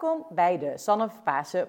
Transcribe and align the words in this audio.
Welkom 0.00 0.26
bij 0.30 0.58
de 0.58 0.78
Sanne 0.78 1.08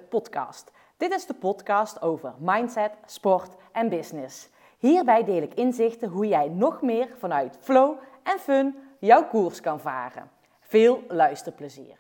podcast. 0.10 0.72
Dit 0.98 1.12
is 1.12 1.26
de 1.26 1.34
podcast 1.34 2.02
over 2.02 2.34
mindset, 2.40 2.92
sport 3.06 3.56
en 3.72 3.90
business. 3.90 4.50
Hierbij 4.78 5.24
deel 5.24 5.42
ik 5.42 5.54
inzichten 5.54 6.10
hoe 6.10 6.28
jij 6.28 6.48
nog 6.50 6.82
meer 6.82 7.10
vanuit 7.18 7.58
flow 7.62 7.98
en 8.24 8.40
fun 8.40 8.76
jouw 9.00 9.28
koers 9.28 9.62
kan 9.62 9.80
varen. 9.80 10.30
Veel 10.60 11.04
luisterplezier. 11.08 12.00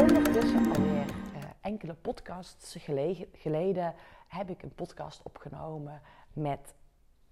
Ondertussen 0.00 0.72
alweer 0.72 1.06
uh, 1.06 1.42
enkele 1.60 1.94
podcasts 1.94 2.76
geleden 3.32 3.94
heb 4.28 4.50
ik 4.50 4.62
een 4.62 4.74
podcast 4.74 5.22
opgenomen 5.22 6.00
met 6.32 6.74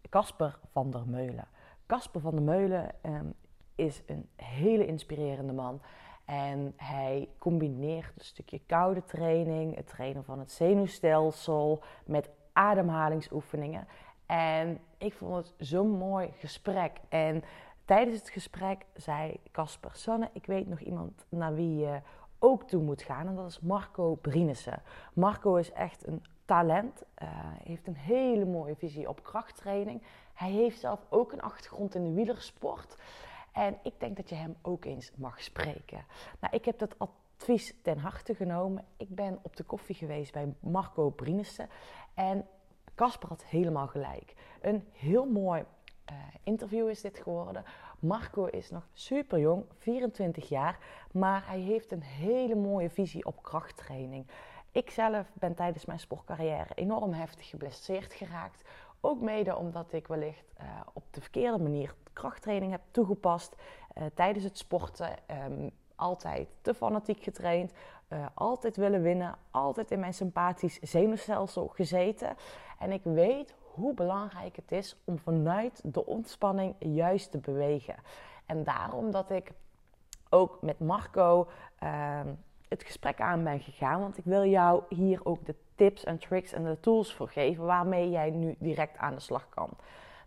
Casper 0.09 0.59
van 0.73 0.91
der 0.91 1.03
Meulen. 1.07 1.49
Casper 1.87 2.21
van 2.21 2.35
der 2.35 2.45
Meulen 2.45 2.95
um, 3.03 3.35
is 3.79 4.03
een 4.07 4.29
hele 4.37 4.87
inspirerende 4.87 5.53
man. 5.53 5.81
En 6.25 6.73
hij 6.77 7.29
combineert 7.39 8.13
een 8.17 8.25
stukje 8.25 8.61
koude 8.67 9.05
training, 9.05 9.77
het 9.77 9.87
trainen 9.87 10.25
van 10.25 10.39
het 10.39 10.53
zenuwstelsel, 10.53 11.83
met 12.05 12.31
ademhalingsoefeningen. 12.53 13.87
En 14.27 14.79
ik 14.99 15.13
vond 15.13 15.37
het 15.37 15.55
zo'n 15.59 15.91
mooi 15.91 16.33
gesprek. 16.39 16.93
En 17.09 17.45
tijdens 17.85 18.19
het 18.19 18.29
gesprek 18.29 18.85
zei 18.95 19.41
Casper, 19.53 19.91
Sanne, 19.95 20.31
ik 20.33 20.47
weet 20.47 20.69
nog 20.69 20.81
iemand 20.81 21.25
naar 21.29 21.55
wie 21.55 21.77
je 21.77 22.01
ook 22.39 22.63
toe 22.63 22.83
moet 22.83 23.03
gaan. 23.03 23.27
En 23.27 23.35
dat 23.35 23.49
is 23.49 23.61
Marco 23.61 24.15
Brienissen. 24.15 24.83
Marco 25.13 25.55
is 25.55 25.73
echt 25.73 26.07
een 26.07 26.23
talent. 26.45 27.03
Uh, 27.23 27.29
heeft 27.65 27.87
een 27.87 27.97
hele 27.97 28.45
mooie 28.45 28.77
visie 28.77 29.09
op 29.09 29.23
krachttraining. 29.23 30.03
Hij 30.35 30.51
heeft 30.51 30.81
zelf 30.81 31.01
ook 31.09 31.33
een 31.33 31.43
achtergrond 31.43 31.95
in 31.95 32.05
de 32.05 32.13
wielersport. 32.13 32.97
En 33.59 33.79
ik 33.83 33.93
denk 33.99 34.17
dat 34.17 34.29
je 34.29 34.35
hem 34.35 34.57
ook 34.63 34.85
eens 34.85 35.11
mag 35.15 35.43
spreken. 35.43 36.05
Nou, 36.41 36.57
ik 36.57 36.65
heb 36.65 36.79
dat 36.79 36.95
advies 36.99 37.75
ten 37.83 37.99
harte 37.99 38.35
genomen. 38.35 38.85
Ik 38.97 39.09
ben 39.09 39.39
op 39.43 39.57
de 39.57 39.63
koffie 39.63 39.95
geweest 39.95 40.33
bij 40.33 40.55
Marco 40.61 41.11
Brienissen. 41.11 41.69
En 42.15 42.47
Casper 42.95 43.29
had 43.29 43.45
helemaal 43.45 43.87
gelijk. 43.87 44.35
Een 44.61 44.85
heel 44.93 45.25
mooi 45.25 45.65
uh, 46.11 46.17
interview 46.43 46.89
is 46.89 47.01
dit 47.01 47.19
geworden. 47.19 47.65
Marco 47.99 48.45
is 48.45 48.71
nog 48.71 48.89
super 48.93 49.39
jong, 49.39 49.65
24 49.79 50.49
jaar, 50.49 50.79
maar 51.13 51.47
hij 51.47 51.61
heeft 51.61 51.93
een 51.93 52.03
hele 52.03 52.55
mooie 52.55 52.91
visie 52.91 53.25
op 53.25 53.43
krachttraining. 53.43 54.27
Ik 54.73 54.91
zelf 54.91 55.31
ben 55.35 55.55
tijdens 55.55 55.85
mijn 55.85 55.99
sportcarrière 56.01 56.75
enorm 56.75 57.13
heftig 57.13 57.49
geblesseerd 57.49 58.13
geraakt. 58.13 58.69
Ook 59.01 59.21
mede 59.21 59.57
omdat 59.57 59.93
ik 59.93 60.07
wellicht 60.07 60.53
uh, 60.61 60.81
op 60.93 61.05
de 61.11 61.21
verkeerde 61.21 61.63
manier 61.63 61.95
krachttraining 62.19 62.71
heb 62.71 62.81
toegepast 62.91 63.57
uh, 63.57 64.05
tijdens 64.15 64.45
het 64.45 64.59
sporten. 64.59 65.11
Um, 65.51 65.71
altijd 65.99 66.49
te 66.61 66.75
fanatiek 66.75 67.23
getraind, 67.23 67.73
uh, 68.09 68.27
altijd 68.35 68.77
willen 68.77 69.03
winnen, 69.03 69.35
altijd 69.51 69.91
in 69.91 70.01
mijn 70.01 70.15
sympathisch 70.15 70.79
zenuwstelsel 70.79 71.69
gezeten. 71.69 72.37
En 72.79 72.93
ik 72.93 73.01
weet 73.03 73.55
hoe 73.75 73.95
belangrijk 73.95 74.57
het 74.57 74.73
is 74.73 74.97
om 75.05 75.19
vanuit 75.19 75.81
de 75.85 76.07
ontspanning 76.07 76.75
juist 76.79 77.31
te 77.31 77.39
bewegen. 77.39 77.95
En 78.47 78.65
daarom 78.65 79.11
dat 79.11 79.31
ik 79.31 79.53
ook 80.31 80.63
met 80.63 80.79
Marco 80.79 81.49
uh, 81.83 82.21
het 82.69 82.83
gesprek 82.83 83.21
aan 83.21 83.45
ben 83.45 83.61
gegaan. 83.61 84.01
Want 84.01 84.19
ik 84.19 84.25
wil 84.25 84.45
jou 84.45 84.83
hier 84.89 85.21
ook 85.25 85.47
de 85.47 85.55
tips 85.75 86.05
en 86.05 86.19
tricks 86.19 86.53
en 86.53 86.65
de 86.65 86.81
tools 86.81 87.15
voor 87.15 87.29
geven 87.29 87.65
waarmee 87.65 88.11
jij 88.11 88.31
nu 88.31 88.55
direct 88.59 88.99
aan 88.99 89.15
de 89.15 89.21
slag 89.21 89.49
kan. 89.49 89.71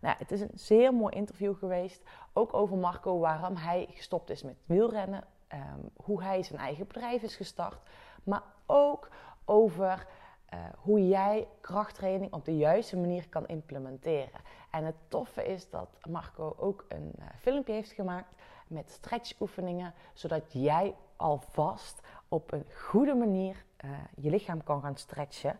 Nou, 0.01 0.15
het 0.17 0.31
is 0.31 0.41
een 0.41 0.51
zeer 0.53 0.93
mooi 0.93 1.15
interview 1.15 1.57
geweest. 1.57 2.01
Ook 2.33 2.53
over 2.53 2.77
Marco, 2.77 3.19
waarom 3.19 3.55
hij 3.55 3.87
gestopt 3.93 4.29
is 4.29 4.43
met 4.43 4.55
wielrennen. 4.65 5.23
Um, 5.53 5.89
hoe 5.95 6.23
hij 6.23 6.43
zijn 6.43 6.59
eigen 6.59 6.87
bedrijf 6.87 7.21
is 7.21 7.35
gestart. 7.35 7.81
Maar 8.23 8.43
ook 8.65 9.09
over 9.45 10.07
uh, 10.53 10.59
hoe 10.77 11.07
jij 11.07 11.47
krachttraining 11.61 12.33
op 12.33 12.45
de 12.45 12.57
juiste 12.57 12.97
manier 12.97 13.29
kan 13.29 13.47
implementeren. 13.47 14.39
En 14.71 14.85
het 14.85 14.95
toffe 15.07 15.45
is 15.45 15.69
dat 15.69 15.89
Marco 16.09 16.55
ook 16.57 16.85
een 16.87 17.13
uh, 17.19 17.25
filmpje 17.39 17.73
heeft 17.73 17.91
gemaakt 17.91 18.35
met 18.67 18.91
stretchoefeningen, 18.91 19.93
zodat 20.13 20.43
jij 20.51 20.95
alvast 21.15 22.01
op 22.27 22.51
een 22.51 22.65
goede 22.73 23.13
manier 23.13 23.63
uh, 23.85 23.91
je 24.15 24.29
lichaam 24.29 24.63
kan 24.63 24.81
gaan 24.81 24.97
stretchen. 24.97 25.57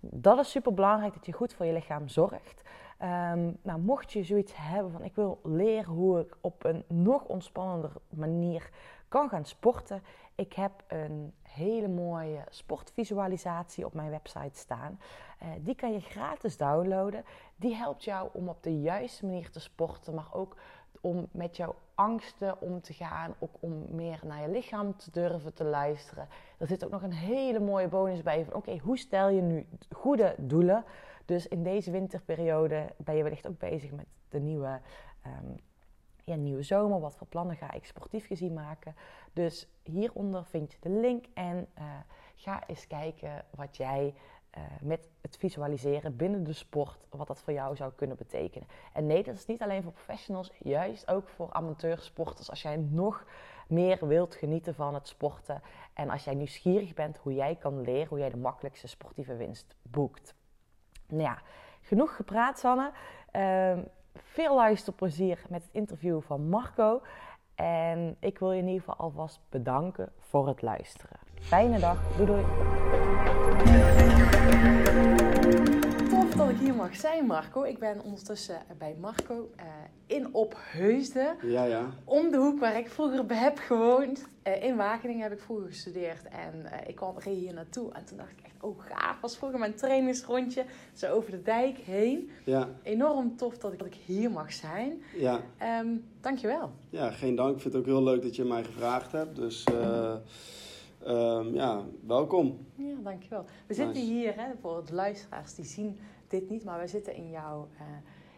Dat 0.00 0.38
is 0.38 0.50
super 0.50 0.74
belangrijk 0.74 1.14
dat 1.14 1.26
je 1.26 1.32
goed 1.32 1.54
voor 1.54 1.66
je 1.66 1.72
lichaam 1.72 2.08
zorgt. 2.08 2.62
Um, 3.04 3.58
nou, 3.62 3.80
mocht 3.80 4.12
je 4.12 4.22
zoiets 4.22 4.52
hebben 4.56 4.92
van 4.92 5.02
ik 5.02 5.14
wil 5.14 5.40
leren 5.42 5.92
hoe 5.92 6.20
ik 6.20 6.36
op 6.40 6.64
een 6.64 6.84
nog 6.88 7.24
ontspannender 7.24 7.92
manier 8.08 8.70
kan 9.08 9.28
gaan 9.28 9.44
sporten. 9.44 10.02
Ik 10.34 10.52
heb 10.52 10.72
een 10.86 11.32
hele 11.42 11.88
mooie 11.88 12.44
sportvisualisatie 12.48 13.84
op 13.84 13.94
mijn 13.94 14.10
website 14.10 14.58
staan. 14.58 14.98
Uh, 15.42 15.48
die 15.60 15.74
kan 15.74 15.92
je 15.92 16.00
gratis 16.00 16.56
downloaden. 16.56 17.24
Die 17.56 17.74
helpt 17.74 18.04
jou 18.04 18.28
om 18.32 18.48
op 18.48 18.62
de 18.62 18.80
juiste 18.80 19.26
manier 19.26 19.50
te 19.50 19.60
sporten, 19.60 20.14
maar 20.14 20.28
ook 20.32 20.56
om 21.00 21.28
met 21.30 21.56
jouw 21.56 21.74
angsten 21.94 22.60
om 22.60 22.80
te 22.80 22.92
gaan, 22.92 23.34
ook 23.38 23.54
om 23.60 23.84
meer 23.90 24.20
naar 24.24 24.40
je 24.40 24.48
lichaam 24.48 24.96
te 24.96 25.10
durven 25.10 25.54
te 25.54 25.64
luisteren. 25.64 26.28
Er 26.58 26.66
zit 26.66 26.84
ook 26.84 26.90
nog 26.90 27.02
een 27.02 27.12
hele 27.12 27.60
mooie 27.60 27.88
bonus 27.88 28.22
bij 28.22 28.44
van 28.44 28.54
oké, 28.54 28.78
hoe 28.78 28.98
stel 28.98 29.28
je 29.28 29.42
nu 29.42 29.66
goede 29.90 30.34
doelen? 30.38 30.84
Dus 31.24 31.48
in 31.48 31.62
deze 31.62 31.90
winterperiode 31.90 32.86
ben 32.96 33.16
je 33.16 33.22
wellicht 33.22 33.48
ook 33.48 33.58
bezig 33.58 33.90
met 33.90 34.06
de 34.28 34.40
nieuwe, 34.40 34.80
um, 35.26 35.56
ja, 36.24 36.34
nieuwe 36.34 36.62
zomer. 36.62 37.00
Wat 37.00 37.16
voor 37.16 37.26
plannen 37.26 37.56
ga 37.56 37.72
ik 37.72 37.84
sportief 37.84 38.26
gezien 38.26 38.52
maken? 38.52 38.94
Dus 39.32 39.68
hieronder 39.82 40.44
vind 40.44 40.72
je 40.72 40.78
de 40.80 40.90
link 40.90 41.24
en 41.34 41.66
uh, 41.78 41.84
ga 42.34 42.66
eens 42.66 42.86
kijken 42.86 43.44
wat 43.50 43.76
jij 43.76 44.14
uh, 44.56 44.62
met 44.80 45.08
het 45.20 45.36
visualiseren 45.36 46.16
binnen 46.16 46.44
de 46.44 46.52
sport, 46.52 47.06
wat 47.10 47.26
dat 47.26 47.42
voor 47.42 47.52
jou 47.52 47.76
zou 47.76 47.92
kunnen 47.92 48.16
betekenen. 48.16 48.68
En 48.92 49.06
nee, 49.06 49.22
dat 49.22 49.34
is 49.34 49.46
niet 49.46 49.62
alleen 49.62 49.82
voor 49.82 49.92
professionals, 49.92 50.52
juist 50.58 51.08
ook 51.08 51.28
voor 51.28 51.52
amateursporters. 51.52 52.50
Als 52.50 52.62
jij 52.62 52.76
nog 52.76 53.24
meer 53.68 54.06
wilt 54.06 54.34
genieten 54.34 54.74
van 54.74 54.94
het 54.94 55.08
sporten 55.08 55.62
en 55.94 56.10
als 56.10 56.24
jij 56.24 56.34
nieuwsgierig 56.34 56.94
bent 56.94 57.16
hoe 57.16 57.34
jij 57.34 57.56
kan 57.56 57.80
leren, 57.80 58.08
hoe 58.08 58.18
jij 58.18 58.30
de 58.30 58.36
makkelijkste 58.36 58.86
sportieve 58.86 59.36
winst 59.36 59.76
boekt. 59.82 60.34
Nou 61.08 61.22
ja, 61.22 61.38
genoeg 61.80 62.16
gepraat, 62.16 62.58
Sanne. 62.58 62.90
Uh, 63.32 63.72
veel 64.14 64.54
luisterplezier 64.54 65.42
met 65.48 65.62
het 65.62 65.72
interview 65.72 66.20
van 66.20 66.48
Marco. 66.48 67.02
En 67.54 68.16
ik 68.20 68.38
wil 68.38 68.52
je 68.52 68.58
in 68.58 68.66
ieder 68.66 68.80
geval 68.80 68.96
alvast 68.96 69.40
bedanken 69.48 70.12
voor 70.18 70.48
het 70.48 70.62
luisteren. 70.62 71.18
Fijne 71.40 71.78
dag. 71.78 72.16
Doei 72.16 72.26
doei. 72.26 72.44
Marco. 77.22 77.62
Ik 77.62 77.78
ben 77.78 78.02
ondertussen 78.02 78.62
bij 78.78 78.96
Marco 79.00 79.50
uh, 79.56 79.64
in 80.06 80.34
Opheusden. 80.34 81.36
Ja, 81.42 81.64
ja. 81.64 81.90
Om 82.04 82.30
de 82.30 82.36
hoek 82.36 82.60
waar 82.60 82.78
ik 82.78 82.90
vroeger 82.90 83.24
heb 83.28 83.58
gewoond. 83.58 84.26
Uh, 84.44 84.62
in 84.62 84.76
Wageningen 84.76 85.22
heb 85.22 85.32
ik 85.32 85.40
vroeger 85.40 85.66
gestudeerd. 85.66 86.28
En 86.28 86.54
uh, 86.64 86.88
ik 86.88 86.94
kwam 86.94 87.14
reed 87.18 87.38
hier 87.38 87.54
naartoe. 87.54 87.92
En 87.92 88.04
toen 88.04 88.16
dacht 88.16 88.30
ik 88.30 88.44
echt, 88.44 88.54
oh 88.60 88.80
gaaf. 88.80 89.20
Was 89.20 89.36
vroeger 89.36 89.58
mijn 89.58 89.74
trainingsrondje. 89.74 90.64
Zo 90.92 91.12
over 91.12 91.30
de 91.30 91.42
dijk 91.42 91.78
heen. 91.78 92.30
Ja. 92.44 92.68
Enorm 92.82 93.36
tof 93.36 93.58
dat 93.58 93.72
ik, 93.72 93.78
dat 93.78 93.88
ik 93.88 93.98
hier 94.04 94.30
mag 94.30 94.52
zijn. 94.52 95.02
Ja. 95.16 95.40
Um, 95.80 96.04
dankjewel. 96.20 96.70
Ja, 96.90 97.10
geen 97.10 97.34
dank. 97.34 97.54
Ik 97.54 97.60
vind 97.60 97.74
het 97.74 97.82
ook 97.82 97.88
heel 97.88 98.02
leuk 98.02 98.22
dat 98.22 98.36
je 98.36 98.44
mij 98.44 98.64
gevraagd 98.64 99.12
hebt. 99.12 99.36
Dus... 99.36 99.64
Um, 101.06 101.54
ja, 101.54 101.82
welkom. 102.06 102.66
Ja, 102.74 102.94
dankjewel. 103.02 103.44
We 103.66 103.74
zitten 103.74 104.02
hier, 104.02 104.34
hè, 104.36 104.46
voor 104.60 104.82
de 104.86 104.94
luisteraars 104.94 105.54
die 105.54 105.64
zien 105.64 105.98
dit 106.28 106.50
niet, 106.50 106.64
maar 106.64 106.80
we 106.80 106.86
zitten 106.86 107.14
in 107.14 107.30
jouw, 107.30 107.68
uh, 107.74 107.80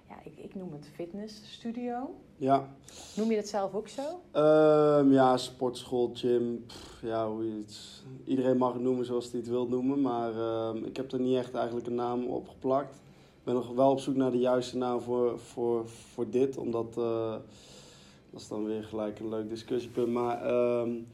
ja, 0.09 0.15
ik, 0.25 0.39
ik, 0.45 0.55
noem 0.55 0.73
het 0.73 0.89
fitnessstudio. 0.95 2.15
Ja. 2.37 2.69
Noem 3.17 3.31
je 3.31 3.37
dat 3.37 3.49
zelf 3.49 3.75
ook 3.75 3.89
zo? 3.89 4.03
Um, 4.41 5.13
ja, 5.13 5.37
sportschool, 5.37 6.11
gym, 6.15 6.65
pff, 6.67 7.01
ja, 7.03 7.29
hoe 7.29 7.45
je 7.45 7.63
het, 7.67 8.05
iedereen 8.25 8.57
mag 8.57 8.73
het 8.73 8.83
noemen 8.83 9.05
zoals 9.05 9.31
hij 9.31 9.41
het 9.41 9.49
wil 9.49 9.67
noemen, 9.69 10.01
maar 10.01 10.33
uh, 10.33 10.71
ik 10.85 10.97
heb 10.97 11.13
er 11.13 11.21
niet 11.21 11.37
echt 11.37 11.55
eigenlijk 11.55 11.87
een 11.87 11.95
naam 11.95 12.27
op 12.27 12.49
geplakt. 12.49 12.95
Ik 12.95 13.45
ben 13.45 13.55
nog 13.55 13.75
wel 13.75 13.91
op 13.91 14.01
zoek 14.01 14.17
naar 14.17 14.31
de 14.31 14.39
juiste 14.39 14.77
naam 14.77 15.01
voor, 15.01 15.39
voor, 15.39 15.89
voor 15.89 16.31
dit, 16.31 16.57
omdat, 16.57 16.95
uh, 16.99 17.31
dat 18.31 18.41
is 18.41 18.49
dan 18.49 18.65
weer 18.65 18.85
gelijk 18.85 19.19
een 19.19 19.29
leuk 19.29 19.49
discussiepunt, 19.49 20.13
maar... 20.13 20.51
Um, 20.81 21.07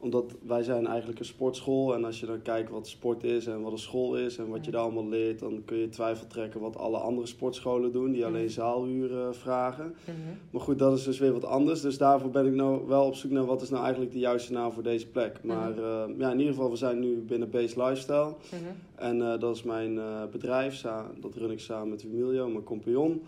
omdat 0.00 0.34
wij 0.46 0.62
zijn 0.62 0.86
eigenlijk 0.86 1.18
een 1.18 1.24
sportschool. 1.24 1.94
En 1.94 2.04
als 2.04 2.20
je 2.20 2.26
dan 2.26 2.42
kijkt 2.42 2.70
wat 2.70 2.88
sport 2.88 3.24
is 3.24 3.46
en 3.46 3.60
wat 3.60 3.72
een 3.72 3.78
school 3.78 4.16
is 4.16 4.38
en 4.38 4.48
wat 4.48 4.64
je 4.64 4.70
daar 4.70 4.82
allemaal 4.82 5.08
leert, 5.08 5.38
dan 5.38 5.62
kun 5.64 5.76
je 5.76 5.88
twijfel 5.88 6.26
trekken 6.26 6.60
wat 6.60 6.76
alle 6.76 6.98
andere 6.98 7.26
sportscholen 7.26 7.92
doen, 7.92 8.12
die 8.12 8.26
alleen 8.26 8.50
zaalhuur 8.50 9.34
vragen. 9.34 9.84
Mm 9.86 9.94
-hmm. 10.04 10.38
Maar 10.50 10.60
goed, 10.60 10.78
dat 10.78 10.98
is 10.98 11.04
dus 11.04 11.18
weer 11.18 11.32
wat 11.32 11.44
anders. 11.44 11.80
Dus 11.80 11.98
daarvoor 11.98 12.30
ben 12.30 12.46
ik 12.46 12.54
nou 12.54 12.86
wel 12.86 13.06
op 13.06 13.14
zoek 13.14 13.30
naar 13.30 13.44
wat 13.44 13.62
is 13.62 13.70
nou 13.70 13.82
eigenlijk 13.82 14.12
de 14.12 14.18
juiste 14.18 14.52
naam 14.52 14.72
voor 14.72 14.82
deze 14.82 15.06
plek. 15.06 15.42
Maar 15.42 15.70
mm 15.70 15.76
-hmm. 15.76 16.12
uh, 16.12 16.18
ja, 16.18 16.30
in 16.30 16.38
ieder 16.38 16.54
geval, 16.54 16.70
we 16.70 16.76
zijn 16.76 16.98
nu 16.98 17.16
binnen 17.20 17.50
Base 17.50 17.82
Lifestyle. 17.82 18.28
Mm 18.28 18.34
-hmm. 18.50 18.76
En 18.94 19.18
uh, 19.18 19.38
dat 19.38 19.56
is 19.56 19.62
mijn 19.62 19.94
uh, 19.94 20.24
bedrijf. 20.30 20.80
Dat 21.20 21.34
run 21.34 21.50
ik 21.50 21.60
samen 21.60 21.88
met 21.88 22.04
Emilio, 22.04 22.48
mijn 22.48 22.64
compagnon. 22.64 23.22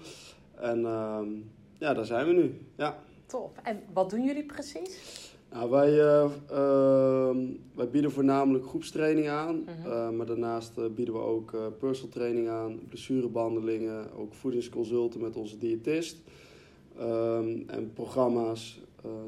En 0.55 0.81
ja, 1.79 1.95
daar 1.95 2.07
zijn 2.07 2.27
we 2.27 2.33
nu. 2.33 2.61
Ja. 2.77 2.99
top. 3.27 3.59
En 3.63 3.83
wat 3.93 4.11
doen 4.11 4.25
jullie 4.25 4.45
precies? 4.45 5.22
Nou, 5.53 5.71
wij, 5.71 5.93
uh, 5.93 6.25
uh, 6.53 7.37
wij 7.75 7.91
bieden 7.91 8.11
voornamelijk 8.11 8.67
groepstraining 8.67 9.29
aan, 9.29 9.57
Mhm. 9.57 9.89
uh, 9.89 10.11
maar 10.11 10.27
daarnaast 10.27 10.79
uh, 10.79 10.85
bieden 10.95 11.15
we 11.15 11.21
ook 11.21 11.57
personal 11.79 12.11
training 12.11 12.49
aan, 12.49 12.81
blessurebehandelingen, 12.89 14.13
ook 14.17 14.35
voedingsconsulten 14.35 15.21
met 15.21 15.37
onze 15.37 15.59
diëtist 15.59 16.17
um, 17.01 17.65
en 17.67 17.91
programma's, 17.95 18.81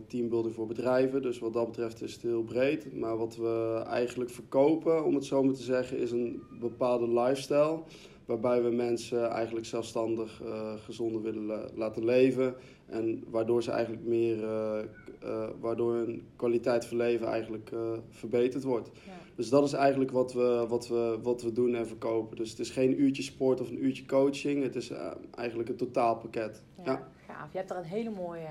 teambuilding 0.07 0.55
voor 0.55 0.67
bedrijven. 0.67 1.23
Dus 1.23 1.39
wat 1.39 1.53
dat 1.53 1.67
betreft 1.67 2.03
is 2.03 2.13
het 2.13 2.23
heel 2.23 2.43
breed. 2.43 2.97
Maar 2.99 3.17
wat 3.17 3.37
we 3.37 3.83
eigenlijk 3.87 4.31
verkopen, 4.31 5.05
om 5.05 5.15
het 5.15 5.25
zo 5.25 5.43
maar 5.43 5.55
te 5.55 5.63
zeggen, 5.63 5.99
is 5.99 6.11
een 6.13 6.43
bepaalde 6.61 7.09
lifestyle 7.21 7.79
waarbij 8.25 8.63
we 8.63 8.71
mensen 8.71 9.31
eigenlijk 9.31 9.67
zelfstandig 9.67 10.43
uh, 10.43 10.73
gezonder 10.85 11.23
willen 11.23 11.47
la 11.47 11.69
laten 11.75 12.05
leven. 12.05 12.55
En 12.87 13.25
waardoor 13.31 13.63
ze 13.63 13.71
eigenlijk 13.71 14.05
meer, 14.05 14.37
uh, 14.37 14.79
uh, 15.25 15.49
waardoor 15.61 15.95
hun 15.95 16.23
kwaliteit 16.37 16.87
van 16.87 16.97
leven 16.97 17.27
eigenlijk 17.27 17.71
verbeterd 18.11 18.65
wordt. 18.65 18.91
Ja. 19.07 19.13
Dus 19.35 19.49
dat 19.49 19.65
is 19.65 19.73
eigenlijk 19.73 20.11
wat 20.11 20.33
we, 20.33 20.65
wat, 20.69 20.89
we, 20.89 21.19
wat 21.23 21.43
we 21.43 21.53
doen 21.53 21.75
en 21.75 21.87
verkopen. 21.87 22.37
Dus 22.37 22.51
het 22.51 22.59
is 22.59 22.71
geen 22.71 23.01
uurtje 23.01 23.23
sport 23.23 23.61
of 23.61 23.69
een 23.69 23.85
uurtje 23.85 24.07
coaching. 24.07 24.63
Het 24.63 24.77
is 24.77 24.93
eigenlijk 25.35 25.69
een 25.69 25.77
totaalpakket. 25.77 26.63
Ja, 26.77 26.83
Ja. 26.85 27.13
Gaaf. 27.45 27.53
Je 27.53 27.59
hebt 27.59 27.71
er 27.71 27.77
een 27.77 27.99
hele 27.99 28.11
mooie 28.11 28.49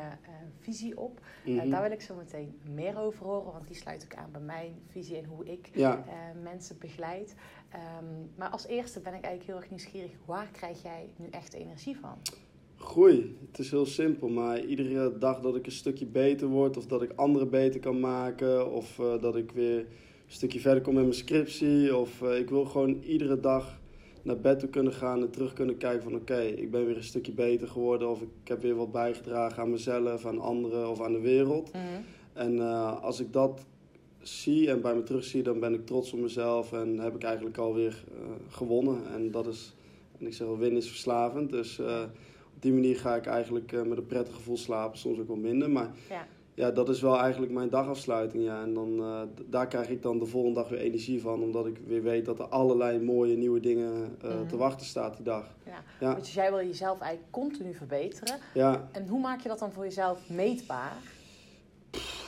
visie 0.59 0.97
op. 0.97 1.19
Mm 1.45 1.59
-hmm. 1.59 1.69
daar 1.69 1.81
wil 1.81 1.91
ik 1.91 2.01
zo 2.01 2.15
meteen 2.15 2.59
meer 2.73 2.97
over 2.99 3.25
horen, 3.25 3.51
want 3.51 3.67
die 3.67 3.75
sluit 3.75 4.03
ook 4.03 4.17
aan 4.17 4.31
bij 4.31 4.41
mijn 4.41 4.73
visie 4.87 5.17
en 5.17 5.25
hoe 5.25 5.45
ik 5.45 5.69
ja. 5.73 6.03
mensen 6.43 6.77
begeleid. 6.79 7.35
Um, 7.73 8.31
maar 8.35 8.49
als 8.49 8.67
eerste 8.67 8.99
ben 8.99 9.13
ik 9.13 9.23
eigenlijk 9.23 9.45
heel 9.45 9.55
erg 9.55 9.69
nieuwsgierig. 9.69 10.11
Waar 10.25 10.47
krijg 10.51 10.81
jij 10.81 11.09
nu 11.15 11.27
echt 11.29 11.53
energie 11.53 11.97
van? 11.97 12.17
Groei. 12.77 13.37
Het 13.47 13.59
is 13.59 13.71
heel 13.71 13.85
simpel, 13.85 14.29
maar 14.29 14.59
iedere 14.59 15.17
dag 15.17 15.39
dat 15.39 15.55
ik 15.55 15.65
een 15.65 15.71
stukje 15.71 16.05
beter 16.05 16.47
word, 16.47 16.77
of 16.77 16.85
dat 16.85 17.01
ik 17.01 17.11
anderen 17.15 17.49
beter 17.49 17.79
kan 17.79 17.99
maken, 17.99 18.71
of 18.71 18.95
dat 18.95 19.35
ik 19.35 19.51
weer 19.51 19.77
een 19.79 19.85
stukje 20.27 20.59
verder 20.59 20.83
kom 20.83 20.93
met 20.93 21.03
mijn 21.03 21.15
scriptie, 21.15 21.97
of 21.97 22.21
ik 22.21 22.49
wil 22.49 22.65
gewoon 22.65 22.99
iedere 23.01 23.39
dag 23.39 23.81
naar 24.23 24.39
bed 24.39 24.59
toe 24.59 24.69
kunnen 24.69 24.93
gaan 24.93 25.21
en 25.21 25.29
terug 25.29 25.53
kunnen 25.53 25.77
kijken 25.77 26.03
van 26.03 26.13
oké, 26.13 26.21
okay, 26.21 26.47
ik 26.47 26.71
ben 26.71 26.85
weer 26.85 26.95
een 26.95 27.03
stukje 27.03 27.31
beter 27.31 27.67
geworden, 27.67 28.09
of 28.09 28.21
ik 28.21 28.27
heb 28.43 28.61
weer 28.61 28.75
wat 28.75 28.91
bijgedragen 28.91 29.63
aan 29.63 29.71
mezelf, 29.71 30.25
aan 30.25 30.39
anderen 30.39 30.89
of 30.89 31.01
aan 31.01 31.13
de 31.13 31.19
wereld. 31.19 31.73
Mm 31.73 31.81
-hmm. 31.81 32.03
En 32.33 32.55
uh, 32.55 33.03
als 33.03 33.19
ik 33.19 33.33
dat 33.33 33.65
zie 34.21 34.69
en 34.69 34.81
bij 34.81 34.95
me 34.95 35.03
terugzie, 35.03 35.43
dan 35.43 35.59
ben 35.59 35.73
ik 35.73 35.85
trots 35.85 36.13
op 36.13 36.19
mezelf 36.19 36.73
en 36.73 36.99
heb 36.99 37.15
ik 37.15 37.23
eigenlijk 37.23 37.57
alweer 37.57 38.03
uh, 38.13 38.19
gewonnen. 38.49 39.07
En 39.13 39.31
dat 39.31 39.47
is, 39.47 39.73
en 40.19 40.25
ik 40.25 40.33
zeg 40.33 40.47
wel, 40.47 40.57
winnen 40.57 40.81
is 40.81 40.87
verslavend. 40.87 41.49
Dus 41.49 41.79
uh, 41.79 42.01
op 42.55 42.61
die 42.61 42.73
manier 42.73 42.97
ga 42.97 43.15
ik 43.15 43.25
eigenlijk 43.25 43.71
met 43.85 43.97
een 43.97 44.05
prettig 44.05 44.35
gevoel 44.35 44.57
slapen, 44.57 44.97
soms 44.97 45.19
ook 45.19 45.27
wel 45.27 45.35
minder. 45.35 45.69
Maar 45.69 45.91
ja. 46.09 46.27
Ja, 46.55 46.71
dat 46.71 46.89
is 46.89 47.01
wel 47.01 47.19
eigenlijk 47.19 47.51
mijn 47.51 47.69
dagafsluiting. 47.69 48.43
Ja. 48.43 48.61
En 48.61 48.73
dan, 48.73 49.01
daar 49.45 49.67
krijg 49.67 49.89
ik 49.89 50.01
dan 50.01 50.19
de 50.19 50.25
volgende 50.25 50.59
dag 50.59 50.69
weer 50.69 50.79
energie 50.79 51.21
van, 51.21 51.41
omdat 51.41 51.65
ik 51.65 51.77
weer 51.87 52.03
weet 52.03 52.25
dat 52.25 52.39
er 52.39 52.45
allerlei 52.45 52.99
mooie 52.99 53.35
nieuwe 53.35 53.59
dingen 53.59 53.91
mm 53.93 54.15
-hmm. 54.19 54.47
te 54.47 54.57
wachten 54.57 54.85
staat 54.85 55.15
die 55.15 55.25
dag. 55.25 55.55
Ja. 55.65 55.83
Ja. 55.99 56.13
Dus 56.13 56.33
jij 56.33 56.49
wil 56.49 56.65
jezelf 56.65 56.99
eigenlijk 56.99 57.31
continu 57.31 57.73
verbeteren. 57.73 58.37
Ja. 58.53 58.89
En 58.91 59.07
hoe 59.07 59.19
maak 59.19 59.41
je 59.41 59.49
dat 59.49 59.59
dan 59.59 59.71
voor 59.71 59.83
jezelf 59.83 60.29
meetbaar? 60.29 60.97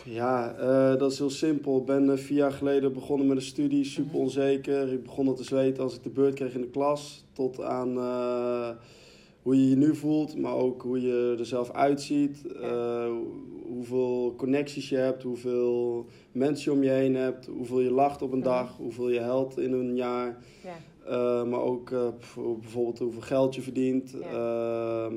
Ja, 0.05 0.55
uh, 0.59 0.99
dat 0.99 1.11
is 1.11 1.17
heel 1.17 1.29
simpel. 1.29 1.77
Ik 1.79 1.85
ben 1.85 2.19
vier 2.19 2.37
jaar 2.37 2.51
geleden 2.51 2.93
begonnen 2.93 3.27
met 3.27 3.37
een 3.37 3.43
studie, 3.43 3.83
super 3.83 4.19
onzeker. 4.19 4.93
Ik 4.93 5.03
begon 5.03 5.27
al 5.27 5.33
te 5.33 5.43
zweten 5.43 5.83
als 5.83 5.95
ik 5.95 6.03
de 6.03 6.09
beurt 6.09 6.33
kreeg 6.33 6.53
in 6.53 6.61
de 6.61 6.69
klas. 6.69 7.25
Tot 7.33 7.61
aan 7.61 7.97
hoe 9.41 9.55
je 9.55 9.69
je 9.69 9.75
nu 9.75 9.95
voelt, 9.95 10.37
maar 10.37 10.53
ook 10.53 10.81
hoe 10.81 11.01
je 11.01 11.35
er 11.39 11.45
zelf 11.45 11.71
uitziet. 11.71 12.41
Hoeveel 13.67 14.33
connecties 14.37 14.89
je 14.89 14.95
hebt, 14.95 15.23
hoeveel 15.23 16.05
mensen 16.31 16.71
je 16.71 16.77
om 16.77 16.83
je 16.83 16.89
heen 16.89 17.15
hebt. 17.15 17.45
Hoeveel 17.45 17.79
je 17.79 17.91
lacht 17.91 18.21
op 18.21 18.31
een 18.31 18.43
dag, 18.43 18.77
hoeveel 18.77 19.09
je 19.09 19.19
helpt 19.19 19.57
in 19.57 19.73
een 19.73 19.95
jaar. 19.95 20.37
Ja. 20.63 21.43
maar 21.43 21.61
ook 21.61 21.89
bijvoorbeeld 22.59 22.99
hoeveel 22.99 23.21
geld 23.21 23.55
je 23.55 23.61
verdient. 23.61 24.15
Ja 24.21 25.09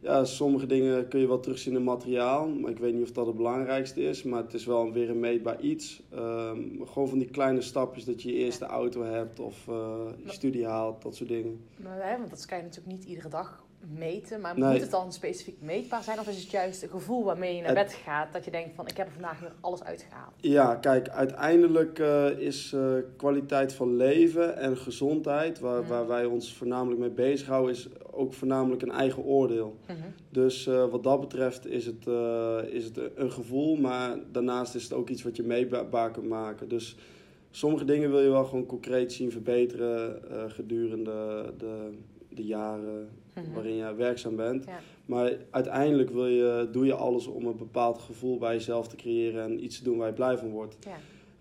ja, 0.00 0.24
sommige 0.24 0.66
dingen 0.66 1.08
kun 1.08 1.20
je 1.20 1.26
wel 1.26 1.40
terugzien 1.40 1.74
in 1.74 1.84
materiaal, 1.84 2.48
maar 2.48 2.70
ik 2.70 2.78
weet 2.78 2.94
niet 2.94 3.02
of 3.02 3.12
dat 3.12 3.26
het 3.26 3.36
belangrijkste 3.36 4.02
is. 4.02 4.22
Maar 4.22 4.42
het 4.42 4.54
is 4.54 4.64
wel 4.64 4.92
weer 4.92 5.10
een 5.10 5.20
meetbaar 5.20 5.60
iets. 5.60 6.02
Um, 6.14 6.80
gewoon 6.86 7.08
van 7.08 7.18
die 7.18 7.30
kleine 7.30 7.60
stapjes 7.60 8.04
dat 8.04 8.22
je 8.22 8.32
je 8.32 8.38
eerste 8.38 8.64
auto 8.64 9.02
hebt 9.02 9.40
of 9.40 9.66
uh, 9.68 9.74
je 10.24 10.32
studie 10.32 10.66
haalt, 10.66 11.02
dat 11.02 11.16
soort 11.16 11.28
dingen. 11.28 11.64
Maar, 11.76 12.08
hè, 12.08 12.18
want 12.18 12.30
dat 12.30 12.46
kan 12.46 12.58
je 12.58 12.64
natuurlijk 12.64 12.96
niet 12.96 13.04
iedere 13.04 13.28
dag 13.28 13.64
meten. 13.98 14.40
Maar 14.40 14.58
Nee. 14.58 14.70
moet 14.72 14.80
het 14.80 14.90
dan 14.90 15.12
specifiek 15.12 15.56
meetbaar 15.60 16.02
zijn? 16.02 16.18
Of 16.18 16.28
is 16.28 16.40
het 16.42 16.50
juist 16.50 16.82
een 16.82 16.88
gevoel 16.88 17.24
waarmee 17.24 17.54
je 17.56 17.62
naar 17.62 17.76
Het- 17.76 17.86
bed 17.86 17.94
gaat 17.94 18.32
dat 18.32 18.44
je 18.44 18.50
denkt 18.50 18.74
van 18.74 18.86
ik 18.86 18.96
heb 18.96 19.06
er 19.06 19.12
vandaag 19.12 19.40
weer 19.40 19.52
alles 19.60 19.82
uitgehaald? 19.82 20.32
Ja, 20.36 20.74
kijk, 20.74 21.08
uiteindelijk 21.08 21.98
eh, 21.98 22.38
is 22.38 22.72
eh, 22.72 22.92
kwaliteit 23.16 23.72
van 23.72 23.96
leven 23.96 24.56
en 24.56 24.76
gezondheid, 24.76 25.58
waar, 25.60 25.80
Ja. 25.80 25.86
waar 25.86 26.06
wij 26.06 26.24
ons 26.24 26.54
voornamelijk 26.54 27.00
mee 27.00 27.10
bezighouden, 27.10 27.70
is 27.74 27.88
ook 28.10 28.32
voornamelijk 28.34 28.82
een 28.82 28.90
eigen 28.90 29.22
oordeel. 29.24 29.76
Mhm. 29.86 29.96
Dus 30.30 30.66
eh, 30.66 30.86
wat 30.90 31.02
dat 31.02 31.20
betreft 31.20 31.66
is 31.66 31.86
het, 31.86 32.06
is 32.72 32.84
het 32.84 33.00
een 33.14 33.32
gevoel, 33.32 33.76
maar 33.76 34.16
daarnaast 34.32 34.74
is 34.74 34.82
het 34.82 34.92
ook 34.92 35.08
iets 35.08 35.22
wat 35.22 35.36
je 35.36 35.42
meebaar 35.42 36.10
kunt 36.10 36.28
maken. 36.28 36.68
Dus 36.68 36.96
sommige 37.50 37.84
dingen 37.84 38.10
wil 38.10 38.20
je 38.20 38.30
wel 38.30 38.44
gewoon 38.44 38.66
concreet 38.66 39.12
zien 39.12 39.30
verbeteren 39.30 40.22
gedurende 40.50 41.44
de, 41.58 41.90
de 42.28 42.44
jaren 42.44 43.08
Mhm. 43.34 43.52
waarin 43.54 43.74
je 43.74 43.94
werkzaam 43.94 44.36
bent. 44.36 44.64
Ja. 44.64 44.80
Maar 45.06 45.32
uiteindelijk 45.50 46.10
wil 46.10 46.26
je, 46.26 46.68
doe 46.72 46.86
je 46.86 46.94
alles 46.94 47.26
om 47.26 47.46
een 47.46 47.56
bepaald 47.56 47.98
gevoel 47.98 48.38
bij 48.38 48.54
jezelf 48.54 48.88
te 48.88 48.96
creëren 48.96 49.42
en 49.44 49.64
iets 49.64 49.78
te 49.78 49.84
doen 49.84 49.98
waar 49.98 50.08
je 50.08 50.14
blij 50.14 50.38
van 50.38 50.50
wordt. 50.50 50.76
Ja. 50.80 50.96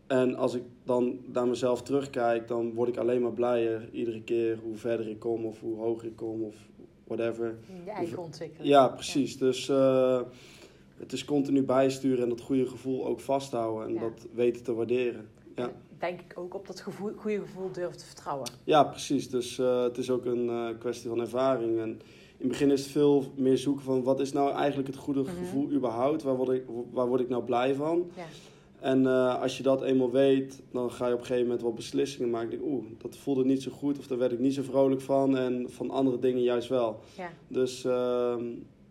En 0.08 0.36
als 0.36 0.54
ik 0.54 0.64
dan 0.84 1.20
naar 1.34 1.48
mezelf 1.48 1.82
terugkijk, 1.82 2.48
dan 2.48 2.74
word 2.74 2.90
ik 2.90 2.98
alleen 2.98 3.22
maar 3.22 3.34
blijer 3.34 3.90
iedere 3.92 4.22
keer 4.22 4.60
hoe 4.64 4.76
verder 4.76 5.08
ik 5.08 5.20
kom 5.20 5.46
of 5.46 5.60
hoe 5.60 5.78
hoger 5.78 6.08
ik 6.08 6.16
kom 6.16 6.44
of 6.44 6.56
whatever. 7.04 7.58
Je 7.86 7.92
eigen 7.92 8.18
ontwikkeling. 8.18 8.70
Ja, 8.70 8.88
precies. 8.88 9.38
Dus 9.38 9.70
eh, 9.70 10.22
het 10.98 11.14
is 11.14 11.26
continu 11.26 11.64
bijsturen 11.64 12.24
en 12.24 12.30
dat 12.30 12.42
goede 12.42 12.66
gevoel 12.66 13.06
ook 13.06 13.20
vasthouden 13.20 13.88
en 13.88 14.02
dat 14.02 14.28
weten 14.34 14.64
te 14.64 14.74
waarderen. 14.74 15.30
Ja. 15.56 15.72
En 16.00 16.08
Denk 16.16 16.20
ik 16.32 16.40
ook 16.40 16.54
op 16.54 16.68
dat 16.68 16.80
gevoel, 16.80 17.12
goede 17.16 17.40
gevoel 17.40 17.72
durven 17.72 17.98
te 17.98 18.06
vertrouwen. 18.06 18.50
Ja, 18.64 18.84
precies. 18.84 19.30
Dus 19.30 19.60
eh, 19.60 19.84
het 19.84 19.98
is 19.98 20.10
ook 20.10 20.26
een 20.26 20.50
eh, 20.50 20.68
kwestie 20.80 21.10
van 21.10 21.20
ervaring. 21.20 21.80
En 21.80 21.88
in 21.90 22.02
het 22.38 22.48
begin 22.48 22.72
is 22.72 22.82
het 22.82 22.92
veel 22.92 23.32
meer 23.36 23.58
zoeken 23.58 23.84
van 23.84 24.04
wat 24.04 24.20
is 24.20 24.32
nou 24.32 24.52
eigenlijk 24.54 24.88
het 24.88 24.98
goede 24.98 25.22
Mhm. 25.22 25.30
gevoel 25.30 25.72
überhaupt? 25.72 26.24
Waar 26.24 26.36
word, 26.36 26.50
ik, 26.50 26.64
waar 26.92 27.08
word 27.08 27.22
ik 27.22 27.30
nou 27.30 27.44
blij 27.44 27.76
van? 27.76 28.10
Ja. 28.16 28.24
En 28.80 29.06
eh, 29.08 29.42
als 29.42 29.58
je 29.58 29.64
dat 29.64 29.82
eenmaal 29.84 30.12
weet, 30.12 30.62
dan 30.72 30.92
ga 30.92 31.08
je 31.08 31.14
op 31.14 31.20
een 31.20 31.26
gegeven 31.26 31.48
moment 31.48 31.64
wat 31.66 31.76
beslissingen 31.76 32.30
maken. 32.30 32.52
Ik 32.52 32.60
denk, 32.60 32.72
Oeh, 32.72 32.86
dat 32.98 33.18
voelde 33.18 33.46
niet 33.46 33.62
zo 33.64 33.72
goed 33.72 33.98
of 34.00 34.08
daar 34.08 34.18
werd 34.18 34.32
ik 34.32 34.40
niet 34.40 34.54
zo 34.54 34.62
vrolijk 34.64 35.02
van. 35.02 35.38
En 35.38 35.66
van 35.70 35.90
andere 35.90 36.20
dingen 36.20 36.42
juist 36.44 36.68
wel. 36.70 37.00
Ja. 37.18 37.30
Dus 37.48 37.86
ehm, 37.86 38.44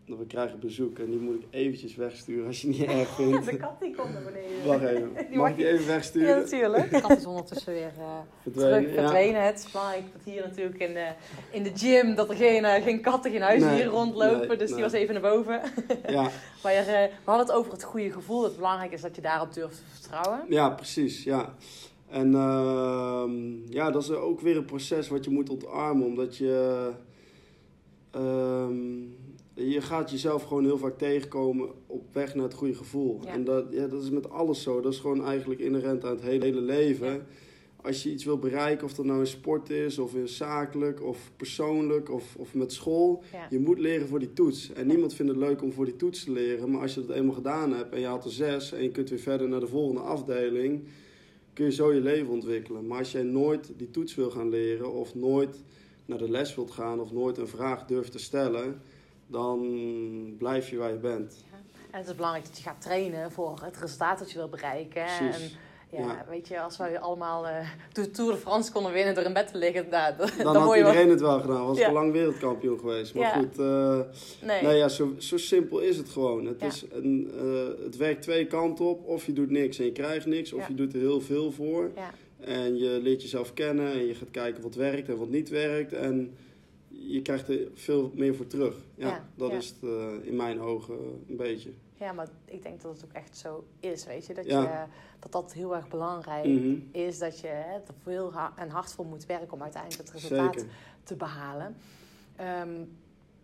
we 0.08 0.26
krijgen 0.26 0.58
bezoek 0.60 0.98
en 0.98 1.10
die 1.10 1.18
moet 1.18 1.34
ik 1.34 1.46
eventjes 1.50 1.96
wegsturen 1.96 2.46
als 2.46 2.60
je 2.60 2.68
het 2.68 2.76
niet 2.78 2.88
erg 2.88 3.08
vindt. 3.16 3.44
De 3.50 3.56
kat 3.56 3.80
die 3.80 3.94
komt 3.94 4.12
naar 4.12 4.22
beneden. 4.22 4.66
Wacht 4.66 4.82
even. 4.82 5.10
Die 5.30 5.36
Mag 5.36 5.36
mag 5.36 5.50
ik 5.50 5.56
die 5.56 5.64
je- 5.66 5.70
even 5.72 5.84
Ja, 5.84 5.90
wegsturen? 5.90 6.36
natuurlijk. 6.36 6.90
De 6.90 7.00
kat 7.00 7.16
is 7.18 7.26
ondertussen 7.26 7.72
weer 7.72 7.92
eh, 7.98 8.18
Verdwenen, 8.42 8.80
terug 8.80 8.94
ja. 8.94 9.00
verdwenen. 9.02 9.44
Het 9.44 9.58
is 9.58 9.70
belangrijk 9.72 10.04
dat 10.12 10.22
hier 10.34 10.42
natuurlijk 10.42 10.78
in 10.78 10.94
de, 10.94 11.06
in 11.50 11.62
de 11.62 11.72
gym, 11.74 12.14
dat 12.14 12.28
er 12.30 12.36
geen, 12.36 12.64
eh, 12.64 12.82
geen 12.82 13.00
katten, 13.00 13.30
geen 13.30 13.40
huisdieren 13.42 13.76
Nee, 13.78 13.86
rondlopen. 13.86 14.48
nee, 14.48 14.56
dus 14.56 14.72
die 14.72 14.82
was 14.82 14.92
even 14.92 15.12
naar 15.14 15.22
boven. 15.32 15.60
Ja, 16.08 16.22
Maar 16.62 16.72
eh, 16.72 16.86
we 16.86 17.10
hadden 17.24 17.46
het 17.46 17.54
over 17.54 17.72
het 17.72 17.82
goede 17.84 18.12
gevoel. 18.12 18.40
Dat 18.40 18.48
het 18.50 18.56
belangrijk 18.58 18.92
is 18.92 19.00
dat 19.00 19.16
je 19.16 19.22
daarop 19.22 19.52
durft 19.52 19.76
te 19.76 19.82
vertrouwen. 20.00 20.44
ja, 20.48 20.70
precies. 20.70 21.24
Ja. 21.24 21.54
En 22.08 22.34
ehm, 22.34 23.72
ja, 23.72 23.90
dat 23.90 24.02
is 24.02 24.10
ook 24.10 24.40
weer 24.40 24.56
een 24.56 24.64
proces 24.64 25.08
wat 25.08 25.24
je 25.24 25.30
moet 25.30 25.50
ontarmen, 25.50 26.06
omdat 26.06 26.36
je. 26.36 26.90
ehm, 28.10 28.76
je 29.58 29.80
gaat 29.80 30.10
jezelf 30.10 30.42
gewoon 30.42 30.64
heel 30.64 30.78
vaak 30.78 30.98
tegenkomen 30.98 31.68
op 31.86 32.02
weg 32.12 32.34
naar 32.34 32.44
het 32.44 32.54
goede 32.54 32.74
gevoel. 32.74 33.20
Ja. 33.24 33.32
En 33.32 33.44
dat, 33.44 33.66
ja, 33.70 33.86
dat 33.86 34.02
is 34.02 34.10
met 34.10 34.30
alles 34.30 34.62
zo. 34.62 34.80
Dat 34.80 34.92
is 34.92 34.98
gewoon 34.98 35.24
eigenlijk 35.24 35.60
inherent 35.60 36.04
aan 36.04 36.10
het 36.10 36.22
hele, 36.22 36.44
hele 36.44 36.60
leven. 36.60 37.12
Ja. 37.12 37.20
Als 37.82 38.02
je 38.02 38.10
iets 38.10 38.24
wil 38.24 38.38
bereiken, 38.38 38.84
of 38.84 38.94
dat 38.94 39.04
nou 39.04 39.20
in 39.20 39.26
sport 39.26 39.70
is, 39.70 39.98
of 39.98 40.14
in 40.14 40.28
zakelijk, 40.28 41.02
of 41.02 41.30
persoonlijk, 41.36 42.10
of, 42.10 42.36
of 42.36 42.54
met 42.54 42.72
school, 42.72 43.22
Ja. 43.32 43.46
je 43.50 43.58
moet 43.58 43.78
leren 43.78 44.08
voor 44.08 44.18
die 44.18 44.32
toets. 44.32 44.72
En 44.72 44.86
niemand 44.86 45.14
vindt 45.14 45.32
het 45.32 45.40
leuk 45.40 45.62
om 45.62 45.72
voor 45.72 45.84
die 45.84 45.96
toets 45.96 46.24
te 46.24 46.30
leren. 46.32 46.70
Maar 46.70 46.80
als 46.80 46.94
je 46.94 47.06
dat 47.06 47.16
eenmaal 47.16 47.34
gedaan 47.34 47.72
hebt 47.72 47.92
en 47.94 48.00
je 48.00 48.06
had 48.06 48.24
er 48.24 48.30
zes 48.30 48.72
en 48.72 48.82
je 48.82 48.90
kunt 48.90 49.10
weer 49.10 49.18
verder 49.18 49.48
naar 49.48 49.60
de 49.60 49.66
volgende 49.66 50.00
afdeling, 50.00 50.84
kun 51.52 51.64
je 51.64 51.72
zo 51.72 51.92
je 51.92 52.00
leven 52.00 52.28
ontwikkelen. 52.32 52.86
Maar 52.86 52.98
als 52.98 53.12
jij 53.12 53.22
nooit 53.22 53.72
die 53.76 53.90
toets 53.90 54.14
wil 54.14 54.30
gaan 54.30 54.48
leren, 54.48 54.92
of 54.92 55.14
nooit 55.14 55.62
naar 56.06 56.18
de 56.18 56.30
les 56.30 56.54
wilt 56.54 56.70
gaan, 56.70 57.00
of 57.00 57.12
nooit 57.12 57.38
een 57.38 57.48
vraag 57.48 57.84
durft 57.86 58.12
te 58.12 58.18
stellen, 58.18 58.80
dan 59.28 60.34
blijf 60.38 60.70
je 60.70 60.76
waar 60.76 60.90
je 60.92 60.98
bent. 60.98 61.44
En 61.90 61.98
het 61.98 62.08
is 62.08 62.14
belangrijk 62.14 62.46
dat 62.46 62.56
je 62.56 62.62
gaat 62.62 62.80
trainen 62.80 63.32
voor 63.32 63.58
het 63.64 63.76
resultaat 63.76 64.18
dat 64.18 64.30
je 64.30 64.38
wil 64.38 64.48
bereiken. 64.48 65.04
Precies. 65.18 65.42
En 65.52 65.58
Ja, 65.90 65.98
Ja. 66.00 66.24
weet 66.28 66.48
je, 66.48 66.60
als 66.60 66.76
wij 66.76 66.98
allemaal 67.00 67.46
eh 67.46 67.68
de 67.92 68.10
Tour 68.10 68.32
de 68.32 68.38
France 68.38 68.72
konden 68.72 68.92
winnen 68.92 69.14
door 69.14 69.24
in 69.24 69.32
bed 69.32 69.48
te 69.52 69.58
liggen, 69.58 69.86
nou, 69.90 70.16
dan, 70.16 70.26
Dan, 70.26 70.36
dan 70.44 70.56
had 70.56 70.64
wel... 70.64 70.76
iedereen 70.76 71.10
het 71.10 71.20
wel 71.20 71.40
gedaan. 71.40 71.66
Was 71.66 71.78
Ja. 71.78 71.92
lang 71.92 72.12
wereldkampioen 72.12 72.78
geweest. 72.78 73.14
Maar 73.14 73.22
Ja. 73.22 73.32
goed, 73.38 73.58
eh, 73.58 74.00
Nee. 74.48 74.62
nee, 74.62 74.76
ja, 74.76 74.88
zo, 74.88 75.14
zo 75.18 75.36
simpel 75.36 75.78
is 75.78 75.96
het 75.96 76.08
gewoon. 76.08 76.46
Het, 76.46 76.60
Ja. 76.60 76.66
is 76.66 76.84
een, 76.90 77.30
eh, 77.38 77.84
het 77.84 77.96
werkt 77.96 78.22
twee 78.22 78.46
kanten 78.46 78.84
op. 78.84 79.06
Of 79.06 79.26
je 79.26 79.32
doet 79.32 79.50
niks 79.50 79.78
en 79.78 79.84
je 79.84 79.92
krijgt 79.92 80.26
niks. 80.26 80.52
Of 80.52 80.60
Ja. 80.60 80.66
je 80.68 80.74
doet 80.74 80.92
er 80.92 81.00
heel 81.00 81.20
veel 81.20 81.50
voor. 81.52 81.90
Ja. 81.96 82.10
En 82.40 82.76
je 82.76 82.98
leert 83.02 83.22
jezelf 83.22 83.54
kennen. 83.54 83.92
En 83.92 84.06
je 84.06 84.14
gaat 84.14 84.30
kijken 84.30 84.62
wat 84.62 84.74
werkt 84.74 85.08
en 85.08 85.16
wat 85.18 85.28
niet 85.28 85.48
werkt. 85.48 85.92
En 85.92 86.36
je 87.00 87.22
krijgt 87.22 87.48
er 87.48 87.68
veel 87.74 88.12
meer 88.14 88.34
voor 88.34 88.46
terug. 88.46 88.76
Ja, 88.94 89.08
Ja, 89.08 89.28
dat 89.34 89.50
ja. 89.50 89.56
is 89.56 89.68
het 89.68 89.82
eh, 89.82 90.12
in 90.22 90.36
mijn 90.36 90.60
ogen 90.60 90.94
een 91.28 91.36
beetje. 91.36 91.70
ja, 91.94 92.12
maar 92.12 92.28
ik 92.44 92.62
denk 92.62 92.80
dat 92.82 92.92
het 92.94 93.04
ook 93.04 93.12
echt 93.12 93.36
zo 93.36 93.64
is, 93.80 94.04
weet 94.06 94.26
je. 94.26 94.34
Dat, 94.34 94.44
Ja. 94.46 94.62
je, 94.62 94.90
dat 95.18 95.32
dat 95.32 95.52
heel 95.52 95.76
erg 95.76 95.88
belangrijk 95.88 96.46
Mhm. 96.46 96.74
is. 96.92 97.18
Dat 97.18 97.40
je 97.40 97.46
hè, 97.46 97.74
er 97.74 97.82
veel 98.02 98.32
ha- 98.32 98.52
en 98.56 98.68
hard 98.68 98.92
voor 98.92 99.06
moet 99.06 99.26
werken 99.26 99.52
om 99.52 99.62
uiteindelijk 99.62 100.02
het 100.02 100.12
resultaat 100.12 100.54
Zeker. 100.54 100.70
te 101.02 101.16
behalen. 101.16 101.76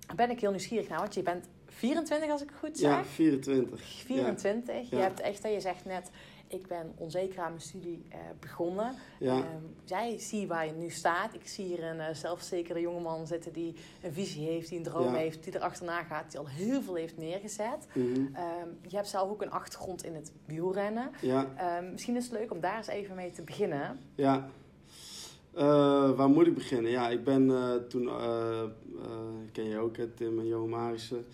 Daar 0.06 0.16
ben 0.16 0.30
ik 0.30 0.40
heel 0.40 0.50
nieuwsgierig 0.50 0.88
naar, 0.88 0.99
want 0.99 1.14
je 1.14 1.23
bent 1.23 1.49
24 1.66 2.30
als 2.30 2.42
ik 2.42 2.49
het 2.50 2.58
goed 2.58 2.78
zeg. 2.78 2.90
Ja, 2.90 3.04
24. 3.04 3.82
24. 3.82 4.90
Je 4.90 4.96
hebt 4.96 5.20
echt, 5.20 5.42
je 5.42 5.61
zegt 5.61 5.84
net, 5.84 6.11
ik 6.48 6.66
ben 6.66 6.92
onzeker 6.96 7.40
aan 7.42 7.48
mijn 7.50 7.60
studie 7.62 8.02
eh, 8.08 8.18
begonnen. 8.40 8.94
Ja, 9.18 9.36
Ehm, 9.36 9.44
jij 9.84 10.18
zie 10.18 10.46
waar 10.46 10.66
je 10.66 10.72
nu 10.72 10.90
staat. 10.90 11.34
Ik 11.34 11.46
zie 11.46 11.64
hier 11.64 11.84
een 11.84 12.00
eh, 12.00 12.14
zelfverzekerde 12.14 12.80
jongeman 12.80 13.26
zitten 13.26 13.52
die 13.52 13.74
een 14.02 14.12
visie 14.12 14.46
heeft, 14.48 14.68
die 14.68 14.78
een 14.78 14.84
droom 14.84 15.04
Ja. 15.12 15.14
heeft, 15.14 15.44
die 15.44 15.54
erachterna 15.56 16.02
gaat, 16.02 16.30
die 16.30 16.40
al 16.40 16.48
heel 16.48 16.82
veel 16.82 16.94
heeft 16.94 17.16
neergezet. 17.16 17.86
mhm. 17.94 18.34
Ehm, 18.34 18.68
je 18.88 18.96
hebt 18.96 19.08
zelf 19.08 19.30
ook 19.30 19.42
een 19.42 19.50
achtergrond 19.50 20.04
in 20.04 20.14
het 20.14 20.32
wielrennen. 20.44 21.10
ja, 21.20 21.46
Ehm, 21.56 21.90
misschien 21.92 22.16
is 22.16 22.24
het 22.24 22.32
leuk 22.32 22.50
om 22.52 22.60
daar 22.60 22.76
eens 22.76 22.86
even 22.86 23.14
mee 23.14 23.30
te 23.30 23.42
beginnen. 23.42 23.98
ja. 24.14 24.48
Eh, 25.54 26.10
waar 26.10 26.28
moet 26.28 26.46
ik 26.46 26.54
beginnen? 26.54 26.90
Ja, 26.90 27.08
ik 27.08 27.24
ben 27.24 27.46
toen, 27.88 28.10
ken 29.52 29.64
je 29.64 29.78
ook, 29.78 29.96
hè, 29.96 30.06
Tim 30.08 30.38
en 30.38 30.46
Jo 30.46 30.66
Marissen. 30.66 31.26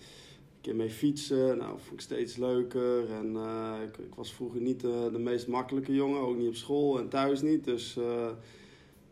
Keer 0.61 0.75
mee 0.75 0.89
fietsen, 0.89 1.57
nou, 1.57 1.71
vond 1.79 1.93
ik 1.93 2.01
steeds 2.01 2.35
leuker. 2.35 3.11
En 3.11 3.35
eh, 3.35 3.73
ik, 3.87 3.97
ik 3.97 4.15
was 4.15 4.33
vroeger 4.33 4.61
niet 4.61 4.79
de, 4.79 5.09
de 5.11 5.19
meest 5.19 5.47
makkelijke 5.47 5.93
jongen, 5.93 6.21
ook 6.21 6.37
niet 6.37 6.47
op 6.47 6.55
school 6.55 6.99
en 6.99 7.09
thuis 7.09 7.41
niet. 7.41 7.63
Dus, 7.63 7.97
eh, 7.97 8.29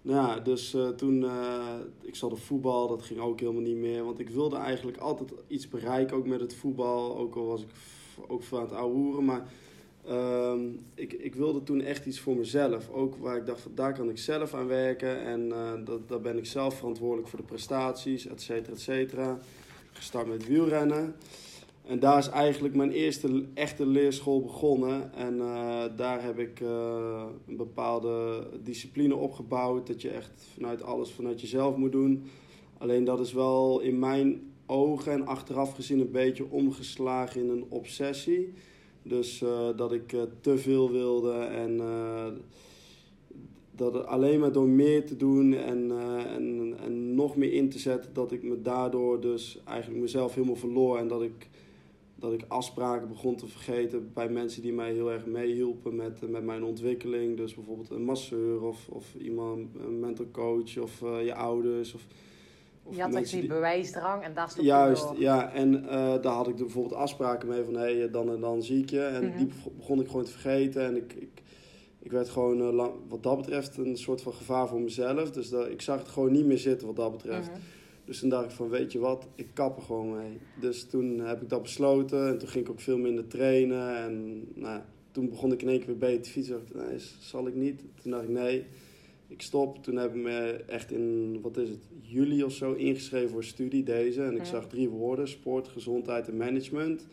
nou 0.01 0.41
dus 0.41 0.73
eh, 0.73 0.87
toen, 0.89 1.23
eh, 1.23 1.75
ik 2.01 2.15
zat 2.15 2.31
op 2.31 2.39
voetbal, 2.39 2.87
dat 2.87 3.01
ging 3.01 3.19
ook 3.19 3.39
helemaal 3.39 3.61
niet 3.61 3.77
meer. 3.77 4.03
Want 4.03 4.19
ik 4.19 4.29
wilde 4.29 4.55
eigenlijk 4.57 4.97
altijd 4.97 5.31
iets 5.47 5.67
bereiken, 5.69 6.17
ook 6.17 6.27
met 6.27 6.39
het 6.39 6.55
voetbal. 6.55 7.17
Ook 7.17 7.35
al 7.35 7.45
was 7.45 7.61
ik 7.61 7.69
ook 8.27 8.43
veel 8.43 8.57
aan 8.57 8.63
het 8.63 8.73
ouwehoeren, 8.73 9.25
maar... 9.25 9.47
Ehm, 10.07 10.67
ik, 10.95 11.13
ik 11.13 11.35
wilde 11.35 11.63
toen 11.63 11.81
echt 11.81 12.05
iets 12.05 12.19
voor 12.19 12.35
mezelf. 12.35 12.89
Ook 12.89 13.15
waar 13.15 13.37
ik 13.37 13.45
dacht, 13.45 13.67
daar 13.75 13.93
kan 13.93 14.09
ik 14.09 14.17
zelf 14.17 14.53
aan 14.53 14.67
werken. 14.67 15.21
En 15.21 15.51
eh, 15.51 15.71
dat, 15.85 16.09
daar 16.09 16.21
ben 16.21 16.37
ik 16.37 16.45
zelf 16.45 16.77
verantwoordelijk 16.77 17.27
voor 17.27 17.39
de 17.39 17.45
prestaties, 17.45 18.27
et 18.27 18.41
cetera, 18.41 18.73
et 18.73 18.79
cetera. 18.79 19.39
Gestart 19.99 20.27
met 20.27 20.47
wielrennen. 20.47 21.15
En 21.85 21.99
daar 21.99 22.17
is 22.17 22.29
eigenlijk 22.29 22.75
mijn 22.75 22.91
eerste 22.91 23.45
echte 23.53 23.85
leerschool 23.85 24.41
begonnen. 24.41 25.13
En 25.13 25.41
eh, 25.41 25.83
daar 25.95 26.23
heb 26.23 26.39
ik 26.39 26.59
eh, 26.59 27.23
een 27.47 27.55
bepaalde 27.55 28.47
discipline 28.63 29.15
opgebouwd. 29.15 29.87
Dat 29.87 30.01
je 30.01 30.09
echt 30.09 30.47
vanuit 30.53 30.83
alles 30.83 31.11
vanuit 31.11 31.41
jezelf 31.41 31.75
moet 31.75 31.91
doen. 31.91 32.23
Alleen 32.77 33.03
dat 33.03 33.19
is 33.19 33.33
wel 33.33 33.79
in 33.79 33.99
mijn 33.99 34.53
ogen 34.65 35.11
en 35.11 35.27
achteraf 35.27 35.75
gezien 35.75 35.99
een 35.99 36.11
beetje 36.11 36.51
omgeslagen 36.51 37.41
in 37.41 37.49
een 37.49 37.65
obsessie. 37.69 38.53
Dus 39.03 39.41
eh, 39.41 39.69
dat 39.75 39.91
ik 39.91 40.15
te 40.41 40.57
veel 40.57 40.91
wilde 40.91 41.33
en 41.33 41.81
dat 43.79 44.05
alleen 44.05 44.39
maar 44.39 44.51
door 44.51 44.67
meer 44.67 45.05
te 45.05 45.15
doen 45.17 45.53
en, 45.53 45.91
eh, 45.91 46.35
en, 46.35 46.73
en 46.83 47.15
nog 47.15 47.35
meer 47.35 47.53
in 47.53 47.69
te 47.69 47.79
zetten, 47.79 48.13
dat 48.13 48.31
ik 48.31 48.43
me 48.43 48.61
daardoor 48.61 49.21
dus 49.21 49.61
eigenlijk 49.65 50.01
mezelf 50.01 50.33
helemaal 50.35 50.55
verloor 50.55 50.97
en 50.97 51.07
dat 51.07 51.21
ik, 51.21 51.49
dat 52.15 52.33
ik 52.33 52.43
afspraken 52.47 53.07
begon 53.07 53.35
te 53.35 53.47
vergeten 53.47 54.11
bij 54.13 54.29
mensen 54.29 54.61
die 54.61 54.73
mij 54.73 54.91
heel 54.93 55.11
erg 55.11 55.25
meehielpen 55.25 55.95
met, 55.95 56.29
met 56.29 56.43
mijn 56.43 56.63
ontwikkeling. 56.63 57.37
Dus 57.37 57.55
bijvoorbeeld 57.55 57.89
een 57.89 58.03
masseur 58.03 58.61
of, 58.63 58.87
of 58.89 59.15
iemand, 59.15 59.67
een 59.85 59.99
mental 59.99 60.25
coach 60.31 60.77
of 60.77 61.01
eh, 61.01 61.25
je 61.25 61.33
ouders. 61.35 61.93
Of, 61.93 62.05
of 62.83 62.95
je 62.95 63.01
had 63.01 63.11
mensen 63.11 63.39
die 63.39 63.49
bewijsdrang 63.49 64.23
en 64.23 64.33
daar 64.33 64.49
stond 64.49 64.65
Juist, 64.67 65.03
door. 65.07 65.19
ja. 65.19 65.51
En 65.53 65.83
eh, 65.89 66.21
daar 66.21 66.33
had 66.33 66.47
ik 66.47 66.55
bijvoorbeeld 66.55 66.93
afspraken 66.95 67.47
mee 67.47 67.63
van, 67.63 67.73
hé, 67.73 67.97
hey, 67.97 68.09
dan 68.09 68.29
en 68.31 68.39
dan 68.39 68.63
zie 68.63 68.81
ik 68.81 68.89
je. 68.89 69.01
En 69.01 69.25
Mhm. 69.27 69.37
die 69.37 69.45
beg- 69.47 69.73
begon 69.77 69.99
ik 69.99 70.07
gewoon 70.07 70.23
te 70.23 70.31
vergeten. 70.31 70.85
En 70.85 70.95
ik, 70.95 71.13
ik, 71.13 71.38
ik 72.09 72.15
werd 72.15 72.29
gewoon, 72.29 72.61
eh, 72.61 72.73
lang, 72.73 72.91
wat 73.07 73.23
dat 73.23 73.37
betreft, 73.37 73.77
een 73.77 73.97
soort 73.97 74.21
van 74.21 74.33
gevaar 74.33 74.67
voor 74.67 74.81
mezelf. 74.81 75.31
Dus 75.31 75.49
dat, 75.49 75.69
ik 75.69 75.81
zag 75.81 75.99
het 75.99 76.07
gewoon 76.07 76.31
niet 76.31 76.45
meer 76.45 76.57
zitten 76.57 76.87
wat 76.87 76.95
dat 76.95 77.11
betreft. 77.11 77.49
Mhm. 77.49 77.59
Dus 78.05 78.19
toen 78.19 78.29
dacht 78.29 78.45
ik 78.45 78.51
van, 78.51 78.69
weet 78.69 78.91
je 78.91 78.99
wat, 78.99 79.27
ik 79.35 79.47
kap 79.53 79.77
er 79.77 79.83
gewoon 79.83 80.17
mee. 80.17 80.37
Dus 80.59 80.83
toen 80.83 81.19
heb 81.19 81.41
ik 81.41 81.49
dat 81.49 81.61
besloten. 81.61 82.27
En 82.27 82.37
toen 82.37 82.47
ging 82.47 82.65
ik 82.65 82.71
ook 82.71 82.79
veel 82.79 82.97
minder 82.97 83.27
trainen. 83.27 83.95
En 83.97 84.43
nou, 84.53 84.81
toen 85.11 85.29
begon 85.29 85.51
ik 85.51 85.61
in 85.61 85.67
één 85.69 85.77
keer 85.77 85.87
weer 85.87 85.97
beter 85.97 86.21
te 86.21 86.29
fietsen. 86.29 86.53
Dacht 86.53 86.69
ik, 86.69 86.89
nee, 86.89 86.99
zal 87.19 87.47
ik 87.47 87.55
niet? 87.55 87.81
Toen 88.01 88.11
dacht 88.11 88.23
ik, 88.23 88.29
nee, 88.29 88.65
ik 89.27 89.41
stop. 89.41 89.83
Toen 89.83 89.95
heb 89.95 90.15
ik 90.15 90.21
me 90.21 90.63
echt 90.67 90.91
in, 90.91 91.39
wat 91.41 91.57
is 91.57 91.69
het, 91.69 91.83
juli 92.01 92.43
of 92.43 92.53
zo 92.53 92.73
ingeschreven 92.73 93.29
voor 93.29 93.43
studie, 93.43 93.83
deze. 93.83 94.23
En 94.23 94.31
ik 94.31 94.37
Ja. 94.37 94.43
zag 94.45 94.67
drie 94.67 94.89
woorden, 94.89 95.27
sport, 95.27 95.67
gezondheid 95.67 96.27
en 96.27 96.37
management. 96.37 97.05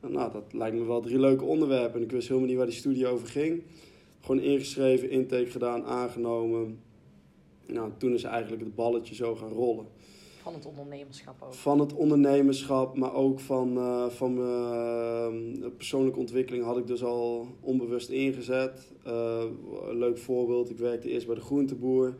En 0.00 0.12
nou, 0.12 0.32
dat 0.32 0.52
lijkt 0.52 0.76
me 0.76 0.84
wel 0.84 1.00
drie 1.00 1.18
leuke 1.18 1.44
onderwerpen. 1.44 1.94
En 1.98 2.02
ik 2.06 2.10
wist 2.12 2.28
helemaal 2.28 2.48
niet 2.48 2.56
waar 2.56 2.66
die 2.66 2.74
studie 2.74 3.06
over 3.06 3.28
ging. 3.28 3.62
Gewoon 4.22 4.40
ingeschreven, 4.40 5.10
intake 5.10 5.50
gedaan, 5.50 5.84
aangenomen. 5.84 6.80
Nou, 7.66 7.90
toen 7.98 8.12
is 8.12 8.22
eigenlijk 8.22 8.62
het 8.62 8.74
balletje 8.74 9.14
zo 9.14 9.34
gaan 9.34 9.52
rollen. 9.52 9.86
Van 10.42 10.54
het 10.54 10.66
ondernemerschap 10.66 11.42
ook. 11.42 11.54
Van 11.54 11.80
het 11.80 11.94
ondernemerschap, 11.94 12.96
maar 12.96 13.14
ook 13.14 13.40
van, 13.40 13.76
eh, 13.76 14.08
van 14.08 14.34
mijn 14.34 15.62
eh, 15.62 15.68
persoonlijke 15.76 16.18
ontwikkeling 16.18 16.64
had 16.64 16.78
ik 16.78 16.86
dus 16.86 17.04
al 17.04 17.46
onbewust 17.60 18.08
ingezet. 18.08 18.92
Eh, 19.04 19.44
een 19.88 19.98
leuk 19.98 20.18
voorbeeld, 20.18 20.70
ik 20.70 20.78
werkte 20.78 21.08
eerst 21.08 21.26
bij 21.26 21.34
de 21.34 21.40
groenteboer. 21.40 22.16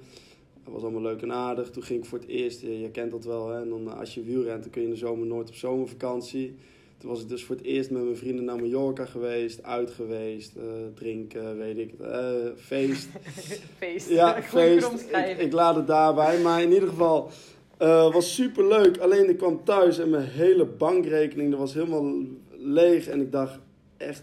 Dat 0.64 0.72
was 0.72 0.82
allemaal 0.82 1.02
leuk 1.02 1.22
en 1.22 1.32
aardig. 1.32 1.70
Toen 1.70 1.82
ging 1.82 1.98
ik 1.98 2.04
voor 2.04 2.18
het 2.18 2.28
eerst, 2.28 2.60
je, 2.60 2.80
je 2.80 2.90
kent 2.90 3.10
dat 3.10 3.24
wel, 3.24 3.48
hè? 3.48 3.60
En 3.60 3.68
dan, 3.68 3.88
eh, 3.88 3.98
als 3.98 4.14
je 4.14 4.22
wielrent, 4.22 4.62
dan 4.62 4.70
kun 4.70 4.80
je 4.80 4.86
in 4.86 4.92
de 4.92 4.98
zomer 4.98 5.26
nooit 5.26 5.48
op 5.48 5.54
zomervakantie. 5.54 6.54
Toen 7.02 7.10
was 7.10 7.20
ik 7.20 7.28
dus 7.28 7.44
voor 7.44 7.56
het 7.56 7.64
eerst 7.64 7.90
met 7.90 8.02
mijn 8.02 8.16
vrienden 8.16 8.44
naar 8.44 8.56
Mallorca 8.56 9.04
geweest, 9.04 9.62
uit 9.62 9.90
geweest, 9.90 10.56
eh, 10.56 10.62
drinken, 10.94 11.58
weet 11.58 11.78
ik 11.78 11.92
eh, 12.00 12.30
feest. 12.56 13.08
feest. 13.78 14.08
Ja, 14.08 14.42
feest. 14.42 15.06
Ik, 15.12 15.38
ik 15.38 15.52
laat 15.52 15.74
het 15.74 15.86
daarbij. 15.86 16.40
Maar 16.40 16.62
in 16.62 16.72
ieder 16.72 16.88
geval, 16.88 17.30
eh 17.76 18.12
was 18.12 18.34
super 18.34 18.68
leuk. 18.68 18.98
Alleen 18.98 19.28
ik 19.28 19.36
kwam 19.36 19.64
thuis 19.64 19.98
en 19.98 20.10
mijn 20.10 20.28
hele 20.28 20.64
bankrekening 20.64 21.50
dat 21.50 21.58
was 21.58 21.74
helemaal 21.74 22.14
leeg. 22.50 23.06
En 23.06 23.20
ik 23.20 23.32
dacht, 23.32 23.58
echt, 23.96 24.22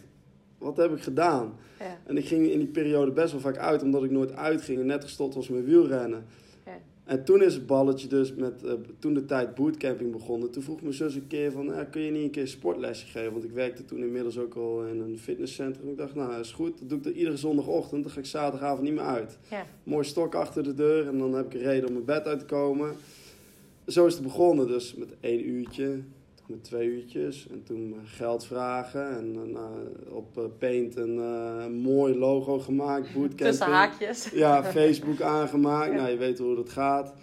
wat 0.57 0.77
heb 0.77 0.95
ik 0.95 1.01
gedaan? 1.01 1.53
Ja. 1.79 1.97
En 2.05 2.17
ik 2.17 2.25
ging 2.25 2.47
in 2.47 2.59
die 2.59 2.67
periode 2.67 3.11
best 3.11 3.31
wel 3.31 3.41
vaak 3.41 3.57
uit, 3.57 3.83
omdat 3.83 4.03
ik 4.03 4.11
nooit 4.11 4.35
uitging 4.35 4.79
en 4.79 4.85
net 4.85 5.03
gestopt 5.03 5.35
was 5.35 5.49
met 5.49 5.65
wielrennen. 5.65 6.25
En 7.09 7.23
toen 7.23 7.43
is 7.43 7.53
het 7.53 7.65
balletje 7.65 8.07
dus 8.07 8.33
met, 8.33 8.63
eh, 8.63 8.73
toen 8.99 9.13
de 9.13 9.25
tijd 9.25 9.55
bootcamping 9.55 10.11
begonnen. 10.11 10.51
Toen 10.51 10.63
vroeg 10.63 10.81
mijn 10.81 10.93
zus 10.93 11.15
een 11.15 11.27
keer 11.27 11.51
van, 11.51 11.89
kun 11.91 12.01
je 12.01 12.11
niet 12.11 12.23
een 12.23 12.29
keer 12.29 12.47
sportlesje 12.47 13.05
geven? 13.05 13.31
Want 13.31 13.43
ik 13.43 13.51
werkte 13.51 13.85
toen 13.85 13.99
inmiddels 13.99 14.37
ook 14.37 14.55
al 14.55 14.85
in 14.85 14.99
een 14.99 15.17
fitnesscentrum. 15.17 15.89
Ik 15.89 15.97
dacht, 15.97 16.15
nou, 16.15 16.39
is 16.39 16.51
goed. 16.51 16.79
Dat 16.79 16.89
doe 16.89 16.97
ik 16.97 17.03
dan 17.03 17.13
iedere 17.13 17.37
zondagochtend. 17.37 18.03
Dan 18.03 18.11
ga 18.11 18.19
ik 18.19 18.25
zaterdagavond 18.25 18.81
niet 18.81 18.93
meer 18.93 19.03
uit. 19.03 19.37
Ja. 19.49 19.65
Mooi 19.83 20.03
stok 20.03 20.35
achter 20.35 20.63
de 20.63 20.73
deur 20.73 21.07
en 21.07 21.17
dan 21.17 21.33
heb 21.33 21.45
ik 21.45 21.53
een 21.53 21.67
reden 21.67 21.87
om 21.87 21.93
mijn 21.93 22.05
bed 22.05 22.25
uit 22.25 22.39
te 22.39 22.45
komen. 22.45 22.95
Zo 23.87 24.05
is 24.05 24.13
het 24.13 24.23
begonnen, 24.23 24.67
dus 24.67 24.95
met 24.95 25.09
één 25.19 25.49
uurtje, 25.49 25.99
met 26.49 26.63
twee 26.63 26.87
uurtjes. 26.87 27.47
En 27.51 27.63
toen 27.63 27.93
eh, 27.93 27.99
geld 28.05 28.45
vragen 28.45 29.17
en 29.17 29.51
nou, 29.51 29.73
op 30.09 30.37
eh, 30.37 30.43
Paint 30.59 30.95
een 30.95 31.71
mooi 31.81 32.17
logo 32.17 32.59
gemaakt, 32.59 33.05
bootcamping. 33.13 33.37
Tussen 33.49 33.67
haakjes. 33.67 34.29
Ja, 34.29 34.63
Facebook 34.63 35.21
aangemaakt. 35.21 35.93
Nou, 35.93 36.09
je 36.09 36.17
weet 36.17 36.39
hoe 36.39 36.55
dat 36.55 36.69
gaat. 36.69 37.13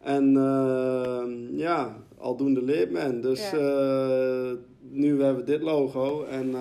En 0.00 0.36
eh, 0.36 1.58
ja, 1.58 1.96
aldoende 2.18 2.62
leert 2.62 2.90
men. 2.90 3.20
Dus 3.20 3.50
Ja. 3.50 4.56
nu 4.90 5.22
hebben 5.22 5.44
we 5.44 5.50
dit 5.50 5.62
logo 5.62 6.24
en 6.24 6.54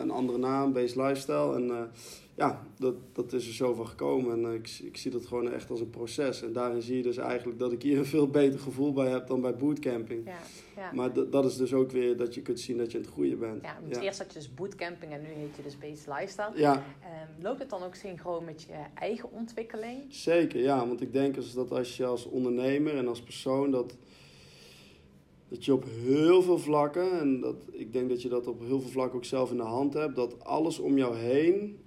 een 0.00 0.10
andere 0.10 0.38
naam, 0.38 0.72
Base 0.72 1.02
Lifestyle. 1.02 1.54
En 1.54 1.90
ja, 2.36 2.66
dat, 2.78 2.94
dat 3.12 3.32
is 3.32 3.46
er 3.46 3.54
zo 3.54 3.74
van 3.74 3.86
gekomen. 3.86 4.32
En 4.32 4.50
eh, 4.50 4.54
ik, 4.54 4.78
ik 4.82 4.96
zie 4.96 5.10
dat 5.10 5.26
gewoon 5.26 5.52
echt 5.52 5.70
als 5.70 5.80
een 5.80 5.90
proces. 5.90 6.42
En 6.42 6.52
daarin 6.52 6.82
zie 6.82 6.96
je 6.96 7.02
dus 7.02 7.16
eigenlijk 7.16 7.58
dat 7.58 7.72
ik 7.72 7.82
hier 7.82 7.98
een 7.98 8.06
veel 8.06 8.28
beter 8.28 8.60
gevoel 8.60 8.92
bij 8.92 9.10
heb 9.10 9.26
dan 9.26 9.40
bij 9.40 9.56
bootcamping. 9.56 10.26
Ja, 10.26 10.38
ja. 10.76 10.92
Maar 10.92 11.30
dat 11.30 11.44
is 11.44 11.56
dus 11.56 11.74
ook 11.74 11.90
weer 11.90 12.16
dat 12.16 12.34
je 12.34 12.42
kunt 12.42 12.60
zien 12.60 12.76
dat 12.76 12.90
je 12.90 12.98
aan 12.98 13.04
het 13.04 13.12
groeien 13.12 13.38
bent. 13.38 13.62
ja, 13.62 13.78
want 13.82 13.96
eerst 13.96 14.18
had 14.18 14.32
je 14.32 14.38
dus 14.38 14.54
bootcamping 14.54 15.12
en 15.12 15.20
nu 15.20 15.28
heet 15.28 15.56
je 15.56 15.62
dus 15.62 15.78
Base 15.78 16.10
Lifestyle. 16.10 16.52
Ja, 16.54 16.84
Ehm, 17.24 17.42
loopt 17.42 17.58
het 17.58 17.70
dan 17.70 17.82
ook 17.82 17.94
synchroon 17.94 18.44
met 18.44 18.62
je 18.62 18.74
eigen 18.94 19.30
ontwikkeling? 19.32 20.02
Zeker, 20.08 20.60
ja. 20.60 20.86
Want 20.86 21.00
ik 21.00 21.12
denk 21.12 21.36
als, 21.36 21.54
dat 21.54 21.70
als 21.70 21.96
je 21.96 22.04
als 22.04 22.26
ondernemer 22.26 22.96
en 22.96 23.08
als 23.08 23.22
persoon 23.22 23.70
dat, 23.70 23.96
dat 25.48 25.64
je 25.64 25.72
op 25.72 25.84
heel 25.84 26.42
veel 26.42 26.58
vlakken, 26.58 27.20
en 27.20 27.40
dat, 27.40 27.56
ik 27.72 27.92
denk 27.92 28.08
dat 28.08 28.22
je 28.22 28.28
dat 28.28 28.46
op 28.46 28.60
heel 28.60 28.80
veel 28.80 28.90
vlakken 28.90 29.16
ook 29.16 29.24
zelf 29.24 29.50
in 29.50 29.56
de 29.56 29.62
hand 29.62 29.94
hebt, 29.94 30.16
dat 30.16 30.44
alles 30.44 30.78
om 30.78 30.96
jou 30.98 31.16
heen 31.16 31.78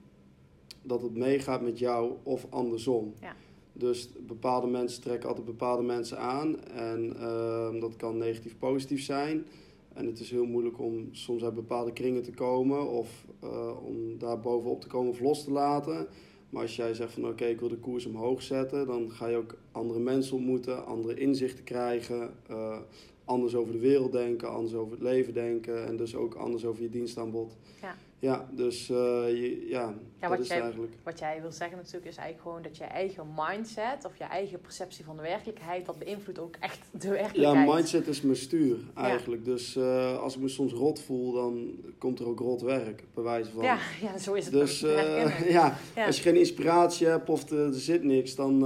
dat 0.88 1.02
het 1.02 1.18
meegaat 1.18 1.62
met 1.62 1.80
jou 1.80 2.14
of 2.24 2.46
andersom. 2.50 3.14
Ja. 3.22 3.36
Dus 3.74 4.10
bepaalde 4.20 4.68
mensen 4.68 5.02
trekken 5.02 5.30
altijd 5.30 5.46
bepaalde 5.46 5.84
mensen 5.84 6.20
aan. 6.20 6.64
En 6.64 7.16
ehm, 7.20 7.80
dat 7.80 7.96
kan 7.96 8.18
negatief 8.18 8.58
positief 8.58 9.04
zijn. 9.04 9.46
En 9.94 10.06
het 10.06 10.20
is 10.20 10.32
heel 10.32 10.46
moeilijk 10.46 10.80
om 10.80 11.10
soms 11.12 11.44
uit 11.44 11.54
bepaalde 11.54 11.94
kringen 11.94 12.24
te 12.24 12.32
komen 12.32 12.90
of 12.90 13.26
eh, 13.40 13.86
om 13.86 14.18
daar 14.18 14.40
bovenop 14.40 14.82
te 14.82 14.88
komen 14.88 15.12
of 15.12 15.20
los 15.20 15.44
te 15.44 15.52
laten. 15.52 16.08
Maar 16.50 16.62
als 16.62 16.76
jij 16.76 16.94
zegt 16.94 17.14
van 17.14 17.28
oké, 17.28 17.46
ik 17.46 17.60
wil 17.60 17.70
de 17.70 17.78
koers 17.78 18.06
omhoog 18.06 18.42
zetten, 18.42 18.88
dan 18.88 19.12
ga 19.12 19.28
je 19.28 19.36
ook 19.36 19.56
andere 19.72 20.00
mensen 20.00 20.36
ontmoeten, 20.36 20.86
andere 20.86 21.20
inzichten 21.20 21.64
krijgen, 21.64 22.34
eh, 22.48 22.78
anders 23.26 23.56
over 23.56 23.74
de 23.74 23.80
wereld 23.80 24.12
denken, 24.12 24.50
anders 24.50 24.74
over 24.74 24.92
het 24.92 25.02
leven 25.02 25.34
denken 25.34 25.86
en 25.86 25.98
dus 25.98 26.16
ook 26.16 26.34
anders 26.34 26.66
over 26.66 26.82
je 26.82 26.90
dienstaanbod. 26.90 27.56
Ja. 27.82 27.96
Ja, 28.20 28.48
dus 28.52 28.90
eh, 28.90 28.96
je, 29.28 29.66
ja, 29.70 29.94
dat 30.20 30.30
wat 30.30 30.40
is 30.40 30.48
jij- 30.48 30.62
eigenlijk. 30.62 30.94
Wat 31.04 31.20
jij 31.20 31.42
wil 31.42 31.52
zeggen 31.52 31.78
natuurlijk 31.78 32.06
is 32.06 32.16
eigenlijk 32.16 32.42
gewoon 32.48 32.62
dat 32.62 32.78
je 32.78 32.84
eigen 32.84 33.26
mindset 33.36 34.06
of 34.06 34.18
je 34.18 34.24
eigen 34.24 34.62
perceptie 34.62 35.06
van 35.06 35.16
de 35.16 35.22
werkelijkheid, 35.22 35.86
dat 35.86 36.00
beïnvloedt 36.00 36.40
ook 36.40 36.56
echt 36.60 36.80
de 36.92 37.08
Ja, 37.08 37.14
werkelijkheid. 37.14 37.68
mindset 37.76 38.08
is 38.08 38.22
mijn 38.22 38.36
stuur 38.36 38.78
eigenlijk. 38.96 39.46
Dus 39.46 39.76
eh, 39.76 40.20
als 40.20 40.36
ik 40.36 40.42
me 40.42 40.48
soms 40.48 40.74
rot 40.74 41.00
voel, 41.00 41.34
dan 41.34 41.72
komt 41.98 42.20
er 42.20 42.28
ook 42.28 42.40
rot 42.40 42.62
werk, 42.62 43.04
bij 43.14 43.24
wijze 43.24 43.52
van. 43.52 43.64
Ja, 43.64 43.78
ja, 44.02 44.18
zo 44.18 44.34
is 44.34 44.46
het. 44.46 44.54
Dus 44.54 44.84
eh, 44.84 45.50
ja, 45.50 45.78
Ja. 45.96 46.06
als 46.06 46.16
je 46.18 46.22
geen 46.22 46.36
inspiratie 46.38 47.08
hebt 47.08 47.30
of 47.30 47.50
er, 47.50 47.66
er 47.66 47.74
zit 47.74 48.04
niks, 48.04 48.36
dan, 48.36 48.60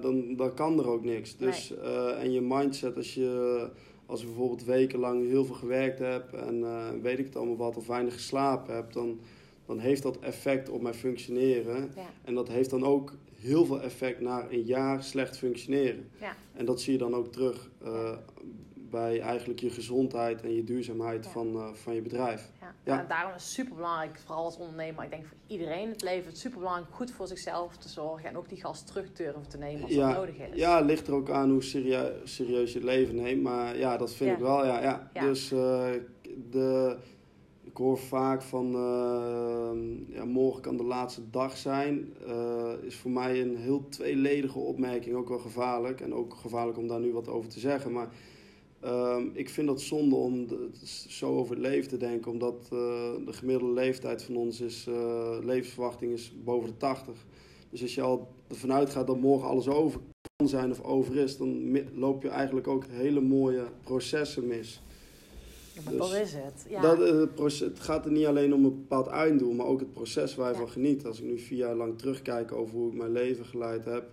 dan, 0.00 0.36
dan 0.36 0.54
kan 0.54 0.78
er 0.78 0.88
ook 0.88 1.04
niks. 1.04 1.36
Dus, 1.36 1.74
en 2.18 2.32
je 2.32 2.40
mindset, 2.40 2.96
als 2.96 3.14
je, 3.14 3.68
als 4.10 4.20
je 4.20 4.26
bijvoorbeeld 4.26 4.64
wekenlang 4.64 5.28
heel 5.28 5.44
veel 5.44 5.54
gewerkt 5.54 5.98
hebt 5.98 6.34
en 6.34 6.64
eh, 6.64 6.88
weet 7.02 7.18
ik 7.18 7.24
het 7.24 7.36
allemaal 7.36 7.56
wat, 7.56 7.76
of 7.76 7.86
weinig 7.86 8.14
geslapen 8.14 8.74
hebt, 8.74 8.92
dan, 8.92 9.20
dan 9.66 9.78
heeft 9.78 10.02
dat 10.02 10.18
effect 10.18 10.68
op 10.68 10.82
mijn 10.82 10.94
functioneren. 10.94 11.90
Ja. 11.96 12.10
En 12.24 12.34
dat 12.34 12.48
heeft 12.48 12.70
dan 12.70 12.84
ook 12.84 13.12
heel 13.34 13.64
veel 13.64 13.80
effect 13.80 14.20
naar 14.20 14.50
een 14.50 14.62
jaar 14.62 15.02
slecht 15.02 15.38
functioneren. 15.38 16.08
Ja. 16.20 16.36
En 16.52 16.64
dat 16.64 16.80
zie 16.80 16.92
je 16.92 16.98
dan 16.98 17.14
ook 17.14 17.32
terug 17.32 17.70
eh, 17.82 18.16
bij 18.90 19.20
eigenlijk 19.20 19.60
je 19.60 19.70
gezondheid 19.70 20.42
en 20.42 20.54
je 20.54 20.64
duurzaamheid 20.64 21.24
Ja. 21.24 21.30
van, 21.30 21.54
eh, 21.56 21.72
van 21.72 21.94
je 21.94 22.02
bedrijf. 22.02 22.50
Ja. 22.84 23.04
Daarom 23.08 23.34
is 23.34 23.42
het 23.42 23.52
super 23.52 23.74
belangrijk, 23.74 24.18
vooral 24.24 24.44
als 24.44 24.56
ondernemer, 24.58 25.04
ik 25.04 25.10
denk 25.10 25.24
voor 25.26 25.36
iedereen 25.46 25.82
in 25.82 25.88
het 25.88 26.02
leven, 26.02 26.24
het 26.24 26.34
is 26.34 26.40
super 26.40 26.58
belangrijk 26.58 26.94
goed 26.94 27.10
voor 27.10 27.26
zichzelf 27.26 27.76
te 27.76 27.88
zorgen 27.88 28.28
en 28.28 28.36
ook 28.36 28.48
die 28.48 28.60
gas 28.60 28.84
terug 28.84 29.12
durven 29.12 29.48
te 29.48 29.58
nemen 29.58 29.82
als 29.82 29.92
Ja. 29.92 30.06
dat 30.08 30.16
nodig 30.16 30.36
is. 30.38 30.58
Ja, 30.58 30.76
het 30.76 30.86
ligt 30.86 31.06
er 31.06 31.14
ook 31.14 31.30
aan 31.30 31.50
hoe 31.50 31.62
serie- 31.62 32.12
serieus 32.24 32.72
je 32.72 32.78
het 32.78 32.86
leven 32.86 33.14
neemt. 33.14 33.42
Maar 33.42 33.78
ja, 33.78 33.96
dat 33.96 34.12
vind 34.14 34.32
ik 34.32 34.38
wel. 34.38 34.66
Ja, 34.66 34.80
ja. 35.12 35.20
Dus 35.20 35.52
eh, 35.52 35.90
de, 36.50 36.96
ik 37.62 37.76
hoor 37.76 37.98
vaak 37.98 38.42
van 38.42 38.74
eh, 38.74 40.14
ja, 40.16 40.24
morgen 40.24 40.62
kan 40.62 40.76
de 40.76 40.84
laatste 40.84 41.30
dag 41.30 41.56
zijn. 41.56 42.12
Is 42.82 42.96
voor 42.96 43.10
mij 43.10 43.40
een 43.40 43.56
heel 43.56 43.88
tweeledige 43.88 44.58
opmerking. 44.58 45.14
Ook 45.16 45.28
wel 45.28 45.38
gevaarlijk. 45.38 46.00
En 46.00 46.14
ook 46.14 46.34
gevaarlijk 46.34 46.78
om 46.78 46.86
daar 46.88 47.00
nu 47.00 47.12
wat 47.12 47.28
over 47.28 47.50
te 47.50 47.60
zeggen. 47.60 47.92
Maar 47.92 48.08
ehm, 48.80 49.22
ik 49.32 49.50
vind 49.50 49.66
dat 49.66 49.80
zonde 49.80 50.14
om 50.14 50.46
de- 50.46 50.68
zo 51.08 51.36
over 51.36 51.54
het 51.54 51.64
leven 51.64 51.88
te 51.88 51.96
denken. 51.96 52.30
Omdat 52.30 52.54
eh, 52.62 52.68
de 53.26 53.32
gemiddelde 53.32 53.74
leeftijd 53.74 54.22
van 54.22 54.36
ons 54.36 54.60
is, 54.60 54.86
eh, 54.88 55.36
levensverwachting 55.42 56.12
is 56.12 56.32
boven 56.44 56.68
de 56.68 56.76
80. 56.76 57.14
Dus 57.70 57.82
als 57.82 57.94
je 57.94 58.00
al 58.00 58.28
ervan 58.48 58.72
uitgaat 58.72 59.06
dat 59.06 59.20
morgen 59.20 59.48
alles 59.48 59.68
over 59.68 60.00
kan 60.36 60.48
zijn 60.48 60.70
of 60.70 60.82
over 60.82 61.16
is, 61.16 61.36
dan 61.36 61.78
loop 61.94 62.22
je 62.22 62.28
eigenlijk 62.28 62.66
ook 62.68 62.84
hele 62.90 63.20
mooie 63.20 63.64
processen 63.84 64.46
mis. 64.46 64.82
Ja, 65.74 65.80
maar 65.84 65.92
Dus 65.92 66.10
dat 66.10 66.20
is 66.20 66.32
het. 66.32 66.66
Ja. 66.68 66.80
Dat, 66.80 67.00
eh, 67.02 67.18
het, 67.20 67.34
proces, 67.34 67.60
het 67.68 67.80
gaat 67.80 68.04
er 68.04 68.10
niet 68.12 68.26
alleen 68.26 68.54
om 68.54 68.64
een 68.64 68.70
bepaald 68.74 69.06
einddoel, 69.06 69.52
maar 69.52 69.66
ook 69.66 69.80
het 69.80 69.92
proces 69.92 70.34
waar 70.34 70.48
je 70.48 70.52
Ja. 70.54 70.60
van 70.60 70.70
geniet. 70.70 71.06
Als 71.06 71.20
ik 71.20 71.24
nu 71.26 71.38
vier 71.38 71.58
jaar 71.58 71.74
lang 71.74 71.98
terugkijk 71.98 72.52
over 72.52 72.74
hoe 72.76 72.88
ik 72.90 72.96
mijn 72.98 73.12
leven 73.12 73.44
geleid 73.44 73.84
heb. 73.84 74.04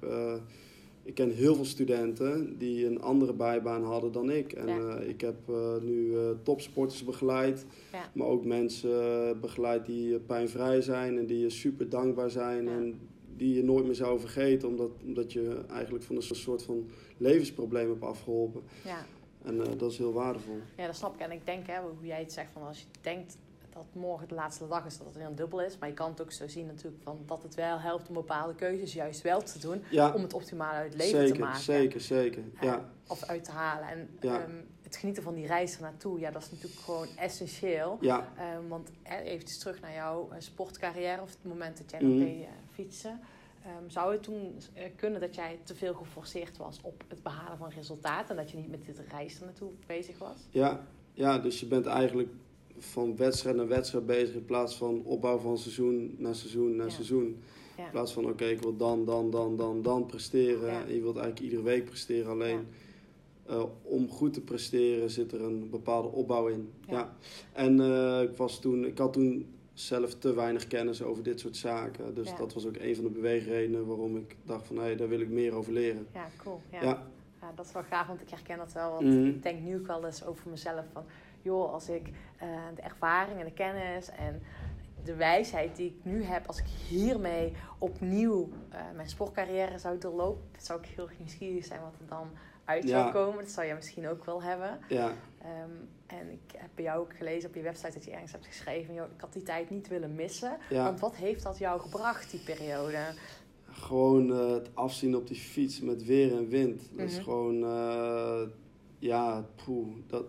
Ik 1.07 1.13
ken 1.13 1.31
heel 1.31 1.55
veel 1.55 1.65
studenten 1.65 2.57
die 2.57 2.85
een 2.85 3.01
andere 3.01 3.33
bijbaan 3.33 3.83
hadden 3.83 4.11
dan 4.11 4.29
ik. 4.31 4.53
En 4.53 4.67
Ja. 4.67 4.97
eh, 4.97 5.09
ik 5.09 5.21
heb 5.21 5.35
eh, 5.49 5.77
nu 5.81 6.17
eh, 6.17 6.29
topsporters 6.43 7.03
begeleid, 7.03 7.65
Ja. 7.91 8.09
maar 8.13 8.27
ook 8.27 8.45
mensen 8.45 9.39
begeleid 9.41 9.85
die 9.85 10.19
pijnvrij 10.19 10.81
zijn 10.81 11.17
en 11.17 11.25
die 11.25 11.39
je 11.39 11.49
super 11.49 11.89
dankbaar 11.89 12.29
zijn. 12.29 12.63
Ja. 12.63 12.71
En 12.71 12.99
die 13.37 13.53
je 13.55 13.63
nooit 13.63 13.85
meer 13.85 13.95
zou 13.95 14.19
vergeten, 14.19 14.67
omdat, 14.67 14.89
omdat 15.05 15.33
je 15.33 15.61
eigenlijk 15.69 16.03
van 16.03 16.15
een 16.15 16.21
soort 16.21 16.63
van 16.63 16.87
levensprobleem 17.17 17.89
hebt 17.89 18.03
afgeholpen. 18.03 18.61
ja. 18.83 19.05
En 19.43 19.57
dat 19.77 19.91
is 19.91 19.97
heel 19.97 20.13
waardevol. 20.13 20.55
Ja, 20.77 20.85
dat 20.85 20.95
snap 20.95 21.13
ik. 21.13 21.19
En 21.19 21.31
ik 21.31 21.45
denk, 21.45 21.67
hè, 21.67 21.79
hoe 21.81 22.07
jij 22.07 22.19
het 22.19 22.31
zegt, 22.33 22.51
van 22.51 22.61
als 22.61 22.79
je 22.79 22.85
denkt 23.01 23.37
dat 23.77 24.01
morgen 24.01 24.27
de 24.27 24.35
laatste 24.35 24.67
dag 24.67 24.85
is, 24.85 24.97
dat 24.97 25.07
het 25.07 25.15
weer 25.15 25.25
een 25.25 25.35
dubbel 25.35 25.61
is. 25.61 25.77
Maar 25.77 25.89
je 25.89 25.93
kan 25.95 26.09
het 26.09 26.21
ook 26.21 26.31
zo 26.31 26.47
zien 26.47 26.65
natuurlijk, 26.65 27.03
van 27.03 27.19
dat 27.25 27.43
het 27.43 27.55
wel 27.55 27.79
helpt 27.79 28.07
om 28.07 28.13
bepaalde 28.13 28.55
keuzes 28.55 28.93
juist 28.93 29.21
wel 29.21 29.41
te 29.41 29.59
doen. 29.59 29.83
Ja, 29.89 30.11
Om 30.13 30.21
het 30.21 30.33
optimale 30.33 30.73
uit 30.77 30.93
het 30.93 31.01
leven 31.01 31.19
zeker, 31.19 31.33
te 31.35 31.39
maken. 31.41 31.61
zeker, 31.61 32.01
zeker. 32.01 32.43
Ja. 32.61 32.65
Ja, 32.65 32.89
Of 33.07 33.23
uit 33.23 33.43
te 33.43 33.51
halen. 33.51 33.87
En 33.87 34.09
Ja. 34.19 34.39
ehm, 34.41 34.51
het 34.81 34.95
genieten 34.95 35.23
van 35.23 35.33
die 35.33 35.45
reis 35.47 35.75
ernaartoe, 35.75 36.19
ja, 36.19 36.31
dat 36.31 36.41
is 36.43 36.51
natuurlijk 36.51 36.81
gewoon 36.81 37.07
essentieel. 37.17 37.97
ja, 38.01 38.27
Ehm, 38.37 38.67
want 38.67 38.89
eh, 39.03 39.25
eventjes 39.25 39.57
terug 39.57 39.81
naar 39.81 39.93
jouw 39.93 40.29
eh, 40.31 40.35
sportcarrière, 40.39 41.21
of 41.21 41.29
het 41.29 41.51
moment 41.51 41.77
dat 41.77 41.91
jij 41.91 41.99
nog 41.99 42.11
Mhm. 42.11 42.19
deed 42.19 42.41
eh, 42.43 42.49
fietsen. 42.73 43.19
Ehm, 43.63 43.89
zou 43.89 44.11
het 44.11 44.23
toen 44.23 44.57
eh, 44.73 44.83
kunnen 44.95 45.21
dat 45.21 45.35
jij 45.35 45.59
te 45.63 45.75
veel 45.75 45.93
geforceerd 45.93 46.57
was 46.57 46.79
op 46.81 47.03
het 47.07 47.23
behalen 47.23 47.57
van 47.57 47.69
resultaten 47.69 48.29
en 48.29 48.35
dat 48.43 48.51
je 48.51 48.57
niet 48.57 48.69
met 48.69 48.85
dit 48.85 49.01
reis 49.11 49.39
er 49.39 49.45
naartoe 49.45 49.71
bezig 49.87 50.17
was? 50.17 50.37
ja, 50.49 50.85
ja, 51.13 51.37
dus 51.39 51.59
je 51.59 51.65
bent 51.65 51.85
eigenlijk 51.85 52.29
van 52.77 53.15
wedstrijd 53.15 53.55
naar 53.55 53.67
wedstrijd 53.67 54.05
bezig 54.05 54.35
in 54.35 54.45
plaats 54.45 54.75
van 54.77 55.01
opbouw 55.03 55.37
van 55.37 55.57
seizoen 55.57 56.15
naar 56.17 56.35
seizoen 56.35 56.75
naar 56.75 56.85
Ja. 56.85 56.91
seizoen. 56.91 57.37
Ja. 57.77 57.83
In 57.85 57.91
plaats 57.91 58.13
van 58.13 58.25
oké, 58.29 58.45
ik 58.45 58.61
wil 58.61 58.77
dan, 58.77 59.05
dan, 59.05 59.29
dan, 59.31 59.55
dan, 59.57 59.81
dan 59.81 60.05
presteren. 60.05 60.71
Ja. 60.71 60.79
Je 60.87 61.01
wilt 61.01 61.15
eigenlijk 61.17 61.39
iedere 61.39 61.61
week 61.61 61.85
presteren. 61.85 62.31
Alleen 62.31 62.67
eh, 63.45 63.63
om 63.83 64.09
goed 64.09 64.33
te 64.33 64.41
presteren 64.41 65.09
zit 65.09 65.31
er 65.31 65.41
een 65.41 65.69
bepaalde 65.69 66.07
opbouw 66.07 66.47
in. 66.47 66.69
Ja. 66.87 67.15
En 67.53 67.79
eh, 67.79 68.21
ik, 68.21 68.37
was 68.37 68.59
toen, 68.59 68.85
ik 68.85 68.97
had 68.97 69.13
toen 69.13 69.45
zelf 69.73 70.13
te 70.15 70.33
weinig 70.33 70.67
kennis 70.67 71.01
over 71.03 71.23
dit 71.23 71.39
soort 71.39 71.55
zaken. 71.55 72.13
Dus 72.13 72.35
dat 72.37 72.53
was 72.53 72.65
ook 72.65 72.77
een 72.77 72.95
van 72.95 73.03
de 73.03 73.09
beweegredenen 73.09 73.85
waarom 73.85 74.17
ik 74.17 74.35
dacht 74.43 74.67
van 74.67 74.77
hé, 74.77 74.95
daar 74.95 75.07
wil 75.09 75.19
ik 75.19 75.29
meer 75.29 75.53
over 75.53 75.73
leren. 75.73 76.07
Ja, 76.13 76.27
cool. 76.43 76.61
Ja. 76.71 76.81
Ja. 76.81 77.07
Ja, 77.41 77.51
dat 77.55 77.65
is 77.65 77.71
wel 77.71 77.83
gaaf, 77.83 78.07
want 78.07 78.21
ik 78.21 78.29
herken 78.29 78.57
dat 78.57 78.73
wel. 78.73 78.91
Want 78.91 79.03
Mhm. 79.05 79.25
ik 79.25 79.43
denk 79.43 79.61
nu 79.61 79.75
ook 79.75 79.87
wel 79.87 80.05
eens 80.05 80.25
over 80.25 80.49
mezelf 80.49 80.85
van... 80.93 81.03
joh, 81.41 81.73
als 81.73 81.89
ik 81.89 82.07
eh, 82.37 82.47
de 82.75 82.81
ervaring 82.81 83.39
en 83.39 83.45
de 83.45 83.51
kennis 83.53 84.09
en 84.09 84.41
de 85.03 85.15
wijsheid 85.15 85.75
die 85.75 85.87
ik 85.87 85.95
nu 86.11 86.23
heb... 86.23 86.47
als 86.47 86.59
ik 86.59 86.65
hiermee 86.87 87.53
opnieuw 87.77 88.49
eh, 88.69 88.79
mijn 88.95 89.09
sportcarrière 89.09 89.77
zou 89.77 89.97
doorlopen... 89.97 90.43
zou 90.61 90.79
ik 90.79 90.85
heel 90.95 91.07
erg 91.07 91.17
nieuwsgierig 91.19 91.65
zijn 91.65 91.81
wat 91.81 91.93
er 91.99 92.07
dan 92.07 92.27
uit 92.65 92.83
Ja. 92.83 92.99
zou 93.01 93.11
komen. 93.11 93.43
Dat 93.43 93.51
zou 93.53 93.65
jij 93.65 93.75
misschien 93.75 94.07
ook 94.07 94.25
wel 94.25 94.43
hebben. 94.43 94.79
Ja, 94.89 95.11
Ehm, 95.41 95.71
en 96.07 96.31
ik 96.31 96.51
heb 96.57 96.69
bij 96.75 96.83
jou 96.83 96.99
ook 96.99 97.15
gelezen 97.17 97.49
op 97.49 97.55
je 97.55 97.61
website 97.61 97.93
dat 97.93 98.05
je 98.05 98.11
ergens 98.11 98.31
hebt 98.31 98.45
geschreven... 98.45 98.93
Joh, 98.93 99.05
ik 99.15 99.21
had 99.21 99.33
die 99.33 99.43
tijd 99.43 99.69
niet 99.69 99.87
willen 99.87 100.15
missen. 100.15 100.57
ja. 100.69 100.83
Want 100.83 100.99
wat 100.99 101.15
heeft 101.15 101.43
dat 101.43 101.57
jou 101.57 101.79
gebracht, 101.79 102.31
die 102.31 102.39
periode? 102.39 102.97
Gewoon 103.69 104.31
eh, 104.31 104.51
het 104.51 104.69
afzien 104.73 105.15
op 105.15 105.27
die 105.27 105.37
fiets 105.37 105.81
met 105.81 106.03
weer 106.05 106.31
en 106.37 106.47
wind. 106.47 106.89
Dat 106.91 107.07
is 107.09 107.15
Mhm. 107.15 107.23
gewoon, 107.23 107.59
ja, 108.99 109.45
poeh, 109.65 109.87
dat, 110.07 110.25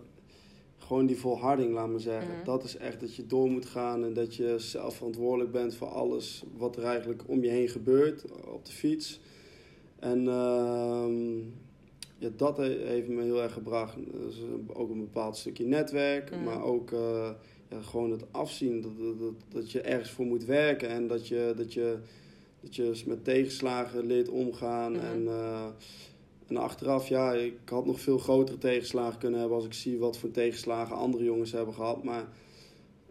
gewoon 0.89 1.05
die 1.05 1.17
volharding, 1.17 1.73
laat 1.73 1.89
me 1.89 1.99
zeggen. 1.99 2.35
Mhm. 2.35 2.45
Dat 2.45 2.63
is 2.63 2.77
echt 2.77 2.99
dat 2.99 3.15
je 3.15 3.25
door 3.25 3.49
moet 3.49 3.65
gaan 3.65 4.03
en 4.03 4.13
dat 4.13 4.35
je 4.35 4.55
zelf 4.57 4.95
verantwoordelijk 4.95 5.51
bent 5.51 5.75
voor 5.75 5.87
alles 5.87 6.43
wat 6.57 6.75
er 6.75 6.83
eigenlijk 6.83 7.21
om 7.25 7.43
je 7.43 7.49
heen 7.49 7.69
gebeurt 7.69 8.23
op 8.53 8.65
de 8.65 8.71
fiets. 8.71 9.19
En 9.99 10.27
ehm, 10.27 11.37
ja, 12.17 12.29
dat 12.35 12.57
he- 12.57 12.85
heeft 12.87 13.07
me 13.07 13.23
heel 13.23 13.41
erg 13.41 13.53
gebracht. 13.53 13.95
Dus 14.11 14.41
ook 14.73 14.89
een 14.89 14.99
bepaald 14.99 15.37
stukje 15.37 15.65
netwerk, 15.65 16.31
Mhm. 16.31 16.43
maar 16.43 16.63
ook 16.63 16.91
eh, 16.91 17.29
ja, 17.69 17.81
gewoon 17.81 18.11
het 18.11 18.23
afzien. 18.31 18.81
Dat, 18.81 18.91
dat, 19.19 19.33
dat, 19.49 19.71
je 19.71 19.81
ergens 19.81 20.11
voor 20.11 20.25
moet 20.25 20.45
werken 20.45 20.89
en 20.89 21.07
dat 21.07 21.27
je, 21.27 21.53
dat 21.57 21.73
je, 21.73 21.97
dat 22.61 22.75
je 22.75 23.03
met 23.05 23.23
tegenslagen 23.23 24.05
leert 24.05 24.29
omgaan. 24.29 24.91
Mhm. 24.91 25.05
En, 25.05 25.27
eh, 25.27 25.65
en 26.49 26.57
achteraf, 26.57 27.07
ja, 27.07 27.33
ik 27.33 27.57
had 27.69 27.85
nog 27.85 27.99
veel 27.99 28.17
grotere 28.17 28.57
tegenslagen 28.57 29.19
kunnen 29.19 29.39
hebben 29.39 29.57
als 29.57 29.65
ik 29.65 29.73
zie 29.73 29.97
wat 29.99 30.17
voor 30.17 30.31
tegenslagen 30.31 30.95
andere 30.95 31.23
jongens 31.23 31.51
hebben 31.51 31.73
gehad. 31.73 32.03
Maar 32.03 32.27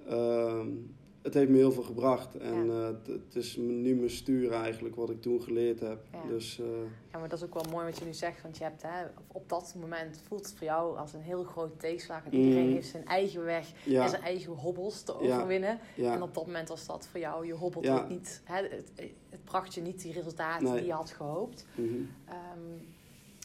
ehm, 0.08 0.66
het 1.22 1.34
heeft 1.34 1.50
me 1.50 1.56
heel 1.56 1.72
veel 1.72 1.82
gebracht. 1.82 2.34
En 2.38 2.66
Ja. 2.66 2.88
eh, 2.88 2.94
het, 3.26 3.34
is 3.36 3.56
nu 3.56 3.94
mijn 3.94 4.10
stuur 4.10 4.52
eigenlijk 4.52 4.96
wat 4.96 5.10
ik 5.10 5.22
toen 5.22 5.42
geleerd 5.42 5.80
heb. 5.80 5.98
Ja. 6.12 6.22
Dus 6.28 6.58
eh, 6.60 6.66
Ja, 7.12 7.18
maar 7.18 7.28
dat 7.28 7.38
is 7.38 7.44
ook 7.44 7.54
wel 7.54 7.64
mooi 7.72 7.84
wat 7.84 7.98
je 7.98 8.04
nu 8.04 8.14
zegt. 8.14 8.42
Want 8.42 8.58
je 8.58 8.64
hebt 8.64 8.82
hè, 8.82 9.04
op 9.26 9.48
dat 9.48 9.74
moment 9.80 10.20
voelt 10.28 10.46
het 10.46 10.54
voor 10.58 10.66
jou 10.66 10.96
als 10.98 11.12
een 11.12 11.20
heel 11.20 11.44
grote 11.44 11.76
tegenslag. 11.76 12.24
En 12.24 12.34
iedereen 12.34 12.64
Mhm. 12.64 12.74
heeft 12.74 12.88
zijn 12.88 13.06
eigen 13.06 13.44
weg 13.44 13.72
en 13.86 14.08
zijn 14.08 14.22
eigen 14.22 14.52
hobbels 14.52 15.02
te 15.02 15.14
Ja. 15.20 15.36
overwinnen. 15.36 15.78
En 15.96 16.22
op 16.22 16.34
dat 16.34 16.46
moment 16.46 16.68
was 16.68 16.86
dat 16.86 17.06
voor 17.10 17.20
jou, 17.20 17.46
je 17.46 17.52
hobbelt 17.54 17.84
Ja. 17.84 17.98
ook 18.02 18.08
niet. 18.08 18.40
Hè, 18.44 18.62
het, 18.62 18.92
het 19.30 19.44
bracht 19.44 19.74
je 19.74 19.80
niet 19.80 20.02
die 20.02 20.12
resultaten 20.12 20.64
Nee. 20.68 20.76
die 20.76 20.86
je 20.86 20.92
had 20.92 21.10
gehoopt. 21.10 21.66
Ehm, 21.76 22.36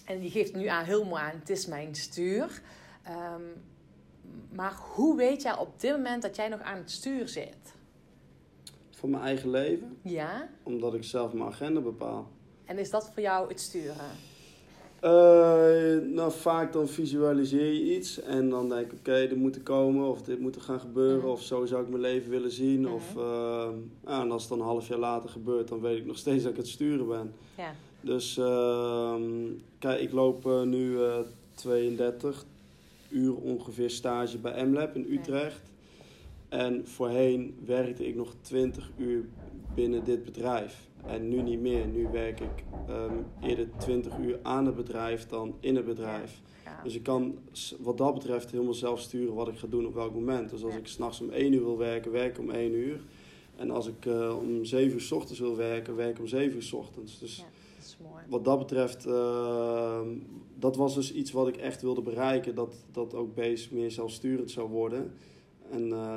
en 0.06 0.20
die 0.20 0.32
geeft 0.32 0.56
nu 0.56 0.66
aan, 0.68 0.84
heel 0.84 1.06
mooi 1.06 1.22
aan, 1.22 1.40
het 1.40 1.50
is 1.50 1.66
mijn 1.66 1.96
stuur. 1.96 2.62
Ehm, 3.04 3.42
maar 4.52 4.74
hoe 4.94 5.16
weet 5.18 5.42
jij 5.42 5.58
op 5.58 5.80
dit 5.80 5.92
moment 5.92 6.22
dat 6.22 6.36
jij 6.36 6.48
nog 6.48 6.62
aan 6.62 6.78
het 6.78 6.92
stuur 6.92 7.28
zit? 7.28 7.58
van 9.04 9.12
mijn 9.12 9.24
eigen 9.24 9.50
leven. 9.50 9.98
Ja? 10.02 10.50
Omdat 10.64 10.94
ik 10.94 11.04
zelf 11.04 11.34
mijn 11.34 11.50
agenda 11.50 11.80
bepaal. 11.80 12.30
En 12.66 12.78
is 12.78 12.90
dat 12.90 13.10
voor 13.14 13.22
jou 13.24 13.48
het 13.48 13.60
sturen? 13.60 13.96
Eh, 15.00 16.14
nou, 16.14 16.32
vaak 16.32 16.74
dan 16.74 16.88
visualiseer 16.88 17.74
je 17.74 17.96
iets 17.96 18.22
en 18.22 18.50
dan 18.50 18.70
denk 18.70 18.92
ik, 18.92 18.98
oké, 19.00 19.28
dit 19.28 19.36
moet 19.36 19.56
er 19.56 19.62
komen 19.62 20.08
of 20.10 20.22
dit 20.22 20.40
moet 20.40 20.56
er 20.56 20.62
gaan 20.62 20.80
gebeuren 20.80 21.18
Mhm. 21.20 21.28
of 21.28 21.42
zo 21.42 21.66
zou 21.66 21.84
ik 21.84 21.90
mijn 21.90 22.02
leven 22.02 22.30
willen 22.30 22.52
zien. 22.52 22.82
Mhm. 22.82 22.94
Of, 22.94 23.16
eh, 23.16 23.70
ja, 24.06 24.22
en 24.22 24.32
als 24.32 24.42
het 24.42 24.52
dan 24.52 24.60
een 24.60 24.66
half 24.66 24.88
jaar 24.88 25.00
later 25.00 25.30
gebeurt, 25.30 25.68
dan 25.68 25.82
weet 25.82 25.98
ik 25.98 26.06
nog 26.06 26.18
steeds 26.18 26.44
dat 26.44 26.52
ik 26.52 26.58
het 26.58 26.68
sturen 26.68 27.08
ben. 27.08 27.34
Ja. 27.58 27.74
Dus 28.04 28.38
ehm, 28.38 29.24
kijk, 29.80 30.02
ik 30.02 30.12
loop 30.12 30.46
eh, 30.46 30.62
nu 30.62 31.02
eh 31.04 31.20
32 31.56 32.46
uur 33.10 33.36
ongeveer 33.36 33.90
stage 33.90 34.38
bij 34.38 34.66
MLab 34.66 34.96
in 34.96 35.06
Utrecht. 35.10 35.62
En 36.50 36.88
voorheen 36.88 37.56
werkte 37.66 38.08
ik 38.08 38.16
nog 38.16 38.34
20 38.42 38.92
uur 38.98 39.26
binnen 39.76 40.04
dit 40.04 40.24
bedrijf. 40.26 40.88
En 41.06 41.30
nu 41.30 41.42
niet 41.42 41.60
meer. 41.60 41.88
Nu 41.88 42.08
werk 42.12 42.40
ik 42.40 42.64
ehm, 42.88 43.14
eerder 43.42 43.68
20 43.78 44.18
uur 44.18 44.40
aan 44.42 44.66
het 44.66 44.76
bedrijf 44.76 45.26
dan 45.28 45.56
in 45.60 45.76
het 45.76 45.86
bedrijf. 45.86 46.42
ja. 46.66 46.80
Dus 46.84 46.96
ik 46.96 47.04
kan 47.04 47.38
wat 47.80 47.98
dat 47.98 48.14
betreft 48.14 48.52
helemaal 48.52 48.74
zelf 48.74 49.00
sturen 49.00 49.34
wat 49.34 49.48
ik 49.48 49.58
ga 49.58 49.68
doen 49.68 49.86
op 49.86 49.94
welk 49.94 50.14
moment. 50.14 50.50
Dus 50.50 50.64
als 50.64 50.74
Ja. 50.74 50.80
ik 50.80 50.88
s'nachts 50.88 51.22
om 51.22 51.30
1 51.30 51.54
uur 51.54 51.64
wil 51.64 51.78
werken, 51.78 52.12
werk 52.12 52.34
ik 52.38 52.40
om 52.40 52.50
1 52.50 52.74
uur. 52.74 53.00
En 53.56 53.72
als 53.72 53.88
ik 53.88 54.06
eh, 54.06 54.38
om 54.42 54.66
7 54.66 54.94
uur 54.94 55.02
s 55.02 55.12
ochtends 55.12 55.40
wil 55.40 55.56
werken, 55.56 55.96
werk 55.96 56.12
ik 56.16 56.20
om 56.20 56.28
7 56.28 56.56
uur 56.56 56.64
s 56.64 56.74
ochtends. 56.74 57.20
Dus 57.20 57.46
is 58.00 58.06
mooi. 58.12 58.24
wat 58.28 58.46
dat 58.46 58.60
betreft, 58.60 59.06
ehm, 59.06 60.08
dat 60.56 60.76
was 60.76 60.96
dus 60.96 61.14
iets 61.14 61.32
wat 61.32 61.48
ik 61.48 61.58
echt 61.58 61.82
wilde 61.82 62.02
bereiken. 62.02 62.56
Dat, 62.56 62.76
dat 62.92 63.14
ook 63.14 63.36
Base 63.36 63.74
meer 63.74 63.92
zelfsturend 63.92 64.52
zou 64.52 64.70
worden. 64.70 65.14
En 65.72 65.92
eh, 65.92 66.16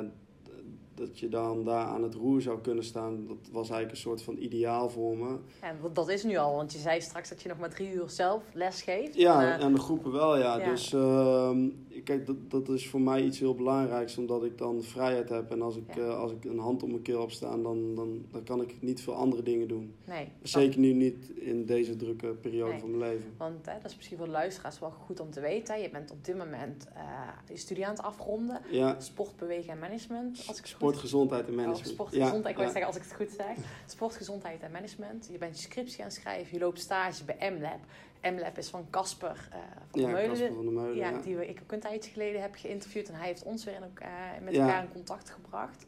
dat 0.97 1.19
je 1.19 1.29
dan 1.29 1.63
daar 1.63 1.85
aan 1.85 2.03
het 2.03 2.13
roer 2.13 2.41
zou 2.41 2.61
kunnen 2.61 2.83
staan, 2.83 3.27
dat 3.27 3.37
was 3.51 3.69
eigenlijk 3.69 3.91
een 3.91 3.97
soort 3.97 4.21
van 4.21 4.37
ideaal 4.37 4.89
voor 4.89 5.17
me. 5.17 5.37
En 5.61 5.77
dat 5.93 6.09
is 6.09 6.23
nu 6.23 6.37
al, 6.37 6.55
want 6.55 6.73
je 6.73 6.79
zei 6.79 7.01
straks 7.01 7.29
dat 7.29 7.41
je 7.41 7.49
nog 7.49 7.57
maar 7.57 7.69
drie 7.69 7.93
uur 7.93 8.09
zelf 8.09 8.43
les 8.53 8.81
geeft. 8.81 9.15
Ja, 9.15 9.53
En, 9.53 9.59
eh, 9.59 9.65
en 9.65 9.73
de 9.73 9.79
groepen 9.79 10.11
wel, 10.11 10.37
ja. 10.37 10.57
ja. 10.59 10.69
Dus 10.69 10.93
ehm, 10.93 11.69
kijk, 12.03 12.25
dat, 12.25 12.35
dat 12.51 12.69
is 12.69 12.87
voor 12.89 13.01
mij 13.01 13.23
iets 13.23 13.39
heel 13.39 13.55
belangrijks, 13.55 14.17
omdat 14.17 14.43
ik 14.43 14.57
dan 14.57 14.83
vrijheid 14.83 15.29
heb. 15.29 15.51
En 15.51 15.61
als 15.61 15.75
ik, 15.75 15.95
Ja. 15.95 16.01
eh, 16.01 16.17
als 16.19 16.31
ik 16.31 16.45
een 16.45 16.59
hand 16.59 16.83
op 16.83 16.89
mijn 16.89 17.01
keel 17.01 17.19
heb 17.21 17.31
staan, 17.31 17.63
dan, 17.63 17.95
dan, 17.95 18.25
dan 18.31 18.43
kan 18.43 18.61
ik 18.61 18.75
niet 18.81 19.01
veel 19.01 19.13
andere 19.13 19.43
dingen 19.43 19.67
doen. 19.67 19.93
nee. 20.05 20.27
Zeker 20.41 20.79
nu 20.79 20.93
niet 20.93 21.29
in 21.29 21.65
deze 21.65 21.95
drukke 21.95 22.27
periode 22.27 22.71
Nee. 22.71 22.79
van 22.79 22.97
mijn 22.97 23.11
leven. 23.11 23.33
Want 23.37 23.65
hè, 23.65 23.73
dat 23.81 23.91
is 23.91 23.95
misschien 23.95 24.17
voor 24.17 24.27
luisteraars 24.27 24.79
wel 24.79 24.89
goed 24.91 25.19
om 25.19 25.31
te 25.31 25.39
weten. 25.39 25.81
Je 25.81 25.89
bent 25.89 26.11
op 26.11 26.25
dit 26.25 26.37
moment 26.37 26.87
eh, 26.93 27.03
je 27.49 27.57
studie 27.57 27.85
aan 27.85 27.93
het 27.95 28.03
afronden. 28.03 28.61
Ja, 28.71 28.99
Sport, 28.99 29.35
bewegen 29.37 29.71
en 29.73 29.79
management. 29.79 30.43
Als 30.47 30.59
ik 30.59 30.65
sport, 30.65 30.93
goed... 30.93 31.01
gezondheid 31.01 31.45
en 31.45 31.51
Oh, 31.51 31.55
management. 31.57 31.87
sport, 31.93 32.13
Ja, 32.13 32.25
gezondheid. 32.25 32.55
Ik 32.57 32.61
ja. 32.61 32.67
zeggen 32.67 32.85
als 32.87 32.95
ik 32.95 33.01
het 33.03 33.13
goed 33.13 33.29
zeg. 33.37 33.55
Sport, 33.87 34.15
gezondheid 34.15 34.61
en 34.61 34.71
management. 34.71 35.29
Je 35.31 35.37
bent 35.37 35.55
je 35.55 35.61
scriptie 35.61 35.99
aan 35.99 36.05
het 36.07 36.15
schrijven. 36.15 36.53
Je 36.53 36.59
loopt 36.59 36.79
stage 36.79 37.23
bij 37.25 37.51
MLab. 37.57 37.79
MLab 38.21 38.57
is 38.57 38.69
van 38.69 38.87
Casper 38.89 39.47
eh 39.51 39.57
van 39.91 40.01
Ja, 40.01 40.07
der 40.07 40.15
Meulen. 40.15 40.53
Van 40.53 40.63
der 40.65 40.73
Meulen, 40.73 40.95
ja, 40.95 41.09
ja. 41.09 41.21
die 41.21 41.35
we, 41.35 41.47
ik 41.47 41.59
ook 41.63 41.71
een 41.71 41.79
tijdje 41.79 42.11
geleden 42.11 42.41
heb 42.41 42.55
geïnterviewd. 42.55 43.07
En 43.09 43.15
hij 43.15 43.27
heeft 43.27 43.43
ons 43.43 43.63
weer 43.63 43.75
in 43.75 43.83
elkaar, 43.83 44.41
met 44.41 44.53
Ja. 44.53 44.61
elkaar 44.61 44.83
in 44.83 44.91
contact 44.91 45.29
gebracht. 45.29 45.85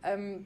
Ehm, 0.00 0.36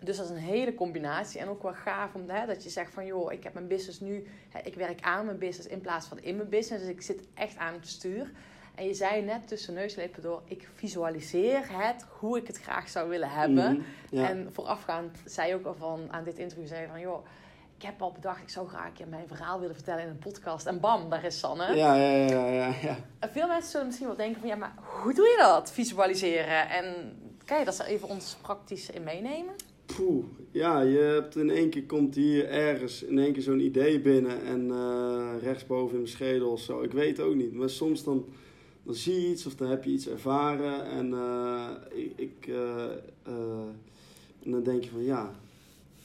dus 0.00 0.16
dat 0.16 0.24
is 0.24 0.30
een 0.30 0.36
hele 0.42 0.74
combinatie. 0.74 1.40
En 1.40 1.48
ook 1.48 1.62
wel 1.62 1.74
gaaf 1.74 2.14
om, 2.14 2.28
hè, 2.28 2.46
dat 2.46 2.62
je 2.62 2.70
zegt 2.70 2.92
van... 2.92 3.06
joh, 3.06 3.32
ik 3.32 3.42
heb 3.44 3.54
mijn 3.54 3.68
business 3.68 4.00
nu... 4.00 4.26
Hè, 4.48 4.60
ik 4.60 4.74
werk 4.74 5.00
aan 5.00 5.24
mijn 5.24 5.38
business 5.38 5.68
in 5.68 5.80
plaats 5.80 6.06
van 6.06 6.18
in 6.18 6.36
mijn 6.36 6.48
business. 6.48 6.84
Dus 6.84 6.92
ik 6.94 7.02
zit 7.02 7.22
echt 7.34 7.56
aan 7.56 7.72
het 7.74 7.88
stuur. 7.88 8.30
En 8.74 8.86
je 8.86 8.94
zei 8.94 9.22
net 9.22 9.48
tussen 9.48 9.74
neus 9.74 9.94
en 9.96 10.02
lippen 10.02 10.22
door... 10.22 10.42
ik 10.44 10.68
visualiseer 10.74 11.82
het 11.84 12.04
hoe 12.18 12.38
ik 12.38 12.46
het 12.46 12.58
graag 12.58 12.88
zou 12.88 13.08
willen 13.08 13.30
hebben. 13.30 13.84
Ja. 14.10 14.28
En 14.28 14.48
voorafgaand 14.52 15.18
zei 15.24 15.48
je 15.48 15.54
ook 15.54 15.66
al 15.66 15.74
van... 15.74 16.12
aan 16.12 16.24
dit 16.24 16.38
interview 16.38 16.66
zei 16.66 16.80
je 16.80 16.88
van... 16.88 17.00
joh, 17.00 17.26
ik 17.78 17.84
heb 17.84 18.02
al 18.02 18.12
bedacht... 18.12 18.42
ik 18.42 18.48
zou 18.48 18.68
graag 18.68 18.86
een 18.86 18.92
keer 18.92 19.08
mijn 19.08 19.28
verhaal 19.28 19.60
willen 19.60 19.74
vertellen 19.74 20.02
in 20.02 20.08
een 20.08 20.18
podcast. 20.18 20.66
En 20.66 20.80
bam, 20.80 21.10
daar 21.10 21.24
is 21.24 21.38
Sanne. 21.38 21.76
ja, 21.76 21.94
ja, 21.94 22.10
ja, 22.10 22.46
ja, 22.46 22.74
ja. 22.82 22.96
En 23.18 23.30
veel 23.30 23.46
mensen 23.46 23.70
zullen 23.70 23.86
misschien 23.86 24.06
wel 24.06 24.16
denken 24.16 24.40
van 24.40 24.48
ja, 24.48 24.56
maar 24.56 24.74
hoe 25.02 25.14
doe 25.14 25.26
je 25.26 25.36
dat? 25.38 25.72
Visualiseren. 25.72 26.70
En 26.70 26.84
kan 27.44 27.58
je 27.58 27.64
dat 27.64 27.82
even 27.82 28.08
ons 28.08 28.36
praktisch 28.42 28.90
in 28.90 29.02
meenemen? 29.02 29.54
Poeh, 29.96 30.24
ja, 30.50 30.80
je 30.80 30.98
hebt 30.98 31.36
in 31.36 31.50
één 31.50 31.70
keer 31.70 31.84
komt 31.84 32.14
hier 32.14 32.48
ergens 32.48 33.02
in 33.02 33.18
één 33.18 33.32
keer 33.32 33.42
zo'n 33.42 33.60
idee 33.60 34.00
binnen 34.00 34.44
en 34.44 34.70
eh, 34.70 35.42
rechtsboven 35.42 35.94
in 35.94 36.00
mijn 36.00 36.12
schedel 36.12 36.50
of 36.50 36.60
zo. 36.60 36.82
Ik 36.82 36.92
weet 36.92 37.20
ook 37.20 37.34
niet, 37.34 37.52
maar 37.52 37.70
soms 37.70 38.04
dan, 38.04 38.24
dan 38.82 38.94
zie 38.94 39.20
je 39.20 39.28
iets 39.28 39.46
of 39.46 39.54
dan 39.54 39.68
heb 39.68 39.84
je 39.84 39.90
iets 39.90 40.08
ervaren 40.08 40.84
en 40.84 41.12
eh, 41.12 41.70
ik, 42.16 42.46
eh, 42.48 42.90
en 44.42 44.50
dan 44.50 44.62
denk 44.62 44.84
je 44.84 44.90
van 44.90 45.04
ja, 45.04 45.30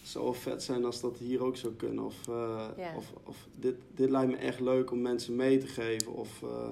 zou 0.08 0.24
wel 0.24 0.34
vet 0.34 0.64
zijn 0.64 0.86
als 0.86 1.02
dat 1.02 1.18
hier 1.18 1.44
ook 1.44 1.58
zou 1.58 1.74
kunnen. 1.74 2.06
Of, 2.06 2.28
eh, 2.28 2.68
of, 2.98 3.14
of 3.24 3.48
dit, 3.56 3.76
dit 3.96 4.10
lijkt 4.10 4.32
me 4.32 4.38
echt 4.38 4.60
leuk 4.60 4.92
om 4.92 5.02
mensen 5.02 5.36
mee 5.36 5.58
te 5.58 5.68
geven. 5.68 6.14
Of 6.14 6.44
eh, 6.44 6.70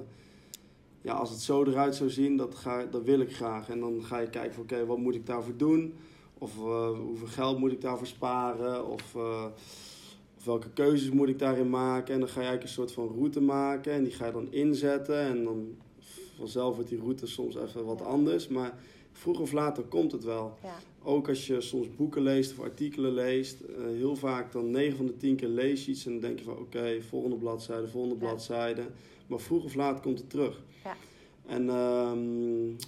ja, 1.02 1.14
als 1.14 1.30
het 1.30 1.40
zo 1.40 1.64
eruit 1.64 1.96
zou 1.96 2.10
zien, 2.10 2.38
dat, 2.38 2.56
ga, 2.56 2.86
dat 2.86 3.04
wil 3.04 3.20
ik 3.20 3.36
graag. 3.36 3.70
En 3.70 3.80
dan 3.80 4.04
ga 4.04 4.20
je 4.20 4.30
kijken 4.30 4.54
van 4.54 4.64
oké, 4.64 4.86
wat 4.86 4.98
moet 4.98 5.16
ik 5.16 5.26
daarvoor 5.26 5.58
doen? 5.58 5.94
Of 6.38 6.58
eh, 6.58 6.90
hoeveel 6.90 7.28
geld 7.28 7.60
moet 7.60 7.72
ik 7.72 7.82
daarvoor 7.82 8.08
sparen? 8.08 8.88
Of, 8.88 9.16
of 10.36 10.46
welke 10.46 10.70
keuzes 10.70 11.10
moet 11.10 11.30
ik 11.30 11.40
daarin 11.40 11.70
maken? 11.70 12.14
En 12.14 12.20
dan 12.20 12.30
ga 12.30 12.42
je 12.42 12.48
eigenlijk 12.48 12.64
een 12.64 12.76
soort 12.76 12.92
van 12.92 13.16
route 13.18 13.42
maken. 13.42 13.94
En 13.94 14.04
die 14.04 14.14
ga 14.14 14.26
je 14.26 14.32
dan 14.32 14.52
inzetten. 14.52 15.20
En 15.20 15.44
dan 15.44 15.76
vanzelf 16.38 16.76
wordt 16.76 16.90
die 16.90 17.00
route 17.00 17.28
soms 17.28 17.56
even 17.56 17.86
wat 17.86 18.02
anders. 18.02 18.48
Maar 18.48 18.80
vroeg 19.12 19.40
of 19.40 19.52
later 19.52 19.84
komt 19.84 20.12
het 20.12 20.24
wel. 20.24 20.58
Ja. 20.64 20.76
Ook 21.04 21.30
als 21.30 21.48
je 21.48 21.62
soms 21.62 21.96
boeken 21.96 22.22
leest 22.22 22.52
of 22.52 22.60
artikelen 22.64 23.14
leest. 23.14 23.60
eh, 23.62 23.84
heel 23.86 24.16
vaak 24.16 24.52
dan 24.52 24.72
9 24.72 24.98
van 24.98 25.06
de 25.06 25.18
10 25.18 25.36
keer 25.36 25.48
lees 25.48 25.86
je 25.86 25.92
iets. 25.92 26.06
En 26.06 26.12
dan 26.12 26.22
denk 26.22 26.40
je 26.40 26.46
van 26.46 26.58
oké, 26.58 27.02
volgende 27.02 27.36
bladzijde, 27.36 27.88
volgende 27.88 28.16
Ja. 28.16 28.22
bladzijde. 28.30 28.82
Maar 29.28 29.40
vroeg 29.40 29.64
of 29.64 29.76
laat 29.76 30.00
komt 30.02 30.20
het 30.20 30.30
terug. 30.30 30.64
Ja. 30.84 30.96
En 31.46 31.70
ehm, 31.70 32.86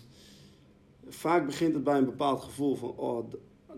vaak 1.08 1.46
begint 1.46 1.74
het 1.74 1.84
bij 1.84 1.98
een 1.98 2.06
bepaald 2.06 2.42
gevoel 2.42 2.76
van, 2.76 2.90
oh, 2.98 3.28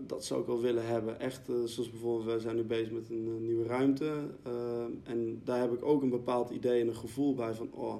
dat 0.06 0.24
zou 0.24 0.40
ik 0.40 0.46
wel 0.46 0.60
willen 0.60 0.86
hebben. 0.86 1.20
Echt, 1.20 1.48
eh, 1.48 1.54
zoals 1.64 1.90
bijvoorbeeld, 1.90 2.32
we 2.34 2.40
zijn 2.40 2.56
nu 2.56 2.62
bezig 2.62 2.90
met 2.90 3.10
een 3.10 3.26
eh, 3.36 3.46
nieuwe 3.46 3.66
ruimte. 3.66 4.12
ehm, 4.42 4.90
en 5.04 5.40
daar 5.44 5.60
heb 5.60 5.72
ik 5.72 5.84
ook 5.84 6.02
een 6.02 6.10
bepaald 6.10 6.50
idee 6.50 6.80
en 6.80 6.88
een 6.88 6.96
gevoel 6.96 7.34
bij 7.34 7.54
van, 7.54 7.68
oh, 7.72 7.94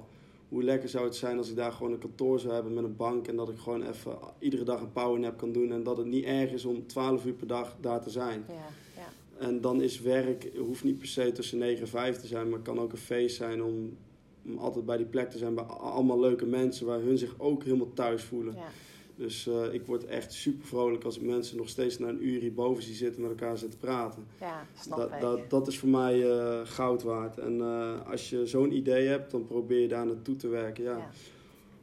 hoe 0.49 0.63
lekker 0.63 0.89
zou 0.89 1.05
het 1.05 1.15
zijn 1.15 1.37
als 1.37 1.49
ik 1.49 1.55
daar 1.55 1.71
gewoon 1.71 1.91
een 1.91 1.99
kantoor 1.99 2.39
zou 2.39 2.53
hebben 2.53 2.73
met 2.73 2.83
een 2.83 2.95
bank. 2.95 3.27
En 3.27 3.35
dat 3.35 3.49
ik 3.49 3.57
gewoon 3.57 3.83
even 3.87 4.17
iedere 4.39 4.63
dag 4.63 4.81
een 4.81 4.91
powernap 4.91 5.37
kan 5.37 5.51
doen. 5.51 5.71
En 5.71 5.83
dat 5.83 5.97
het 5.97 6.05
niet 6.05 6.25
erg 6.25 6.51
is 6.51 6.65
om 6.65 6.87
12 6.87 7.25
uur 7.25 7.33
per 7.33 7.47
dag 7.47 7.75
daar 7.81 8.01
te 8.01 8.09
zijn. 8.09 8.43
Ja, 8.47 8.53
ja. 8.95 9.45
En 9.45 9.61
dan 9.61 9.81
is 9.81 10.01
werk, 10.01 10.51
hoeft 10.57 10.83
niet 10.83 10.97
per 10.97 11.07
se 11.07 11.31
tussen 11.31 11.57
9 11.57 11.81
en 11.81 11.87
5 11.87 12.17
te 12.17 12.27
zijn, 12.27 12.43
maar 12.49 12.57
het 12.57 12.67
kan 12.67 12.79
ook 12.79 12.91
een 12.91 12.97
feest 12.97 13.35
zijn 13.35 13.63
om, 13.63 13.97
om 14.45 14.57
altijd 14.57 14.85
bij 14.85 14.97
die 14.97 15.05
plek 15.05 15.29
te 15.29 15.37
zijn 15.37 15.55
bij 15.55 15.63
allemaal 15.63 16.19
leuke 16.19 16.45
mensen 16.45 16.85
waar 16.85 16.99
hun 16.99 17.17
zich 17.17 17.35
ook 17.37 17.63
helemaal 17.63 17.93
thuis 17.93 18.23
voelen. 18.23 18.53
ja. 18.53 18.67
Dus 19.17 19.47
eh, 19.47 19.73
ik 19.73 19.85
word 19.85 20.05
echt 20.05 20.33
super 20.33 20.67
vrolijk 20.67 21.03
als 21.03 21.15
ik 21.15 21.21
mensen 21.21 21.57
nog 21.57 21.69
steeds 21.69 21.97
na 21.99 22.07
een 22.07 22.25
uur 22.27 22.39
hierboven 22.41 22.83
zie 22.83 22.95
zitten 22.95 23.21
met 23.21 23.29
elkaar 23.31 23.57
zitten 23.57 23.79
praten. 23.79 24.25
ja 24.39 24.65
snap 24.79 24.97
Dat, 24.97 25.11
ik. 25.11 25.19
dat, 25.21 25.49
dat 25.49 25.67
is 25.67 25.79
voor 25.79 25.89
mij 25.89 26.29
eh, 26.31 26.59
goud 26.63 27.03
waard. 27.03 27.37
En 27.37 27.61
eh, 27.61 28.09
als 28.11 28.29
je 28.29 28.45
zo'n 28.45 28.71
idee 28.75 29.07
hebt, 29.07 29.31
dan 29.31 29.45
probeer 29.47 29.79
je 29.81 29.87
daar 29.87 30.05
naartoe 30.05 30.35
te 30.35 30.47
werken. 30.47 30.83
Ja, 30.83 30.97
Ja. 30.97 31.09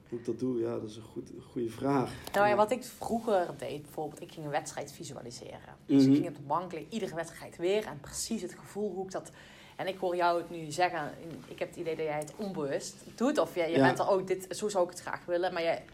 Hoe 0.09 0.19
ik 0.19 0.25
dat 0.25 0.39
doe, 0.39 0.61
ja, 0.61 0.79
dat 0.79 0.89
is 0.91 0.97
een, 0.97 1.03
goed, 1.03 1.31
een 1.31 1.43
goede 1.43 1.71
vraag. 1.71 2.13
Nou 2.33 2.49
ja, 2.49 2.57
wat 2.57 2.71
ik 2.71 2.85
vroeger 2.85 3.47
deed, 3.59 3.83
bijvoorbeeld, 3.83 4.23
ik 4.23 4.33
ging 4.33 4.45
een 4.45 4.51
wedstrijd 4.53 4.93
visualiseren. 4.93 5.77
Dus 5.87 6.03
ik 6.03 6.09
Mhm. 6.09 6.17
ging 6.17 6.29
op 6.29 6.35
de 6.37 6.43
bank 6.47 6.73
liggen, 6.73 6.93
iedere 6.93 7.15
wedstrijd 7.15 7.57
weer. 7.57 7.85
En 7.87 7.99
precies 8.01 8.43
het 8.43 8.55
gevoel 8.59 8.93
hoe 8.93 9.05
ik 9.05 9.11
dat... 9.11 9.31
En 9.77 9.87
ik 9.87 9.97
hoor 9.99 10.17
jou 10.17 10.39
het 10.41 10.51
nu 10.51 10.71
zeggen, 10.71 11.11
ik 11.49 11.59
heb 11.59 11.69
het 11.69 11.77
idee 11.79 11.97
dat 11.97 12.05
jij 12.05 12.19
het 12.19 12.33
onbewust 12.37 12.95
doet. 13.15 13.39
Of 13.39 13.55
je, 13.55 13.61
je 13.63 13.69
Ja. 13.77 13.87
bent 13.87 13.99
er 13.99 14.09
ook, 14.09 14.27
dit, 14.27 14.47
zo 14.57 14.69
zou 14.69 14.85
ik 14.85 14.91
het 14.91 15.01
graag 15.01 15.25
willen. 15.25 15.53
Maar 15.53 15.63
jij, 15.63 15.85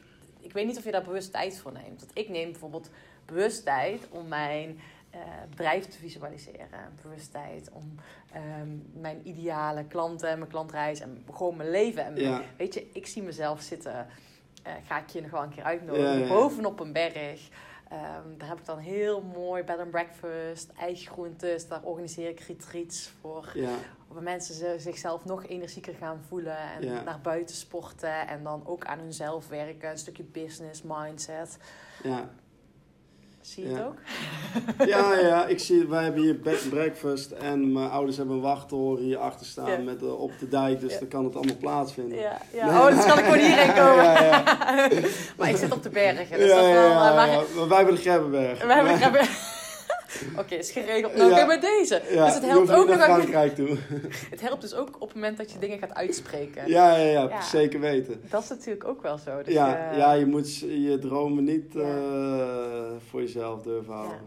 ik 0.41 0.53
weet 0.53 0.67
niet 0.67 0.79
of 0.79 0.85
je 0.85 0.91
daar 0.91 1.03
bewust 1.03 1.33
tijd 1.33 1.59
voor 1.59 1.73
neemt. 1.73 2.01
Want 2.01 2.11
ik 2.15 2.29
neem 2.29 2.51
bijvoorbeeld 2.51 2.91
bewust 3.25 3.65
tijd 3.65 4.09
om 4.11 4.29
mijn 4.29 4.81
eh, 5.11 5.21
bedrijf 5.51 5.87
te 5.87 5.99
visualiseren. 5.99 6.69
Bewust 7.03 7.31
tijd 7.33 7.71
om 7.73 7.95
ehm, 8.33 8.69
mijn 9.01 9.21
ideale 9.29 9.85
klanten, 9.85 10.39
mijn 10.39 10.51
klantreis 10.51 11.01
en 11.01 11.25
gewoon 11.33 11.57
mijn 11.57 11.71
leven. 11.71 12.05
En 12.05 12.17
Ja, 12.17 12.43
Weet 12.57 12.75
je, 12.75 12.89
ik 12.93 13.07
zie 13.07 13.23
mezelf 13.23 13.61
zitten. 13.61 14.07
eh, 14.63 14.73
ga 14.87 14.99
ik 14.99 15.09
je 15.09 15.21
nog 15.21 15.31
wel 15.31 15.43
een 15.43 15.55
keer 15.55 15.65
uitnodigen. 15.65 16.19
Ja, 16.19 16.25
ja. 16.25 16.29
Bovenop 16.29 16.81
een 16.81 16.93
berg. 16.93 17.49
Ehm, 17.89 18.37
daar 18.39 18.49
heb 18.49 18.59
ik 18.59 18.65
dan 18.65 18.79
heel 18.79 19.21
mooi 19.23 19.63
bed 19.63 19.79
and 19.79 19.91
breakfast, 19.91 20.71
eigen 20.79 21.13
groentes. 21.13 21.69
Daar 21.69 21.83
organiseer 21.83 22.29
ik 22.29 22.41
retreats 22.41 23.13
voor. 23.21 23.51
ja, 23.55 23.75
Waar 24.13 24.23
mensen 24.23 24.55
ze- 24.55 24.77
zichzelf 24.79 25.25
nog 25.25 25.47
energieker 25.47 25.95
gaan 26.01 26.21
voelen. 26.29 26.57
En 26.77 26.83
Ja. 26.89 27.03
naar 27.03 27.21
buiten 27.23 27.57
sporten. 27.57 28.29
En 28.29 28.43
dan 28.45 28.63
ook 28.67 28.85
aan 28.85 28.99
hunzelf 28.99 29.49
werken. 29.49 29.91
Een 29.91 29.99
stukje 29.99 30.23
business, 30.25 30.83
mindset. 30.83 31.57
ja. 32.03 32.29
Zie 33.41 33.69
je 33.69 33.75
het 33.75 33.85
ook? 33.87 33.95
Ja, 34.89 35.19
ja, 35.19 35.47
ik 35.47 35.59
zie, 35.59 35.87
wij 35.89 36.03
hebben 36.05 36.23
hier 36.23 36.41
bed 36.41 36.61
and 36.63 36.71
breakfast 36.71 37.31
en 37.31 37.73
mijn 37.73 37.91
ouders 37.91 38.17
hebben 38.17 38.35
een 38.37 38.43
wachttoren 38.43 39.03
hier 39.03 39.17
achter 39.19 39.47
staan 39.47 39.71
Ja. 39.71 39.79
met, 39.79 40.03
eh, 40.03 40.21
op 40.21 40.33
de 40.39 40.49
dijk, 40.49 40.81
dus 40.81 40.93
Ja. 40.93 40.99
dan 40.99 41.09
kan 41.09 41.25
het 41.25 41.37
allemaal 41.37 41.57
plaatsvinden. 41.57 42.19
Ja, 42.19 42.39
ja. 42.53 42.67
Oh, 42.81 42.87
dus 42.97 43.05
kan 43.05 43.19
ik 43.19 43.25
gewoon 43.25 43.39
hierheen 43.39 43.75
komen. 43.85 44.05
Ja, 44.05 44.23
ja. 44.25 44.43
maar 45.39 45.49
ik 45.49 45.57
zit 45.57 45.73
op 45.73 45.83
de 45.83 45.91
bergen. 45.91 46.39
Dus 46.39 46.49
dat 46.51 46.61
wel, 46.61 46.91
eh, 46.91 47.15
maar- 47.15 47.69
wij 47.69 47.77
hebben 47.77 47.95
de 47.95 48.01
Grebbeberg. 48.01 48.63
We 48.63 48.73
hebben, 48.73 48.99
hebben- 48.99 49.27
Oké, 50.39 50.55
is 50.55 50.71
geregeld. 50.71 51.15
Nou, 51.17 51.31
Ja. 51.31 51.37
oké, 51.37 51.47
bij 51.47 51.61
deze. 51.61 52.03
Ja, 52.11 52.25
dus 52.25 52.35
het 52.35 52.43
je 52.43 52.49
helpt 52.49 52.71
ook 52.71 52.87
nog 52.89 52.97
naar 52.97 53.07
Frankrijk 53.07 53.55
toe. 53.55 53.69
Het 54.31 54.41
helpt 54.41 54.61
dus 54.61 54.75
ook 54.75 54.89
op 54.99 55.09
het 55.09 55.15
moment 55.15 55.37
dat 55.37 55.53
je 55.53 55.59
dingen 55.59 55.79
gaat 55.79 55.95
uitspreken. 55.95 56.69
Ja, 56.69 56.97
ja, 56.97 57.05
ja, 57.07 57.29
Ja. 57.29 57.41
zeker 57.43 57.81
weten. 57.81 58.21
Dat 58.31 58.43
is 58.43 58.49
natuurlijk 58.49 58.85
ook 58.89 59.03
wel 59.03 59.19
zo. 59.19 59.43
Dus, 59.43 59.55
Ja, 59.55 59.91
eh, 59.91 59.99
ja, 59.99 60.13
je 60.13 60.27
moet 60.27 60.59
je 60.59 60.99
dromen 61.01 61.45
niet 61.45 61.73
Ja. 61.73 61.81
eh, 61.81 62.91
voor 63.11 63.21
jezelf 63.21 63.63
durven 63.63 63.93
houden. 63.93 64.19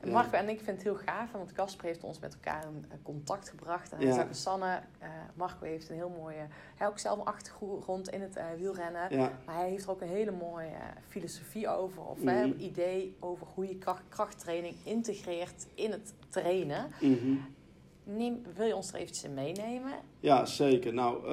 En 0.00 0.10
Marco 0.10 0.36
en 0.36 0.48
ik 0.48 0.56
vinden 0.56 0.74
het 0.74 0.82
heel 0.82 0.94
gaaf, 0.94 1.32
want 1.32 1.52
Casper 1.52 1.84
heeft 1.84 2.04
ons 2.04 2.18
met 2.18 2.34
elkaar 2.34 2.62
in 2.64 2.84
eh, 2.88 2.96
contact 3.02 3.48
gebracht. 3.48 3.92
En 3.92 3.98
hij 3.98 4.06
Ja. 4.06 4.32
Sanne, 4.32 4.80
eh, 4.98 5.08
Marco 5.34 5.64
heeft 5.64 5.88
een 5.88 5.94
heel 5.96 6.14
mooie, 6.20 6.36
hij 6.36 6.48
heeft 6.76 6.90
ook 6.90 6.98
zelf 6.98 7.18
een 7.18 7.24
achtergrond 7.24 8.08
in 8.08 8.20
het 8.20 8.36
eh, 8.36 8.44
wielrennen. 8.56 9.06
Ja, 9.16 9.32
Maar 9.46 9.54
hij 9.56 9.68
heeft 9.68 9.84
er 9.84 9.90
ook 9.90 10.00
een 10.00 10.08
hele 10.08 10.30
mooie 10.30 10.70
filosofie 11.08 11.68
over, 11.68 12.02
of 12.02 12.18
Mhm. 12.18 12.28
een 12.28 12.64
idee 12.64 13.16
over 13.20 13.46
hoe 13.54 13.68
je 13.68 13.76
kracht, 13.78 14.02
krachttraining 14.08 14.74
integreert 14.84 15.66
in 15.74 15.90
het 15.90 16.14
trainen. 16.28 16.86
mhm. 17.00 17.34
Neem, 18.04 18.42
wil 18.54 18.66
je 18.66 18.76
ons 18.76 18.88
er 18.92 18.98
eventjes 18.98 19.24
in 19.24 19.34
meenemen? 19.34 19.92
ja, 20.20 20.44
zeker. 20.44 20.94
Nou, 20.94 21.28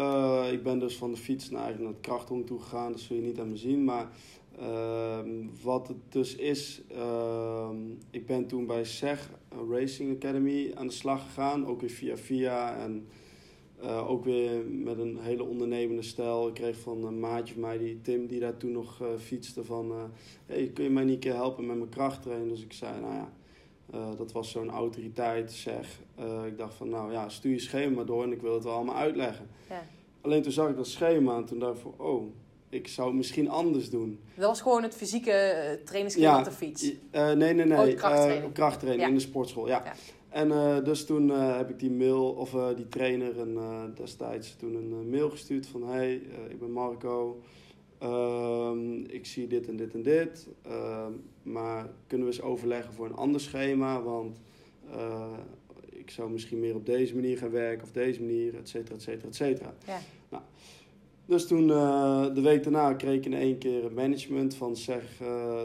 ik 0.48 0.64
ben 0.64 0.80
dus 0.80 0.98
van 0.98 1.12
de 1.12 1.18
fiets 1.18 1.50
naar, 1.50 1.80
naar 1.80 1.88
het 1.88 2.00
krachthong 2.02 2.46
toe 2.46 2.60
gegaan. 2.62 2.92
Dat 2.92 3.00
zul 3.02 3.16
je 3.16 3.22
niet 3.22 3.40
aan 3.40 3.50
me 3.50 3.58
zien. 3.58 3.84
Maar 3.84 4.08
ehm, 4.60 5.30
wat 5.64 5.88
het 5.88 5.98
dus 6.10 6.36
is, 6.36 6.82
ehm, 6.88 7.78
ik 8.10 8.26
ben 8.26 8.48
toen 8.48 8.66
bij 8.66 8.84
SEG 8.84 9.30
Racing 9.70 10.16
Academy 10.16 10.72
aan 10.76 10.88
de 10.88 10.94
slag 10.94 11.24
gegaan. 11.24 11.66
Ook 11.66 11.82
weer 11.82 11.90
via 11.90 12.18
via 12.18 12.78
en 12.78 13.08
eh, 13.82 14.10
ook 14.10 14.24
weer 14.24 14.66
met 14.66 14.98
een 14.98 15.18
hele 15.20 15.44
ondernemende 15.44 16.02
stijl. 16.02 16.48
Ik 16.48 16.54
kreeg 16.54 16.80
van 16.80 17.06
een 17.06 17.20
maatje 17.20 17.54
van 17.54 17.62
mij, 17.62 17.78
die, 17.78 18.02
Tim, 18.02 18.28
die 18.28 18.40
daar 18.40 18.58
toen 18.58 18.72
nog 18.72 19.02
eh, 19.02 19.08
fietste 19.18 19.64
van... 19.64 19.94
hey, 20.46 20.72
kun 20.74 20.84
je 20.84 20.90
mij 20.90 21.04
niet 21.04 21.14
een 21.14 21.20
keer 21.20 21.34
helpen 21.34 21.66
met 21.66 21.78
mijn 21.78 21.90
krachttrainen? 21.90 22.48
Dus 22.48 22.64
ik 22.64 22.74
zei, 22.74 23.02
nou 23.02 23.14
ja, 23.14 23.32
dat 24.16 24.32
was 24.32 24.52
zo'n 24.52 24.70
autoriteit, 24.70 25.52
zeg. 25.52 26.02
Ik 26.46 26.58
dacht 26.58 26.74
van, 26.74 26.90
nou 26.90 27.12
ja, 27.12 27.30
stuur 27.30 27.52
je 27.52 27.60
schema 27.60 28.04
door 28.04 28.24
en 28.24 28.32
ik 28.32 28.42
wil 28.42 28.54
het 28.54 28.64
wel 28.64 28.74
allemaal 28.74 28.96
uitleggen. 28.96 29.48
Ja. 29.70 29.84
Alleen 30.22 30.42
toen 30.42 30.52
zag 30.52 30.70
ik 30.70 30.76
dat 30.76 30.88
schema 30.88 31.38
en 31.38 31.46
toen 31.46 31.60
dacht 31.60 31.76
ik 31.76 31.82
van, 31.82 31.94
oh, 31.98 32.34
ik 32.70 32.88
zou 32.88 33.08
het 33.08 33.18
misschien 33.18 33.50
anders 33.50 33.90
doen. 33.90 34.20
Dat 34.36 34.46
was 34.48 34.62
gewoon 34.62 34.84
het 34.84 34.96
fysieke 34.96 35.80
trainingsschema 35.86 36.30
Ja, 36.32 36.38
op 36.40 36.44
de 36.46 36.52
fiets. 36.52 36.92
Eh, 37.12 37.32
nee, 37.32 37.54
nee, 37.54 37.66
nee. 37.66 37.78
Oh, 37.92 37.96
krachttraining. 37.98 38.44
Eh, 38.46 38.54
krachttraining 38.54 39.02
Ja. 39.04 39.08
in 39.10 39.16
de 39.16 39.22
sportschool, 39.22 39.68
ja. 39.68 39.82
Ja. 39.86 39.94
En 40.30 40.52
eh, 40.52 40.84
dus 40.84 41.06
toen 41.06 41.32
eh, 41.32 41.58
heb 41.58 41.70
ik 41.70 41.80
die 41.80 41.92
mail, 41.92 42.30
of 42.30 42.54
eh, 42.54 42.68
die 42.76 42.88
trainer 42.88 43.58
eh, 43.58 43.84
destijds 43.96 44.56
toen 44.56 44.76
een 44.76 44.92
eh, 45.06 45.12
mail 45.12 45.30
gestuurd 45.30 45.68
van... 45.68 45.88
Hey, 45.88 46.22
eh, 46.46 46.52
ik 46.52 46.60
ben 46.60 46.72
Marco. 46.72 47.42
Ehm, 48.00 48.94
ik 49.04 49.26
zie 49.26 49.48
dit 49.48 49.68
en 49.68 49.76
dit 49.76 49.94
en 49.94 50.02
dit. 50.04 50.48
Ehm, 50.62 51.12
maar 51.44 51.90
kunnen 52.08 52.28
we 52.28 52.34
eens 52.34 52.42
overleggen 52.42 52.94
voor 52.94 53.06
een 53.06 53.16
ander 53.16 53.42
schema? 53.42 54.02
Want 54.02 54.38
eh, 54.92 55.34
ik 55.90 56.10
zou 56.12 56.32
misschien 56.32 56.60
meer 56.60 56.76
op 56.76 56.86
deze 56.86 57.16
manier 57.16 57.38
gaan 57.38 57.52
werken 57.52 57.84
of 57.84 57.92
deze 57.92 58.22
manier, 58.22 58.56
et 58.56 58.70
cetera, 58.70 58.96
et 58.96 59.02
cetera, 59.02 59.28
et 59.28 59.36
cetera. 59.36 59.74
Ja. 59.88 60.00
Dus 61.26 61.48
toen, 61.48 61.72
eh, 61.72 62.34
de 62.34 62.42
week 62.42 62.64
daarna, 62.64 62.94
kreeg 62.94 63.16
ik 63.16 63.26
in 63.26 63.34
één 63.34 63.58
keer 63.58 63.92
management 63.94 64.56
van 64.56 64.76
zeg 64.76 65.22
eh, 65.22 65.62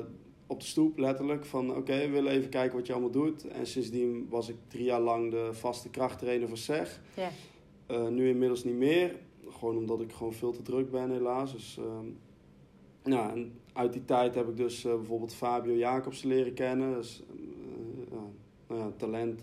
op 0.46 0.60
de 0.60 0.66
stoep, 0.66 0.98
letterlijk. 0.98 1.44
Van 1.44 1.76
oké, 1.76 1.98
we 1.98 2.08
willen 2.08 2.32
even 2.32 2.48
kijken 2.48 2.76
wat 2.76 2.86
je 2.86 2.92
allemaal 2.92 3.10
doet. 3.10 3.48
En 3.48 3.66
sindsdien 3.66 4.26
was 4.28 4.48
ik 4.48 4.56
drie 4.68 4.84
jaar 4.84 5.00
lang 5.00 5.30
de 5.30 5.48
vaste 5.52 5.90
krachttrainer 5.90 6.48
van 6.48 6.56
SEG. 6.56 7.00
Ja. 7.16 7.30
Eh, 7.86 8.08
nu 8.08 8.28
inmiddels 8.28 8.64
niet 8.64 8.74
meer. 8.74 9.16
Gewoon 9.48 9.76
omdat 9.76 10.00
ik 10.00 10.12
gewoon 10.12 10.32
veel 10.32 10.52
te 10.52 10.62
druk 10.62 10.90
ben, 10.90 11.10
helaas. 11.10 11.52
Dus, 11.52 11.78
ehm, 11.78 12.06
ja, 13.12 13.30
en 13.30 13.52
uit 13.72 13.92
die 13.92 14.04
tijd 14.04 14.34
heb 14.34 14.48
ik 14.48 14.56
dus 14.56 14.82
bijvoorbeeld 14.82 15.34
Fabio 15.34 15.74
Jacobsen 15.74 16.28
leren 16.28 16.54
kennen. 16.54 16.94
Dus, 16.94 17.22
nou 18.68 18.80
ja, 18.80 18.92
talent. 18.96 19.42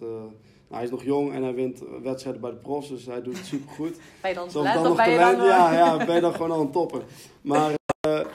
Hij 0.70 0.84
is 0.84 0.90
nog 0.90 1.04
jong 1.04 1.34
en 1.34 1.44
hij 1.44 1.54
wint 1.54 1.84
wedstrijden 2.04 2.42
bij 2.42 2.52
de 2.52 2.58
pros, 2.58 2.88
dus 2.88 3.06
hij 3.06 3.22
doet 3.22 3.38
het 3.38 3.46
supergoed. 3.46 3.96
Ben 4.22 4.30
je 4.30 4.36
dan 4.36 4.48
talent 4.50 4.84
nog 4.84 4.96
ben 4.96 5.10
je 5.10 5.18
talent, 5.18 5.38
dan... 5.38 5.48
ja, 5.48 5.74
ja, 5.74 6.06
ben 6.06 6.16
je 6.16 6.22
dan 6.22 6.34
gewoon 6.34 6.52
al 6.52 6.62
een 6.62 6.72
topper. 6.72 7.02
Maar 7.42 7.76
eh, 8.00 8.26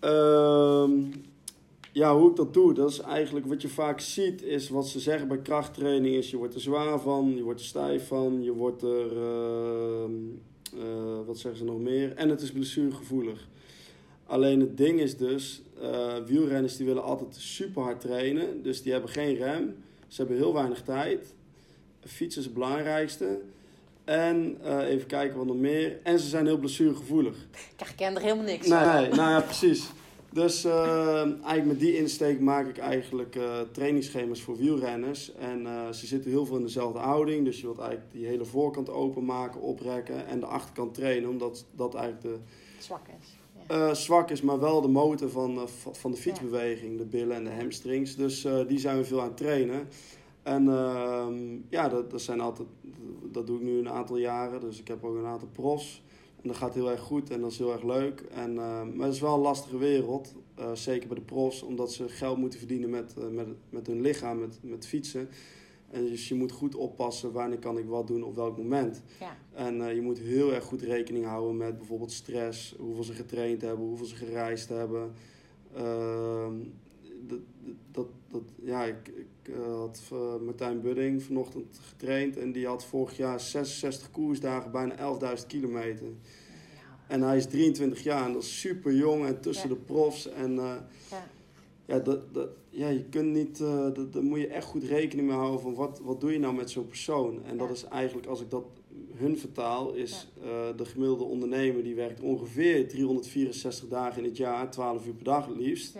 ehm, 0.00 0.92
ja, 1.92 2.16
hoe 2.16 2.30
ik 2.30 2.36
dat 2.36 2.54
doe, 2.54 2.74
dat 2.74 2.90
is 2.90 3.00
eigenlijk 3.00 3.46
wat 3.46 3.62
je 3.62 3.68
vaak 3.68 4.00
ziet, 4.00 4.42
is 4.42 4.68
wat 4.68 4.88
ze 4.88 5.00
zeggen 5.00 5.28
bij 5.28 5.38
krachttraining 5.38 6.14
is 6.14 6.30
je 6.30 6.36
wordt 6.36 6.54
er 6.54 6.60
zwaar 6.60 7.00
van, 7.00 7.32
je 7.36 7.42
wordt 7.42 7.60
er 7.60 7.66
stijf 7.66 8.06
van, 8.06 8.42
je 8.42 8.52
wordt 8.52 8.82
er, 8.82 9.16
ehm, 9.16 10.12
eh, 10.74 11.26
wat 11.26 11.38
zeggen 11.38 11.58
ze 11.58 11.64
nog 11.64 11.78
meer, 11.78 12.14
en 12.14 12.28
het 12.28 12.40
is 12.40 12.52
blessuregevoelig. 12.52 13.48
Alleen 14.26 14.60
het 14.60 14.76
ding 14.76 15.00
is 15.00 15.16
dus, 15.16 15.62
eh, 15.80 16.16
wielrenners 16.26 16.76
die 16.76 16.86
willen 16.86 17.02
altijd 17.02 17.36
super 17.36 17.82
hard 17.82 18.00
trainen, 18.00 18.62
dus 18.62 18.82
die 18.82 18.92
hebben 18.92 19.10
geen 19.10 19.34
rem, 19.34 19.76
ze 20.08 20.16
hebben 20.16 20.36
heel 20.36 20.54
weinig 20.54 20.82
tijd. 20.82 21.34
Fietsen 22.10 22.40
is 22.40 22.46
het 22.46 22.54
belangrijkste. 22.54 23.40
En 24.04 24.58
eh, 24.62 24.88
even 24.88 25.06
kijken 25.06 25.36
wat 25.38 25.46
nog 25.46 25.56
meer. 25.56 25.98
En 26.02 26.18
ze 26.18 26.28
zijn 26.28 26.46
heel 26.46 26.58
blessuregevoelig. 26.58 27.36
Ik 27.52 27.86
herken 27.86 28.14
er 28.16 28.22
helemaal 28.22 28.44
niks 28.44 28.66
Nee, 28.66 28.78
van. 28.84 28.94
nee, 28.94 29.08
nou 29.08 29.30
ja, 29.30 29.40
precies. 29.40 29.86
Dus 30.32 30.64
eh, 30.64 31.20
eigenlijk 31.22 31.64
met 31.66 31.80
die 31.80 31.96
insteek 31.96 32.40
maak 32.40 32.68
ik 32.68 32.78
eigenlijk 32.78 33.36
eh, 33.36 33.60
trainingsschema's 33.72 34.40
voor 34.42 34.56
wielrenners. 34.56 35.32
En 35.34 35.66
ze 35.94 36.06
zitten 36.06 36.30
heel 36.30 36.46
veel 36.46 36.56
in 36.56 36.62
dezelfde 36.62 36.98
houding. 36.98 37.44
Dus 37.44 37.56
je 37.60 37.62
wilt 37.66 37.78
eigenlijk 37.78 38.12
die 38.12 38.26
hele 38.26 38.44
voorkant 38.44 38.90
openmaken, 38.90 39.60
oprekken 39.60 40.26
en 40.26 40.40
de 40.40 40.46
achterkant 40.46 40.94
trainen. 40.94 41.28
Omdat 41.28 41.64
dat 41.76 41.94
eigenlijk 41.94 42.24
de, 42.24 42.36
Zwak 42.78 43.06
is. 43.20 43.36
Ja. 43.68 43.94
zwak 43.94 44.30
is, 44.30 44.40
maar 44.42 44.60
wel 44.60 44.80
de 44.80 44.88
motor 44.88 45.30
van, 45.30 45.68
va- 45.68 45.92
van 45.92 46.10
de 46.10 46.16
fietsbeweging, 46.16 46.98
de 46.98 47.04
billen 47.04 47.36
en 47.36 47.44
de 47.44 47.50
hamstrings. 47.50 48.16
Dus 48.16 48.46
die 48.68 48.78
zijn 48.78 48.96
we 48.96 49.04
veel 49.04 49.20
aan 49.20 49.28
het 49.28 49.36
trainen. 49.36 49.88
En 50.48 50.68
ehm, 50.68 51.58
ja, 51.68 51.88
dat, 51.88 52.10
dat, 52.10 52.20
zijn 52.20 52.40
altijd, 52.40 52.68
dat 53.32 53.46
doe 53.46 53.56
ik 53.56 53.62
nu 53.62 53.78
een 53.78 53.88
aantal 53.88 54.16
jaren. 54.16 54.60
Dus 54.60 54.80
ik 54.80 54.88
heb 54.88 55.04
ook 55.04 55.16
een 55.16 55.26
aantal 55.26 55.48
pros. 55.52 56.02
En 56.42 56.48
dat 56.48 56.56
gaat 56.56 56.74
heel 56.74 56.90
erg 56.90 57.00
goed 57.00 57.30
en 57.30 57.40
dat 57.40 57.50
is 57.50 57.58
heel 57.58 57.72
erg 57.72 57.82
leuk. 57.82 58.20
En, 58.20 58.58
ehm, 58.58 58.96
maar 58.96 59.06
het 59.06 59.14
is 59.14 59.20
wel 59.20 59.34
een 59.34 59.40
lastige 59.40 59.78
wereld. 59.78 60.34
eh, 60.54 60.72
zeker 60.72 61.08
bij 61.08 61.16
de 61.16 61.22
pros, 61.22 61.62
omdat 61.62 61.92
ze 61.92 62.08
geld 62.08 62.38
moeten 62.38 62.58
verdienen 62.58 62.90
met, 62.90 63.14
eh, 63.18 63.28
met, 63.28 63.46
met 63.70 63.86
hun 63.86 64.00
lichaam, 64.00 64.38
met, 64.38 64.58
met 64.62 64.86
fietsen. 64.86 65.28
En 65.90 66.04
dus 66.04 66.28
je 66.28 66.34
moet 66.34 66.52
goed 66.52 66.74
oppassen 66.74 67.32
wanneer 67.32 67.58
kan 67.58 67.78
ik 67.78 67.86
wat 67.86 68.06
doen 68.06 68.22
op 68.22 68.34
welk 68.34 68.56
moment. 68.56 69.02
Ja. 69.20 69.36
En 69.52 69.88
eh, 69.88 69.94
je 69.94 70.00
moet 70.00 70.18
heel 70.18 70.54
erg 70.54 70.64
goed 70.64 70.82
rekening 70.82 71.24
houden 71.24 71.56
met 71.56 71.78
bijvoorbeeld 71.78 72.12
stress, 72.12 72.74
hoeveel 72.78 73.02
ze 73.04 73.12
getraind 73.12 73.62
hebben, 73.62 73.86
hoeveel 73.86 74.06
ze 74.06 74.16
gereisd 74.16 74.68
hebben. 74.68 75.12
Ehm, 75.74 76.54
dat, 77.26 77.40
dat, 77.90 78.06
dat, 78.30 78.42
ja, 78.62 78.84
ik, 78.84 79.08
ik 79.08 79.26
eh, 79.48 79.76
had 79.78 80.00
eh, 80.12 80.36
Martijn 80.44 80.80
Budding 80.80 81.22
vanochtend 81.22 81.80
getraind 81.88 82.36
en 82.36 82.52
die 82.52 82.66
had 82.66 82.84
vorig 82.84 83.16
jaar 83.16 83.40
66 83.40 84.10
koersdagen, 84.10 84.70
bijna 84.70 84.94
11.000 85.40 85.46
kilometer. 85.46 86.06
En 87.06 87.22
hij 87.22 87.36
is 87.36 87.46
23 87.46 88.02
jaar 88.02 88.26
en 88.26 88.32
dat 88.32 88.42
is 88.42 88.60
super 88.60 88.94
jong 88.94 89.26
en 89.26 89.40
tussen 89.40 89.68
Ja. 89.68 89.74
de 89.74 89.80
profs. 89.80 90.28
En 90.28 90.58
eh, 90.58 90.74
Ja. 91.10 91.26
ja, 91.84 91.98
dat, 91.98 92.34
dat, 92.34 92.48
ja, 92.70 92.88
je 92.88 93.04
kunt 93.04 93.32
niet, 93.32 93.58
dat, 93.58 94.12
daar 94.12 94.22
moet 94.22 94.40
je 94.40 94.46
echt 94.46 94.66
goed 94.66 94.82
rekening 94.84 95.28
mee 95.28 95.36
houden 95.36 95.60
van 95.60 95.74
wat, 95.74 96.00
wat 96.02 96.20
doe 96.20 96.32
je 96.32 96.38
nou 96.38 96.54
met 96.54 96.70
zo'n 96.70 96.86
persoon. 96.86 97.44
En 97.44 97.56
dat 97.56 97.70
is 97.70 97.84
eigenlijk, 97.84 98.26
als 98.26 98.40
ik 98.40 98.50
dat 98.50 98.64
hun 99.14 99.38
vertaal, 99.38 99.92
is 99.94 100.28
de 100.76 100.84
gemiddelde 100.84 101.24
ondernemer 101.24 101.82
die 101.82 101.94
werkt 101.94 102.20
ongeveer 102.20 102.88
364 102.88 103.88
dagen 103.88 104.18
in 104.22 104.28
het 104.28 104.36
jaar, 104.36 104.70
12 104.70 105.06
uur 105.06 105.14
per 105.14 105.24
dag 105.24 105.46
het 105.46 105.56
liefst. 105.56 105.96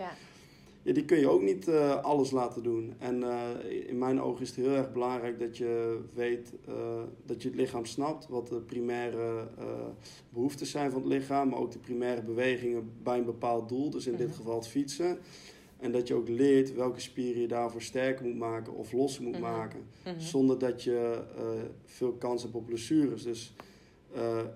Ja. 0.89 0.95
Die 0.95 1.05
kun 1.05 1.17
je 1.19 1.29
ook 1.29 1.41
niet 1.41 1.67
eh, 1.67 2.03
alles 2.03 2.31
laten 2.31 2.63
doen. 2.63 2.93
En 2.97 3.23
eh, 3.23 3.87
in 3.89 3.97
mijn 3.97 4.21
ogen 4.21 4.41
is 4.41 4.47
het 4.47 4.55
heel 4.65 4.75
erg 4.75 4.91
belangrijk 4.91 5.39
dat 5.39 5.57
je 5.57 5.99
weet 6.13 6.53
eh, 6.67 6.73
dat 7.25 7.41
je 7.41 7.47
het 7.49 7.57
lichaam 7.57 7.85
snapt, 7.85 8.27
wat 8.27 8.47
de 8.47 8.61
primaire 8.61 9.47
eh, 9.57 9.65
behoeften 10.29 10.65
zijn 10.65 10.91
van 10.91 11.01
het 11.01 11.09
lichaam, 11.11 11.49
maar 11.49 11.59
ook 11.59 11.71
de 11.71 11.79
primaire 11.79 12.21
bewegingen 12.23 12.91
bij 13.03 13.17
een 13.17 13.25
bepaald 13.25 13.69
doel, 13.69 13.89
dus 13.89 14.07
in 14.07 14.15
dit 14.15 14.27
Mhm. 14.27 14.35
geval 14.35 14.55
het 14.55 14.67
fietsen. 14.67 15.17
En 15.79 15.91
dat 15.91 16.07
je 16.07 16.13
ook 16.13 16.29
leert 16.29 16.73
welke 16.75 16.99
spieren 16.99 17.41
je 17.41 17.47
daarvoor 17.47 17.81
sterker 17.81 18.25
moet 18.25 18.37
maken 18.37 18.73
of 18.75 18.91
losser 18.91 19.23
moet 19.23 19.31
Mhm. 19.39 19.41
maken, 19.41 19.79
Mhm. 20.05 20.19
zonder 20.19 20.59
dat 20.59 20.83
je 20.83 21.21
veel 21.85 22.11
kans 22.11 22.41
hebt 22.43 22.55
op 22.55 22.65
blessures. 22.65 23.23
Dus 23.23 23.53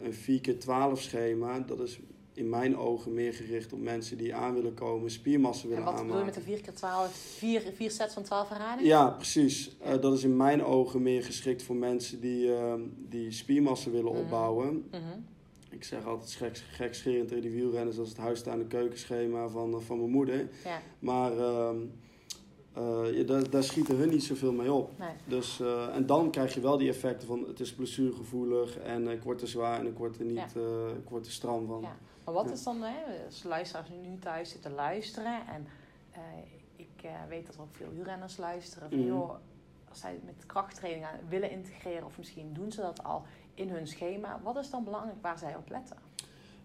een 0.02 0.14
4 0.14 0.42
keer 0.42 0.60
12 0.60 1.02
schema, 1.02 1.60
dat 1.60 1.80
is 1.80 2.00
in 2.34 2.50
mijn 2.50 2.78
ogen 2.78 3.14
meer 3.14 3.34
gericht 3.34 3.74
op 3.74 3.80
mensen 3.82 4.18
die 4.18 4.36
aan 4.36 4.54
willen 4.54 4.74
komen, 4.74 5.12
spiermassa 5.12 5.64
En 5.64 5.70
willen 5.70 5.84
wat 5.84 5.94
bedoel 5.94 6.08
je 6.08 6.14
aanmaken. 6.14 6.36
met 6.36 6.46
de 6.46 6.52
4 6.52 6.62
keer 6.62 6.74
12? 6.74 7.16
4, 7.16 7.62
vier 7.76 7.92
sets 7.92 8.14
van 8.14 8.24
12 8.24 8.50
herhalingen? 8.50 8.86
Ja, 8.86 9.10
precies. 9.10 9.78
Eh, 9.80 10.02
dat 10.02 10.14
is 10.14 10.24
in 10.24 10.38
mijn 10.38 10.64
ogen 10.64 11.02
meer 11.02 11.24
geschikt 11.24 11.64
voor 11.64 11.76
mensen 11.76 12.20
die, 12.22 12.56
eh, 12.56 12.74
die 13.10 13.32
spiermassa 13.32 13.90
willen 13.90 14.12
Mhm. 14.12 14.22
opbouwen. 14.22 14.86
Mhm. 14.92 15.02
Ik 15.70 15.84
zeg 15.84 16.06
altijd 16.06 16.32
gek, 16.32 16.58
gekscherend 16.58 17.28
tegen 17.28 17.44
die 17.44 17.52
wielrenners, 17.52 17.96
dat 17.96 18.06
is 18.06 18.12
het 18.12 18.22
huistuin- 18.22 18.68
keukenschema 18.68 19.48
van, 19.48 19.74
eh, 19.74 19.80
van 19.80 19.98
mijn 19.98 20.10
moeder. 20.12 20.50
Ja, 20.64 20.82
Maar 21.00 21.38
ehm, 21.38 21.76
eh, 22.74 23.18
ja, 23.18 23.24
daar, 23.24 23.50
daar 23.50 23.64
schieten 23.64 23.96
hun 23.96 24.10
niet 24.10 24.24
zoveel 24.24 24.52
mee 24.54 24.72
op. 24.74 24.92
nee. 25.00 25.10
Dus, 25.28 25.60
en 25.94 26.06
dan 26.06 26.32
krijg 26.32 26.54
je 26.54 26.60
wel 26.62 26.78
die 26.78 26.90
effecten 26.90 27.28
van 27.28 27.44
het 27.48 27.60
is 27.60 27.74
blessuregevoelig 27.74 28.78
en 28.78 29.08
ik 29.08 29.24
word 29.24 29.38
te 29.38 29.48
zwaar 29.48 29.80
en 29.80 29.86
ik 29.88 29.98
word 29.98 30.20
er 30.20 30.26
niet 30.26 30.36
Ja. 30.56 30.88
ik 31.04 31.10
word 31.10 31.26
er 31.26 31.32
stram 31.32 31.68
van. 31.68 31.82
Ja. 31.82 31.98
Maar 32.26 32.34
wat 32.34 32.52
is 32.52 32.64
dan, 32.64 32.82
hè, 32.82 33.26
als 33.26 33.44
luisteraars 33.44 33.90
nu 33.90 34.18
thuis 34.20 34.50
zitten 34.50 34.74
luisteren 34.74 35.48
en 35.48 35.68
eh, 36.12 36.22
ik 36.76 37.04
eh, 37.04 37.12
weet 37.30 37.46
dat 37.46 37.56
er 37.56 37.62
ook 37.62 37.76
veel 37.76 37.90
wielrenners 37.94 38.38
luisteren. 38.38 38.90
Van, 38.90 39.00
Mhm. 39.00 39.08
joh, 39.08 39.36
als 39.90 40.00
zij 40.00 40.20
met 40.26 40.46
krachttraining 40.46 41.06
aan 41.06 41.20
willen 41.30 41.52
integreren, 41.52 42.06
of 42.06 42.18
misschien 42.18 42.54
doen 42.54 42.72
ze 42.72 42.82
dat 42.82 43.04
al 43.04 43.24
in 43.54 43.70
hun 43.70 43.88
schema, 43.88 44.40
wat 44.44 44.58
is 44.58 44.70
dan 44.70 44.84
belangrijk 44.84 45.18
waar 45.22 45.38
zij 45.38 45.56
op 45.56 45.70
letten? 45.70 45.98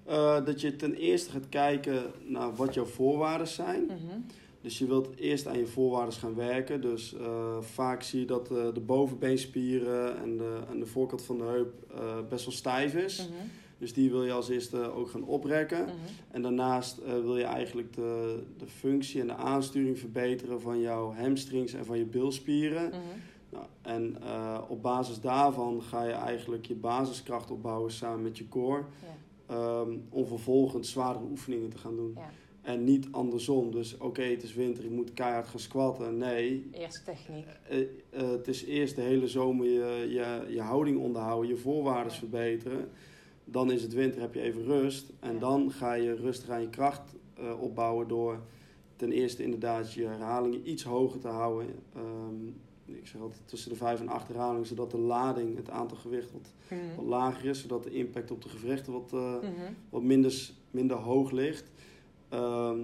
Eh, 0.04 0.44
dat 0.44 0.60
je 0.60 0.76
ten 0.76 0.94
eerste 0.94 1.30
gaat 1.30 1.48
kijken 1.48 2.02
naar 2.24 2.54
wat 2.54 2.74
jouw 2.74 2.84
voorwaarden 2.84 3.48
zijn. 3.48 3.84
Mhm. 3.84 4.20
Dus 4.60 4.78
je 4.78 4.86
wilt 4.86 5.16
eerst 5.16 5.46
aan 5.46 5.58
je 5.58 5.66
voorwaarden 5.66 6.14
gaan 6.14 6.34
werken. 6.34 6.80
Dus 6.80 7.16
vaak 7.60 8.02
zie 8.02 8.20
je 8.20 8.26
dat 8.26 8.46
de 8.48 8.82
bovenbeenspieren 8.86 10.18
en 10.18 10.36
de, 10.36 10.60
en 10.70 10.78
de 10.80 10.86
voorkant 10.86 11.22
van 11.22 11.38
de 11.38 11.44
heup 11.44 11.74
best 12.28 12.44
wel 12.44 12.54
stijf 12.54 12.94
is. 12.94 13.28
Mhm. 13.28 13.46
Dus 13.78 13.92
die 13.92 14.10
wil 14.10 14.24
je 14.24 14.32
als 14.32 14.48
eerste 14.48 14.92
ook 14.92 15.08
gaan 15.10 15.24
oprekken. 15.24 15.84
Mhm. 15.84 15.94
En 16.30 16.42
daarnaast 16.42 16.98
eh, 16.98 17.12
wil 17.12 17.36
je 17.36 17.44
eigenlijk 17.44 17.92
de, 17.94 18.42
de 18.58 18.66
functie 18.66 19.20
en 19.20 19.26
de 19.26 19.34
aansturing 19.34 19.98
verbeteren 19.98 20.60
van 20.60 20.80
jouw 20.80 21.12
hamstrings 21.12 21.72
en 21.72 21.84
van 21.84 21.98
je 21.98 22.04
bilspieren. 22.04 22.88
Mhm. 22.88 22.98
Nou, 23.50 23.64
en 23.82 24.16
eh, 24.22 24.60
op 24.68 24.82
basis 24.82 25.20
daarvan 25.20 25.82
ga 25.82 26.04
je 26.04 26.12
eigenlijk 26.12 26.66
je 26.66 26.74
basiskracht 26.74 27.50
opbouwen 27.50 27.90
samen 27.92 28.22
met 28.22 28.38
je 28.38 28.48
core. 28.48 28.82
Ja. 29.48 29.54
ehm, 29.54 29.96
om 30.08 30.26
vervolgens 30.26 30.90
zwaardere 30.90 31.24
oefeningen 31.30 31.68
te 31.70 31.78
gaan 31.78 31.96
doen. 31.96 32.12
Ja. 32.16 32.30
En 32.62 32.84
niet 32.84 33.08
andersom. 33.10 33.70
Dus 33.70 33.96
oké, 33.98 34.22
het 34.22 34.42
is 34.42 34.54
winter, 34.54 34.84
ik 34.84 34.90
moet 34.90 35.12
keihard 35.14 35.46
gaan 35.48 35.58
squatten. 35.60 36.16
Nee, 36.18 36.68
Eerst 36.72 37.04
techniek. 37.04 37.46
eh, 37.68 37.78
het 38.30 38.48
is 38.48 38.64
eerst 38.64 38.96
de 38.96 39.02
hele 39.02 39.28
zomer 39.28 39.66
je, 39.66 40.06
je, 40.10 40.52
je 40.54 40.60
houding 40.60 40.98
onderhouden, 40.98 41.48
je 41.50 41.56
voorwaarden 41.56 42.12
Ja. 42.12 42.18
verbeteren. 42.18 42.88
Dan 43.50 43.70
is 43.70 43.82
het 43.82 43.92
winter, 43.94 44.20
heb 44.20 44.34
je 44.34 44.40
even 44.40 44.64
rust. 44.64 45.12
En 45.20 45.32
Ja. 45.32 45.38
dan 45.38 45.70
ga 45.70 45.92
je 45.92 46.14
rustig 46.14 46.48
aan 46.48 46.60
je 46.60 46.68
kracht 46.70 47.14
eh, 47.34 47.60
opbouwen 47.62 48.08
door 48.08 48.40
ten 48.96 49.12
eerste 49.12 49.42
inderdaad 49.42 49.92
je 49.92 50.04
herhalingen 50.06 50.70
iets 50.70 50.84
hoger 50.84 51.20
te 51.20 51.28
houden. 51.28 51.66
Ehm, 51.94 52.46
ik 52.98 53.06
zeg 53.06 53.20
altijd 53.20 53.40
tussen 53.44 53.70
de 53.70 53.76
vijf 53.76 54.00
en 54.00 54.08
acht 54.08 54.28
herhalingen, 54.28 54.66
zodat 54.66 54.90
de 54.90 54.98
lading, 54.98 55.56
het 55.56 55.70
aantal 55.70 55.96
gewicht 55.96 56.32
wat, 56.32 56.52
wat 56.68 56.78
Mhm. 56.98 57.08
lager 57.08 57.48
is. 57.48 57.60
Zodat 57.60 57.84
de 57.84 57.90
impact 57.90 58.30
op 58.30 58.42
de 58.42 58.48
gewrichten 58.48 58.92
wat, 58.92 59.12
eh, 59.12 59.34
Mhm. 59.34 59.72
wat 59.90 60.02
minder, 60.02 60.50
minder 60.70 60.96
hoog 60.96 61.30
ligt. 61.30 61.70
Ehm, 62.28 62.78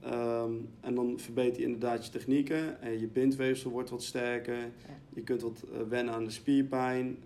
ehm, 0.00 0.52
en 0.80 0.94
dan 0.94 1.18
verbeter 1.18 1.58
je 1.60 1.64
inderdaad 1.64 2.04
je 2.06 2.10
technieken. 2.12 2.80
En 2.82 3.00
je 3.00 3.06
bindweefsel 3.06 3.70
wordt 3.70 3.90
wat 3.90 4.02
sterker. 4.02 4.70
Je 5.14 5.22
kunt 5.22 5.42
wat 5.42 5.64
eh, 5.72 5.80
wennen 5.88 6.14
aan 6.14 6.24
de 6.24 6.30
spierpijn. 6.30 7.16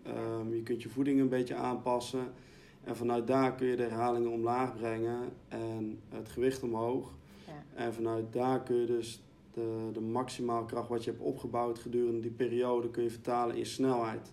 Je 0.50 0.62
kunt 0.62 0.82
je 0.82 0.88
voeding 0.88 1.20
een 1.20 1.28
beetje 1.28 1.54
aanpassen. 1.54 2.24
En 2.84 2.96
vanuit 2.96 3.26
daar 3.26 3.54
kun 3.54 3.66
je 3.66 3.76
de 3.76 3.82
herhalingen 3.82 4.30
omlaag 4.30 4.76
brengen 4.76 5.32
en 5.48 6.00
het 6.08 6.28
gewicht 6.28 6.62
omhoog. 6.62 7.12
Ja. 7.46 7.82
En 7.84 7.94
vanuit 7.94 8.32
daar 8.32 8.62
kun 8.62 8.76
je 8.76 8.86
dus 8.86 9.22
de, 9.52 9.90
de 9.92 10.00
maximaal 10.00 10.64
kracht 10.64 10.88
wat 10.88 11.04
je 11.04 11.10
hebt 11.10 11.22
opgebouwd 11.22 11.78
gedurende 11.78 12.20
die 12.20 12.30
periode 12.30 12.90
kun 12.90 13.02
je 13.02 13.10
vertalen 13.10 13.56
in 13.56 13.66
snelheid. 13.66 14.32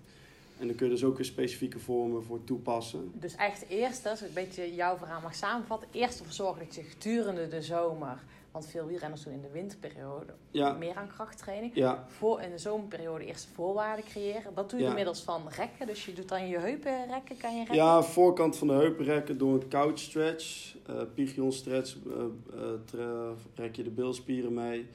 En 0.59 0.67
dan 0.67 0.75
kun 0.75 0.85
je 0.85 0.91
dus 0.91 1.03
ook 1.03 1.17
weer 1.17 1.25
specifieke 1.25 1.79
vormen 1.79 2.23
voor 2.23 2.43
toepassen. 2.43 3.11
Dus 3.13 3.35
echt 3.35 3.65
eerst, 3.67 4.05
als 4.05 4.21
ik 4.21 4.27
een 4.27 4.33
beetje 4.33 4.75
jouw 4.75 4.97
verhaal 4.97 5.21
mag 5.21 5.35
samenvatten, 5.35 5.87
eerst 5.91 6.19
ervoor 6.19 6.33
zorgen 6.33 6.65
dat 6.65 6.75
je 6.75 6.83
gedurende 6.83 7.47
de 7.47 7.61
zomer, 7.61 8.23
want 8.51 8.67
veel 8.67 8.85
wielrenners 8.85 9.23
doen 9.23 9.33
in 9.33 9.41
de 9.41 9.49
winterperiode 9.51 10.33
Ja, 10.51 10.71
meer 10.71 10.95
aan 10.95 11.07
krachttraining, 11.07 11.75
ja, 11.75 12.05
voor 12.07 12.41
in 12.41 12.49
de 12.51 12.57
zomerperiode 12.57 13.25
eerst 13.25 13.49
voorwaarden 13.53 14.05
creëren. 14.05 14.53
Dat 14.55 14.69
doe 14.69 14.79
je 14.79 14.85
Ja. 14.85 14.91
door 14.91 14.97
middels 14.99 15.21
van 15.23 15.41
rekken, 15.55 15.87
dus 15.87 16.05
je 16.05 16.13
doet 16.13 16.29
dan 16.29 16.47
je 16.47 16.57
heupen 16.59 17.07
rekken, 17.07 17.37
kan 17.37 17.51
je 17.51 17.57
rekken? 17.57 17.75
ja, 17.75 18.03
voorkant 18.03 18.57
van 18.57 18.67
de 18.67 18.73
heupen 18.73 19.05
rekken 19.05 19.37
door 19.37 19.53
een 19.53 19.67
couch 19.67 19.99
stretch. 19.99 20.75
pigeon 21.13 21.51
stretch 21.51 21.95
eh, 22.05 22.99
eh, 22.99 23.29
rek 23.55 23.75
je 23.75 23.83
de 23.83 23.89
bilspieren 23.89 24.53
mee. 24.53 24.87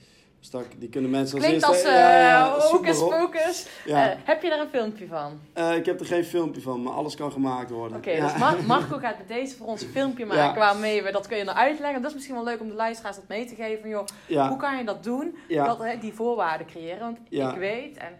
Dat, 0.50 0.64
die 0.76 0.88
kunnen 0.88 1.11
mensen 1.11 1.37
als 1.37 1.44
Klinkt 1.46 1.64
als 1.64 1.82
ja, 1.82 2.59
hocus 2.59 3.00
op. 3.00 3.11
pocus. 3.11 3.66
Ja. 3.85 4.11
Eh, 4.11 4.16
heb 4.24 4.42
je 4.42 4.48
daar 4.48 4.61
een 4.61 4.68
filmpje 4.68 5.06
van? 5.06 5.40
Eh, 5.52 5.76
ik 5.76 5.87
heb 5.87 6.00
er 6.00 6.06
geen 6.06 6.24
filmpje 6.24 6.61
van, 6.61 6.82
maar 6.82 6.92
alles 6.92 7.14
kan 7.14 7.32
gemaakt 7.32 7.70
worden. 7.70 7.96
Oké, 7.96 8.11
ja. 8.11 8.24
dus 8.26 8.37
Mar- 8.37 8.62
Marco 8.76 8.98
gaat 8.98 9.18
met 9.18 9.28
deze 9.28 9.56
voor 9.56 9.66
ons 9.66 9.82
een 9.82 9.88
filmpje 9.88 10.26
maken 10.26 10.59
waarmee 10.59 11.02
we 11.02 11.12
dat 11.12 11.26
kun 11.26 11.37
je 11.37 11.44
nou 11.44 11.56
uitleggen. 11.56 12.00
Dat 12.00 12.11
is 12.11 12.16
misschien 12.16 12.37
wel 12.37 12.44
leuk 12.44 12.61
om 12.61 12.68
de 12.68 12.74
luisteraars 12.74 13.16
dat 13.16 13.28
mee 13.28 13.46
te 13.46 13.54
geven. 13.54 13.88
Joh, 13.88 14.48
Hoe 14.48 14.56
kan 14.56 14.76
je 14.76 14.85
dat 14.85 15.04
doen? 15.04 15.37
Dat, 15.48 15.85
die 16.00 16.12
voorwaarden 16.12 16.66
creëren. 16.66 16.98
Want 17.00 17.18
ik 17.28 17.59
weet, 17.59 17.96
en 17.96 18.18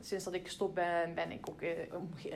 sinds 0.00 0.24
dat 0.24 0.34
ik 0.34 0.44
gestopt 0.44 0.74
ben, 0.74 1.14
ben 1.14 1.30
ik 1.32 1.48
ook, 1.50 1.60
eh, 1.62 1.70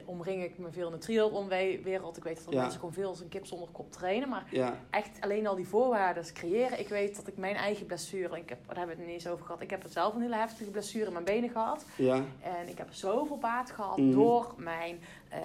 omring 0.05 0.42
ik 0.44 0.59
me 0.59 0.70
veel 0.70 0.87
in 0.87 0.92
de 0.92 0.98
triathlonwereld. 0.98 2.16
Ik 2.16 2.22
weet 2.25 2.37
dat 2.37 2.46
er 2.46 2.53
Ja. 2.53 2.61
mensen 2.61 2.79
gewoon 2.79 2.94
veel 2.94 3.09
als 3.09 3.20
een 3.20 3.29
kip 3.29 3.46
zonder 3.46 3.68
kop 3.72 3.92
trainen. 3.92 4.29
Maar 4.29 4.44
ja, 4.51 4.79
echt 4.90 5.20
alleen 5.20 5.46
al 5.46 5.55
die 5.55 5.68
voorwaarden 5.68 6.33
creëren. 6.33 6.79
Ik 6.81 6.88
weet 6.88 7.16
dat 7.16 7.27
ik 7.27 7.37
mijn 7.37 7.57
eigen 7.57 7.87
blessure, 7.87 8.37
ik 8.38 8.48
heb, 8.48 8.59
daar 8.66 8.77
hebben 8.77 8.96
we 8.96 9.03
het 9.03 9.11
niet 9.12 9.20
eens 9.22 9.33
over 9.33 9.44
gehad. 9.46 9.61
Ik 9.61 9.70
heb 9.70 9.85
zelf 9.88 10.14
een 10.14 10.20
hele 10.20 10.37
heftige 10.37 10.70
blessure 10.70 11.07
in 11.07 11.12
mijn 11.12 11.25
benen 11.25 11.51
gehad. 11.51 11.85
ja, 11.96 12.14
En 12.42 12.68
ik 12.68 12.79
heb 12.79 12.92
zoveel 12.92 13.38
baat 13.38 13.70
gehad 13.70 13.96
Mhm. 13.96 14.12
door 14.12 14.55
mijn 14.57 15.01
eh 15.29 15.38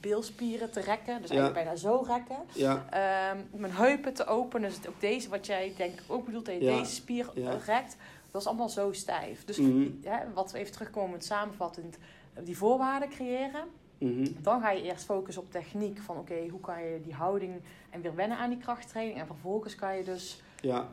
bilspieren 0.00 0.70
te 0.70 0.80
rekken. 0.80 1.20
Dus 1.20 1.30
eigenlijk 1.30 1.64
bijna 1.64 1.76
zo 1.76 2.04
rekken. 2.08 2.36
ja, 2.52 2.86
Ehm, 2.90 3.38
mijn 3.60 3.72
heupen 3.72 4.14
te 4.14 4.26
openen. 4.26 4.68
Dus 4.68 4.88
ook 4.88 5.00
deze, 5.00 5.28
wat 5.28 5.46
jij 5.46 5.72
denk 5.76 5.92
ik 5.92 6.02
ook 6.06 6.24
bedoelt, 6.24 6.44
dat 6.46 6.54
je 6.54 6.60
deze 6.60 6.94
spier 6.94 7.30
rekt. 7.66 7.96
Dat 8.32 8.40
is 8.40 8.46
allemaal 8.46 8.68
zo 8.68 8.92
stijf. 8.92 9.44
Dus 9.44 9.56
Mhm. 9.58 9.88
ja, 10.00 10.26
wat 10.34 10.52
we 10.52 10.58
even 10.58 10.72
terugkomen 10.72 11.20
samenvattend, 11.22 11.98
die 12.44 12.56
voorwaarden 12.56 13.08
creëren. 13.08 13.64
mhm, 13.98 14.26
Dan 14.42 14.60
ga 14.60 14.70
je 14.70 14.82
eerst 14.82 15.04
focussen 15.04 15.42
op 15.42 15.50
techniek. 15.50 15.98
Van 16.00 16.16
oké, 16.16 16.46
hoe 16.50 16.60
kan 16.60 16.82
je 16.84 17.00
die 17.04 17.14
houding 17.14 17.52
en 17.90 18.00
weer 18.00 18.14
wennen 18.14 18.38
aan 18.38 18.50
die 18.50 18.58
krachttraining. 18.58 19.18
En 19.18 19.26
vervolgens 19.26 19.74
kan 19.74 19.96
je 19.96 20.04
dus... 20.04 20.42
ja. 20.60 20.88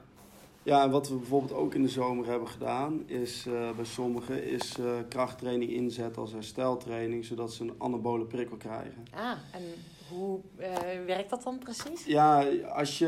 Ja, 0.64 0.84
en 0.84 0.92
wat 0.92 1.10
we 1.10 1.16
bijvoorbeeld 1.16 1.54
ook 1.54 1.74
in 1.74 1.82
de 1.82 1.88
zomer 1.90 2.26
hebben 2.28 2.48
gedaan, 2.48 3.04
is 3.10 3.46
eh, 3.48 3.72
bij 3.76 3.86
sommigen, 3.86 4.44
is 4.44 4.78
eh, 4.78 4.86
krachttraining 5.10 5.72
inzetten 5.72 6.22
als 6.22 6.32
hersteltraining, 6.32 7.26
zodat 7.26 7.54
ze 7.54 7.64
een 7.64 7.74
anabole 7.78 8.26
prikkel 8.26 8.58
krijgen. 8.58 9.06
Ah, 9.16 9.32
en 9.54 9.62
hoe 10.10 10.40
eh, 10.58 10.72
werkt 11.06 11.30
dat 11.30 11.44
dan 11.44 11.58
precies? 11.58 12.06
Ja, 12.06 12.46
als 12.74 12.98
je 12.98 13.08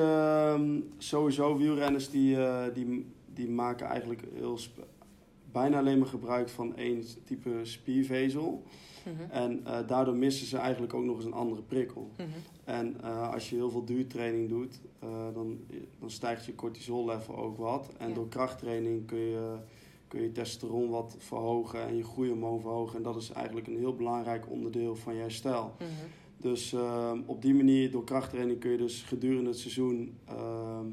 ehm, 0.53 0.79
sowieso 0.97 1.57
wielrenners 1.57 2.09
die, 2.09 2.45
eh, 2.45 2.73
die, 2.73 3.11
die 3.41 3.49
maken 3.49 3.87
eigenlijk 3.87 4.23
heel 4.33 4.57
bijna 5.51 5.77
alleen 5.77 5.97
maar 5.97 6.07
gebruik 6.07 6.49
van 6.49 6.75
één 6.75 7.03
type 7.25 7.59
spiervezel. 7.63 8.63
Mhm. 9.05 9.31
En 9.31 9.65
eh, 9.65 9.87
daardoor 9.87 10.15
missen 10.15 10.47
ze 10.47 10.57
eigenlijk 10.57 10.93
ook 10.93 11.03
nog 11.03 11.15
eens 11.15 11.25
een 11.25 11.33
andere 11.33 11.61
prikkel. 11.61 12.11
Mhm. 12.17 12.27
En 12.63 13.01
eh, 13.03 13.33
als 13.33 13.49
je 13.49 13.55
heel 13.55 13.69
veel 13.69 13.85
duurtraining 13.85 14.49
doet, 14.49 14.79
eh, 14.99 15.09
dan, 15.33 15.59
dan 15.99 16.09
stijgt 16.09 16.45
je 16.45 16.55
cortisol-level 16.55 17.35
ook 17.37 17.57
wat. 17.57 17.89
En 17.97 18.07
Ja. 18.09 18.13
door 18.15 18.27
krachttraining 18.27 19.05
kun 19.05 19.19
je, 19.19 19.55
kun 20.07 20.21
je 20.21 20.31
testosteron 20.31 20.89
wat 20.89 21.15
verhogen 21.19 21.87
en 21.87 21.95
je 21.97 22.03
groeihormoon 22.03 22.59
verhogen. 22.61 22.97
En 22.97 23.03
dat 23.03 23.15
is 23.15 23.31
eigenlijk 23.31 23.67
een 23.67 23.77
heel 23.77 23.95
belangrijk 23.95 24.49
onderdeel 24.49 24.95
van 24.95 25.13
je 25.15 25.21
herstel. 25.21 25.73
Mhm. 25.79 25.89
Dus 26.37 26.73
ehm, 26.73 27.19
op 27.25 27.41
die 27.41 27.53
manier, 27.53 27.91
door 27.91 28.03
krachttraining, 28.03 28.59
kun 28.59 28.71
je 28.71 28.77
dus 28.77 29.01
gedurende 29.03 29.49
het 29.49 29.59
seizoen 29.59 30.17
ehm, 30.25 30.85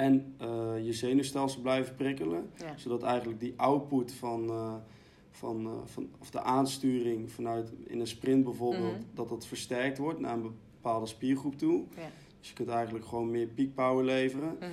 en 0.00 0.34
eh, 0.38 0.84
je 0.84 0.92
zenuwstelsel 0.92 1.60
blijven 1.60 1.94
prikkelen. 1.94 2.50
Ja. 2.56 2.76
Zodat 2.76 3.02
eigenlijk 3.02 3.40
die 3.40 3.54
output 3.56 4.12
van, 4.12 4.48
eh, 4.48 4.74
van, 5.30 5.66
eh, 5.66 5.72
van 5.84 6.08
of 6.20 6.30
de 6.30 6.42
aansturing 6.42 7.30
vanuit 7.30 7.72
in 7.86 8.00
een 8.00 8.06
sprint 8.06 8.44
bijvoorbeeld, 8.44 8.92
Mhm. 8.92 9.14
dat 9.14 9.28
dat 9.28 9.46
versterkt 9.46 9.98
wordt 9.98 10.20
naar 10.20 10.34
een 10.34 10.42
bepaalde 10.42 11.06
spiergroep 11.06 11.58
toe. 11.58 11.84
Ja. 11.96 12.08
Dus 12.38 12.48
je 12.48 12.54
kunt 12.54 12.68
eigenlijk 12.68 13.04
gewoon 13.04 13.30
meer 13.30 13.46
peakpower 13.46 14.04
leveren. 14.04 14.56
Mhm. 14.58 14.70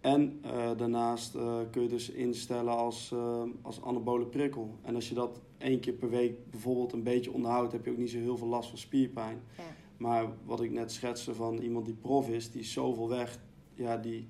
En 0.00 0.40
daarnaast 0.76 1.32
kun 1.70 1.82
je 1.82 1.88
dus 1.88 2.10
instellen 2.10 2.76
als, 2.76 3.14
als 3.62 3.82
anabole 3.82 4.26
prikkel. 4.26 4.78
En 4.82 4.94
als 4.94 5.08
je 5.08 5.14
dat 5.14 5.40
één 5.58 5.80
keer 5.80 5.92
per 5.92 6.10
week 6.10 6.50
bijvoorbeeld 6.50 6.92
een 6.92 7.02
beetje 7.02 7.32
onderhoudt, 7.32 7.72
heb 7.72 7.84
je 7.84 7.90
ook 7.90 7.96
niet 7.96 8.10
zo 8.10 8.18
heel 8.18 8.36
veel 8.36 8.46
last 8.46 8.68
van 8.68 8.78
spierpijn. 8.78 9.40
Ja. 9.56 9.62
Maar 9.96 10.26
wat 10.44 10.60
ik 10.60 10.70
net 10.70 10.92
schetste 10.92 11.34
van 11.34 11.58
iemand 11.58 11.84
die 11.84 11.94
prof 11.94 12.28
is, 12.28 12.50
die 12.50 12.60
is 12.60 12.72
zoveel 12.72 13.08
weg, 13.08 13.38
ja, 13.74 13.96
die, 13.96 14.28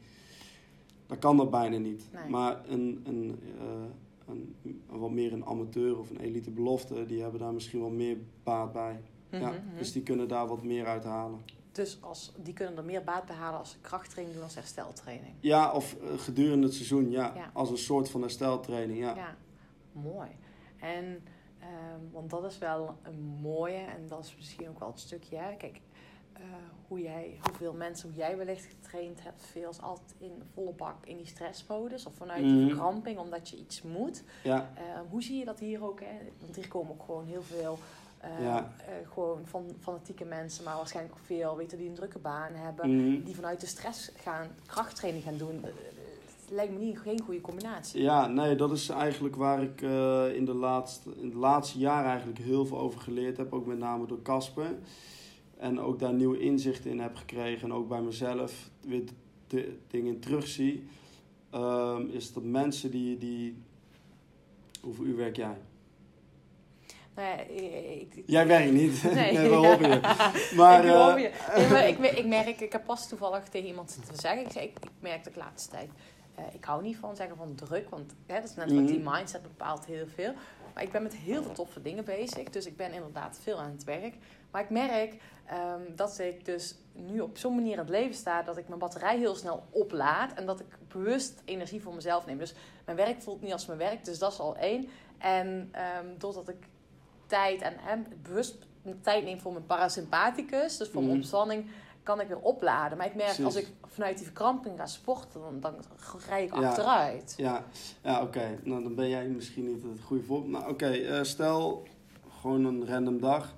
dat 1.06 1.18
kan 1.18 1.36
dat 1.36 1.50
bijna 1.50 1.76
niet. 1.76 2.08
Nee. 2.12 2.28
Maar 2.28 2.68
een, 2.68 3.00
een, 3.04 3.40
eh, 3.58 3.64
een, 4.26 4.54
een 4.62 4.98
wat 4.98 5.10
meer 5.10 5.32
een 5.32 5.46
amateur 5.46 5.98
of 5.98 6.10
een 6.10 6.20
elite 6.20 6.50
belofte, 6.50 7.06
die 7.06 7.22
hebben 7.22 7.40
daar 7.40 7.52
misschien 7.52 7.80
wel 7.80 7.90
meer 7.90 8.16
baat 8.42 8.72
bij. 8.72 9.00
Ja, 9.30 9.38
Mhm, 9.50 9.66
mhm. 9.66 9.76
dus 9.78 9.92
die 9.92 10.02
kunnen 10.02 10.28
daar 10.28 10.46
wat 10.46 10.62
meer 10.62 10.86
uit 10.86 11.04
halen. 11.04 11.40
Dus 11.72 11.98
als, 12.02 12.32
die 12.42 12.54
kunnen 12.54 12.76
er 12.76 12.84
meer 12.84 13.04
baat 13.04 13.26
bij 13.26 13.36
halen 13.36 13.58
als 13.58 13.70
ze 13.70 13.76
krachttraining 13.80 14.34
doen 14.36 14.44
als 14.44 14.54
hersteltraining. 14.54 15.34
Ja, 15.40 15.72
of 15.72 15.94
eh, 16.02 16.18
gedurende 16.18 16.66
het 16.66 16.74
seizoen, 16.74 17.10
ja. 17.10 17.32
Ja. 17.34 17.50
Als 17.52 17.70
een 17.70 17.78
soort 17.78 18.10
van 18.10 18.20
hersteltraining, 18.20 18.98
ja. 18.98 19.14
Ja, 19.16 19.36
mooi. 19.92 20.28
En, 20.80 21.22
ehm, 21.58 22.00
want 22.12 22.30
dat 22.30 22.44
is 22.44 22.58
wel 22.58 22.96
een 23.02 23.20
mooie 23.42 23.76
en 23.78 24.08
dat 24.08 24.24
is 24.24 24.36
misschien 24.36 24.68
ook 24.68 24.78
wel 24.78 24.88
het 24.88 25.00
stukje, 25.00 25.36
hè. 25.36 25.56
Kijk, 25.56 25.80
eh, 26.34 26.40
hoe 26.88 27.00
jij, 27.00 27.38
hoeveel 27.48 27.72
mensen, 27.72 28.08
hoe 28.08 28.18
jij 28.18 28.36
wellicht 28.36 28.64
getraind 28.64 29.22
hebt, 29.22 29.42
veel 29.52 29.70
is 29.70 29.80
altijd 29.80 30.14
in 30.18 30.42
volle 30.54 30.72
bak 30.72 31.06
in 31.06 31.16
die 31.16 31.26
stressmodus 31.26 32.06
of 32.06 32.12
vanuit 32.14 32.42
die 32.42 32.52
Mhm. 32.52 32.66
verkramping 32.68 33.18
omdat 33.18 33.48
je 33.48 33.56
iets 33.56 33.82
moet. 33.82 34.22
Ja, 34.42 34.70
Ehm, 34.74 35.04
hoe 35.10 35.22
zie 35.22 35.38
je 35.38 35.44
dat 35.44 35.58
hier 35.58 35.84
ook? 35.84 36.00
Hè? 36.00 36.18
Want 36.40 36.56
hier 36.56 36.68
komen 36.68 36.92
ook 36.92 37.02
gewoon 37.04 37.24
heel 37.26 37.42
veel 37.42 37.78
eh, 38.18 38.30
Ja. 38.44 38.72
eh, 38.78 39.08
gewoon 39.12 39.40
van 39.46 39.64
fanatieke 39.80 40.24
mensen, 40.24 40.64
maar 40.64 40.76
waarschijnlijk 40.76 41.14
ook 41.18 41.24
veel 41.26 41.56
weten 41.56 41.78
die 41.78 41.88
een 41.88 41.94
drukke 41.94 42.18
baan 42.18 42.52
hebben 42.52 42.96
mhm. 42.96 43.24
die 43.24 43.34
vanuit 43.34 43.60
de 43.60 43.66
stress 43.66 44.10
gaan 44.16 44.46
krachttraining 44.66 45.24
gaan 45.24 45.36
doen. 45.36 45.64
Eh, 45.64 45.70
lijkt 46.50 46.72
me 46.72 46.78
niet 46.78 46.98
geen 46.98 47.20
goede 47.20 47.40
combinatie. 47.40 48.02
Ja, 48.02 48.26
nee, 48.26 48.54
dat 48.56 48.70
is 48.72 48.88
eigenlijk 48.88 49.36
waar 49.36 49.62
ik 49.62 49.82
eh, 49.82 50.34
in, 50.34 50.44
de 50.44 50.54
laatste, 50.54 51.10
in 51.16 51.24
het 51.24 51.34
laatste 51.34 51.78
jaar 51.78 52.04
eigenlijk 52.04 52.38
heel 52.38 52.66
veel 52.66 52.78
over 52.78 53.00
geleerd 53.00 53.36
heb. 53.36 53.52
Ook 53.52 53.66
met 53.66 53.78
name 53.78 54.06
door 54.06 54.22
Casper. 54.22 54.70
En 55.58 55.80
ook 55.80 55.98
daar 55.98 56.12
nieuwe 56.12 56.38
inzichten 56.38 56.90
in 56.90 57.00
heb 57.00 57.16
gekregen. 57.16 57.68
En 57.68 57.74
ook 57.74 57.88
bij 57.88 58.00
mezelf 58.00 58.70
weer 58.80 59.02
de 59.46 59.76
dingen 59.88 60.20
terugzie. 60.20 60.86
Um, 61.54 62.10
is 62.10 62.32
dat 62.32 62.42
mensen 62.42 62.90
die, 62.90 63.18
die... 63.18 63.56
Hoeveel 64.80 65.04
uur 65.04 65.16
werk 65.16 65.36
jij? 65.36 65.56
Nou 67.14 67.28
ja, 67.28 67.38
ik, 67.90 68.22
Jij 68.26 68.46
werkt 68.46 68.72
niet. 68.72 69.02
Nee, 69.02 69.32
nee 69.38 69.48
hopen 69.48 69.88
je. 69.88 70.00
Maar, 70.56 70.84
ik, 70.84 70.90
uh, 70.90 71.22
je. 71.22 71.30
Nee, 71.58 71.68
maar 71.68 71.88
ik, 71.88 71.98
ik, 71.98 72.26
merk, 72.26 72.60
ik 72.60 72.72
heb 72.72 72.84
pas 72.84 73.08
toevallig 73.08 73.48
tegen 73.48 73.68
iemand 73.68 73.88
te 73.88 74.14
zeggen. 74.20 74.44
Ik, 74.44 74.52
zei, 74.52 74.64
ik, 74.66 74.78
ik 74.80 74.90
merk 75.00 75.24
de 75.24 75.30
laatste 75.34 75.70
tijd. 75.70 75.90
Uh, 76.38 76.44
ik 76.54 76.64
hou 76.64 76.82
niet 76.82 76.96
van 76.96 77.16
zeggen 77.16 77.36
van 77.36 77.54
druk, 77.54 77.90
want 77.90 78.14
hè, 78.26 78.34
dat 78.34 78.50
is 78.50 78.54
net 78.54 78.66
mm 78.66 78.72
-hmm. 78.72 78.80
wat 78.80 78.94
die 78.94 79.02
mhm. 79.02 79.16
mindset 79.16 79.42
bepaalt 79.42 79.86
heel 79.86 80.06
veel. 80.14 80.32
Maar 80.74 80.82
ik 80.82 80.92
ben 80.92 81.02
met 81.02 81.14
heel 81.14 81.42
veel 81.42 81.52
toffe 81.52 81.82
dingen 81.82 82.04
bezig. 82.04 82.50
Dus 82.50 82.66
ik 82.66 82.76
ben 82.76 82.92
inderdaad 82.92 83.38
veel 83.42 83.60
aan 83.60 83.70
het 83.70 83.84
werk. 83.84 84.14
Maar 84.54 84.62
ik 84.62 84.70
merk 84.70 85.16
um, 85.52 85.96
dat 85.96 86.18
ik 86.18 86.44
dus 86.44 86.74
nu 86.92 87.20
op 87.20 87.38
zo'n 87.38 87.54
manier 87.54 87.72
in 87.72 87.78
het 87.78 87.88
leven 87.88 88.14
sta 88.14 88.42
dat 88.42 88.56
ik 88.56 88.68
mijn 88.68 88.80
batterij 88.80 89.18
heel 89.18 89.34
snel 89.34 89.62
oplaad 89.70 90.32
en 90.32 90.46
dat 90.46 90.60
ik 90.60 90.66
bewust 90.88 91.42
energie 91.44 91.82
voor 91.82 91.94
mezelf 91.94 92.26
neem. 92.26 92.38
Dus 92.38 92.54
mijn 92.84 92.96
werk 92.96 93.22
voelt 93.22 93.42
niet 93.42 93.52
als 93.52 93.66
mijn 93.66 93.78
werk, 93.78 94.04
dus 94.04 94.18
dat 94.18 94.32
is 94.32 94.38
al 94.38 94.56
één. 94.56 94.88
En 95.18 95.46
um, 96.02 96.18
doordat 96.18 96.48
ik 96.48 96.56
tijd 97.26 97.62
en, 97.62 97.78
en 97.88 98.06
bewust 98.22 98.66
tijd 99.00 99.24
neem 99.24 99.40
voor 99.40 99.52
mijn 99.52 99.66
parasympathicus, 99.66 100.76
dus 100.76 100.88
voor 100.88 101.00
mijn 101.00 101.14
mm. 101.14 101.20
ontspanning, 101.20 101.66
kan 102.02 102.20
ik 102.20 102.28
weer 102.28 102.40
opladen. 102.40 102.98
Maar 102.98 103.06
ik 103.06 103.14
merk 103.14 103.40
als 103.44 103.56
ik 103.56 103.68
vanuit 103.82 104.16
die 104.16 104.26
verkramping 104.26 104.78
ga 104.78 104.86
sporten, 104.86 105.40
dan, 105.40 105.60
dan 105.60 105.74
rij 106.28 106.44
ik 106.44 106.52
achteruit. 106.52 107.34
Ja, 107.36 107.64
ja 108.02 108.22
oké. 108.22 108.58
Nou, 108.62 108.82
dan 108.82 108.94
ben 108.94 109.08
jij 109.08 109.26
misschien 109.26 109.66
niet 109.66 109.82
het 109.82 110.00
goede 110.04 110.22
voorbeeld. 110.22 110.50
Nou, 110.50 110.62
oké. 110.62 110.72
Okay. 110.72 111.18
Uh, 111.18 111.22
stel, 111.22 111.86
gewoon 112.40 112.64
een 112.64 112.86
random 112.86 113.20
dag. 113.20 113.54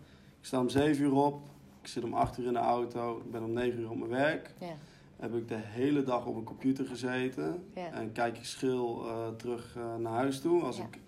Ik 0.46 0.52
sta 0.52 0.60
om 0.60 0.68
7 0.68 1.04
uur 1.04 1.14
op. 1.14 1.40
Ik 1.82 1.88
zit 1.88 2.04
om 2.04 2.14
8 2.14 2.38
uur 2.38 2.46
in 2.46 2.52
de 2.52 2.58
auto. 2.58 3.16
Ik 3.24 3.30
ben 3.30 3.44
om 3.44 3.52
9 3.52 3.80
uur 3.80 3.90
op 3.90 3.96
mijn 3.96 4.10
werk. 4.10 4.54
Ja. 4.60 4.76
Heb 5.16 5.34
ik 5.34 5.48
de 5.48 5.58
hele 5.58 6.02
dag 6.02 6.26
op 6.26 6.36
een 6.36 6.44
computer 6.44 6.86
gezeten. 6.86 7.64
Ja. 7.74 7.90
En 7.92 8.12
kijk 8.12 8.36
ik 8.36 8.44
schil 8.44 9.04
uh, 9.06 9.28
terug 9.36 9.74
uh, 9.78 9.96
naar 9.96 10.12
huis 10.12 10.40
toe. 10.40 10.62
Als 10.62 10.78
ik 10.78 11.00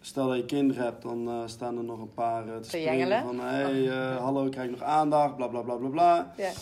stel 0.00 0.28
dat 0.28 0.36
je 0.36 0.44
kinderen 0.44 0.84
hebt, 0.84 1.02
dan 1.02 1.28
uh, 1.28 1.42
staan 1.46 1.76
er 1.76 1.84
nog 1.84 2.00
een 2.00 2.14
paar 2.14 2.60
te 2.60 2.68
springen 2.68 3.22
van 3.22 3.40
hey, 3.40 3.80
uh, 3.80 4.16
hallo, 4.16 4.44
ik 4.44 4.50
krijg 4.50 4.70
nog 4.70 4.82
aandacht, 4.82 5.36
bla 5.36 5.46
bla 5.46 5.60
bla 5.60 5.74
bla 5.74 5.88
bla. 5.88 6.34
Ja. 6.36 6.52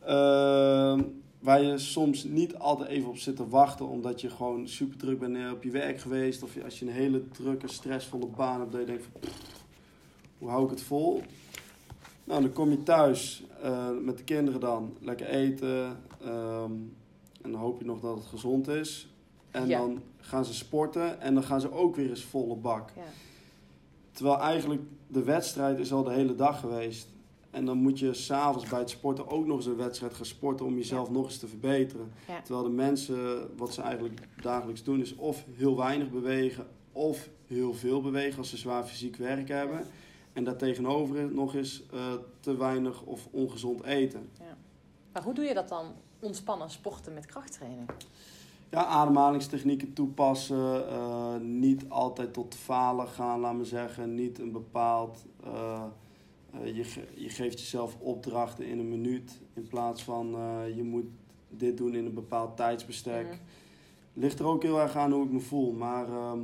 Ehm, 0.00 1.02
waar 1.38 1.62
je 1.62 1.78
soms 1.78 2.24
niet 2.24 2.58
altijd 2.58 2.88
even 2.88 3.08
op 3.08 3.18
zit 3.18 3.36
te 3.36 3.48
wachten, 3.48 3.88
omdat 3.88 4.20
je 4.20 4.30
gewoon 4.30 4.68
super 4.68 4.98
druk 4.98 5.18
bent 5.18 5.52
op 5.52 5.62
je 5.62 5.70
werk 5.70 6.00
geweest. 6.00 6.42
Of 6.42 6.62
als 6.64 6.78
je 6.78 6.86
een 6.86 6.92
hele 6.92 7.28
drukke, 7.28 7.68
stressvolle 7.68 8.26
baan 8.26 8.60
hebt, 8.60 8.72
dat 8.72 8.80
je 8.80 8.86
denkt 8.86 9.02
van, 9.02 9.20
pff, 9.20 9.59
hoe 10.40 10.48
hou 10.48 10.64
ik 10.64 10.70
het 10.70 10.82
vol? 10.82 11.22
Nou, 12.24 12.42
dan 12.42 12.52
kom 12.52 12.70
je 12.70 12.82
thuis 12.82 13.42
met 14.02 14.18
de 14.18 14.24
kinderen 14.24 14.60
dan, 14.60 14.96
lekker 15.00 15.26
eten. 15.26 16.00
Um, 16.26 16.96
en 17.42 17.50
dan 17.50 17.60
hoop 17.60 17.78
je 17.80 17.86
nog 17.86 18.00
dat 18.00 18.16
het 18.16 18.26
gezond 18.26 18.68
is. 18.68 19.08
En 19.50 19.66
Ja. 19.68 19.78
dan 19.78 20.02
gaan 20.18 20.44
ze 20.44 20.54
sporten 20.54 21.20
en 21.20 21.34
dan 21.34 21.42
gaan 21.42 21.60
ze 21.60 21.72
ook 21.72 21.96
weer 21.96 22.08
eens 22.08 22.24
volle 22.24 22.56
bak. 22.56 22.90
Ja. 22.96 23.02
Terwijl 24.12 24.38
eigenlijk 24.38 24.82
de 25.06 25.22
wedstrijd 25.22 25.78
is 25.78 25.92
al 25.92 26.04
de 26.04 26.12
hele 26.12 26.34
dag 26.34 26.60
geweest. 26.60 27.08
En 27.50 27.64
dan 27.64 27.76
moet 27.78 27.98
je 27.98 28.14
s'avonds 28.14 28.68
bij 28.68 28.78
het 28.78 28.90
sporten 28.90 29.28
ook 29.28 29.46
nog 29.46 29.56
eens 29.56 29.66
een 29.66 29.76
wedstrijd 29.76 30.14
gaan 30.14 30.24
sporten 30.24 30.66
om 30.66 30.76
jezelf 30.76 31.10
nog 31.10 31.24
eens 31.24 31.38
te 31.38 31.46
verbeteren. 31.48 32.12
Ja. 32.28 32.40
Terwijl 32.42 32.64
de 32.64 32.72
mensen, 32.74 33.50
wat 33.56 33.74
ze 33.74 33.82
eigenlijk 33.82 34.20
dagelijks 34.42 34.82
doen, 34.82 35.00
is 35.00 35.14
of 35.16 35.44
heel 35.52 35.76
weinig 35.76 36.10
bewegen 36.10 36.66
of 36.92 37.28
heel 37.46 37.74
veel 37.74 38.00
bewegen 38.02 38.38
als 38.38 38.50
ze 38.50 38.56
zwaar 38.56 38.84
fysiek 38.84 39.16
werk 39.16 39.48
hebben. 39.48 39.86
En 40.32 40.44
daartegenover 40.44 41.32
nog 41.32 41.54
eens 41.54 41.82
eh, 41.92 42.12
te 42.40 42.56
weinig 42.56 43.02
of 43.02 43.28
ongezond 43.30 43.82
eten. 43.84 44.28
Maar 45.12 45.22
hoe 45.22 45.34
doe 45.34 45.44
je 45.44 45.54
dat 45.54 45.68
dan? 45.68 45.86
Ontspannen 46.20 46.70
sporten 46.70 47.14
met 47.14 47.26
krachttraining? 47.26 47.90
Ja, 48.70 48.84
ademhalingstechnieken 48.84 49.92
toepassen. 49.92 50.88
eh, 50.88 51.36
niet 51.36 51.84
altijd 51.88 52.32
tot 52.32 52.54
falen 52.54 53.08
gaan, 53.08 53.40
laat 53.40 53.54
me 53.54 53.64
zeggen. 53.64 54.14
Niet 54.14 54.38
een 54.38 54.52
bepaald. 54.52 55.24
eh, 55.44 55.82
je, 56.74 56.84
ge- 56.84 57.08
je 57.14 57.28
geeft 57.28 57.60
jezelf 57.60 57.96
opdrachten 58.00 58.66
in 58.66 58.78
een 58.78 58.88
minuut. 58.88 59.40
In 59.54 59.66
plaats 59.68 60.02
van 60.04 60.26
je 60.76 60.82
moet 60.82 61.06
dit 61.48 61.76
doen 61.76 61.94
in 61.94 62.06
een 62.06 62.14
bepaald 62.14 62.56
tijdsbestek. 62.56 63.26
Mhm. 63.26 63.36
Ligt 64.12 64.38
er 64.38 64.46
ook 64.46 64.62
heel 64.62 64.80
erg 64.80 64.96
aan 64.96 65.12
hoe 65.12 65.24
ik 65.24 65.30
me 65.30 65.40
voel. 65.40 65.72
Maar 65.72 66.08
ehm, 66.08 66.38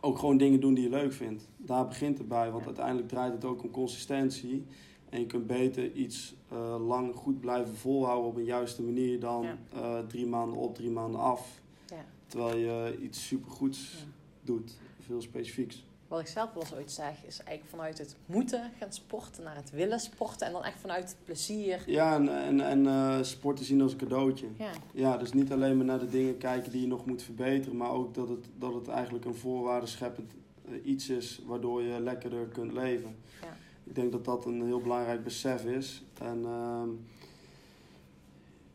ook 0.00 0.18
gewoon 0.18 0.36
dingen 0.36 0.60
doen 0.60 0.74
die 0.74 0.84
je 0.84 0.90
leuk 0.90 1.12
vindt. 1.12 1.48
Daar 1.56 1.86
begint 1.88 2.18
het 2.18 2.28
bij. 2.28 2.50
Want 2.50 2.66
uiteindelijk 2.66 3.08
draait 3.08 3.32
het 3.32 3.44
ook 3.44 3.62
om 3.62 3.70
consistentie. 3.70 4.64
En 5.08 5.20
je 5.20 5.26
kunt 5.26 5.46
beter 5.46 5.92
iets 5.92 6.34
eh, 6.48 6.86
lang 6.86 7.14
goed 7.14 7.40
blijven 7.40 7.76
volhouden 7.76 8.30
op 8.30 8.36
een 8.36 8.44
juiste 8.44 8.82
manier 8.82 9.20
dan 9.20 9.42
Ja. 9.42 9.58
eh, 9.72 9.98
drie 10.06 10.26
maanden 10.26 10.58
op, 10.58 10.74
drie 10.74 10.90
maanden 10.90 11.20
af. 11.20 11.60
Ja. 11.88 12.04
Terwijl 12.26 12.56
je 12.58 12.98
iets 13.02 13.26
supergoeds 13.26 13.92
Ja. 13.98 14.04
doet, 14.42 14.78
veel 15.00 15.20
specifieks. 15.20 15.84
Wat 16.10 16.20
ik 16.20 16.26
zelf 16.26 16.52
wel 16.52 16.62
eens 16.62 16.74
ooit 16.74 16.90
zeg, 16.92 17.12
is 17.26 17.38
eigenlijk 17.42 17.68
vanuit 17.68 17.98
het 17.98 18.16
moeten 18.26 18.70
gaan 18.78 18.92
sporten 18.92 19.42
naar 19.44 19.56
het 19.56 19.70
willen 19.70 20.00
sporten. 20.00 20.46
En 20.46 20.52
dan 20.52 20.64
echt 20.64 20.80
vanuit 20.80 21.08
het 21.08 21.16
plezier. 21.24 21.82
Ja, 21.86 22.14
en, 22.14 22.28
en, 22.44 22.60
en 22.60 22.86
eh, 22.86 23.22
sporten 23.22 23.64
zien 23.64 23.80
als 23.82 23.92
een 23.92 23.98
cadeautje. 23.98 24.46
Ja, 24.58 24.70
Ja, 24.92 25.16
dus 25.16 25.32
niet 25.32 25.52
alleen 25.52 25.76
maar 25.76 25.86
naar 25.86 25.98
de 25.98 26.08
dingen 26.08 26.38
kijken 26.38 26.72
die 26.72 26.80
je 26.80 26.86
nog 26.86 27.06
moet 27.06 27.22
verbeteren, 27.22 27.76
maar 27.76 27.90
ook 27.90 28.14
dat 28.14 28.28
het, 28.28 28.46
dat 28.58 28.74
het 28.74 28.88
eigenlijk 28.88 29.24
een 29.24 29.34
voorwaarde 29.34 29.86
scheppend 29.86 30.32
eh, 30.68 30.72
iets 30.84 31.08
is 31.08 31.40
waardoor 31.46 31.82
je 31.82 32.00
lekkerder 32.00 32.46
kunt 32.46 32.72
leven. 32.72 33.16
Ja. 33.42 33.56
Ik 33.84 33.94
denk 33.94 34.12
dat 34.12 34.24
dat 34.24 34.44
een 34.44 34.64
heel 34.64 34.80
belangrijk 34.80 35.24
besef 35.24 35.64
is. 35.64 36.02
En 36.20 36.44
ehm, 36.44 36.88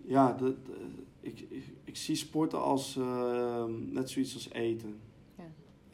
ja, 0.05 0.33
de, 0.33 0.55
de- 0.65 0.88
ik, 1.19 1.39
ik, 1.49 1.63
ik 1.83 1.97
zie 1.97 2.15
sporten 2.15 2.61
als 2.61 2.99
net 3.91 4.09
zoiets 4.09 4.33
als 4.33 4.51
eten. 4.51 4.99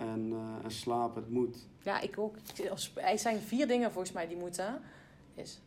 En, 0.01 0.29
eh, 0.31 0.63
en 0.65 0.71
slapen, 0.71 1.21
het 1.21 1.31
moet. 1.31 1.57
ja 1.83 1.99
ik 1.99 2.19
ook. 2.19 2.35
Er 2.95 3.19
zijn 3.19 3.39
vier 3.39 3.67
dingen 3.67 3.91
volgens 3.91 4.13
mij 4.13 4.27
die 4.27 4.37
moeten. 4.37 4.79
Is 5.35 5.61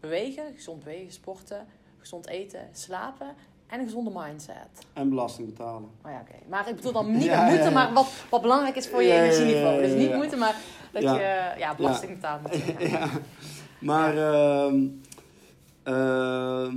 bewegen, 0.00 0.44
gezond 0.54 0.84
bewegen, 0.84 1.12
sporten, 1.12 1.66
gezond 1.98 2.26
eten, 2.28 2.68
slapen 2.72 3.34
en 3.66 3.78
een 3.78 3.84
gezonde 3.84 4.10
mindset. 4.14 4.68
En 4.92 5.08
belasting 5.08 5.48
betalen. 5.48 5.90
Oh 6.04 6.10
ja, 6.10 6.20
oké. 6.20 6.48
Maar 6.48 6.68
ik 6.68 6.76
bedoel 6.76 6.92
dan 6.92 7.12
niet 7.12 7.22
Ja, 7.30 7.30
met 7.30 7.44
ja, 7.44 7.48
moeten, 7.48 7.64
ja. 7.64 7.70
maar 7.84 7.92
wat, 7.92 8.12
wat 8.30 8.42
belangrijk 8.42 8.76
is 8.76 8.88
voor 8.88 9.02
je 9.02 9.12
energieniveau. 9.12 9.82
Dus 9.82 9.94
niet 9.94 10.14
moeten, 10.14 10.38
maar 10.38 10.56
dat 10.92 11.02
je 11.02 11.54
ja, 11.58 11.74
belasting 11.74 12.12
betaalt 12.14 12.40
ja. 12.78 13.08
Maar 13.80 14.16
ehm, 14.16 14.86
ehm, 15.82 16.76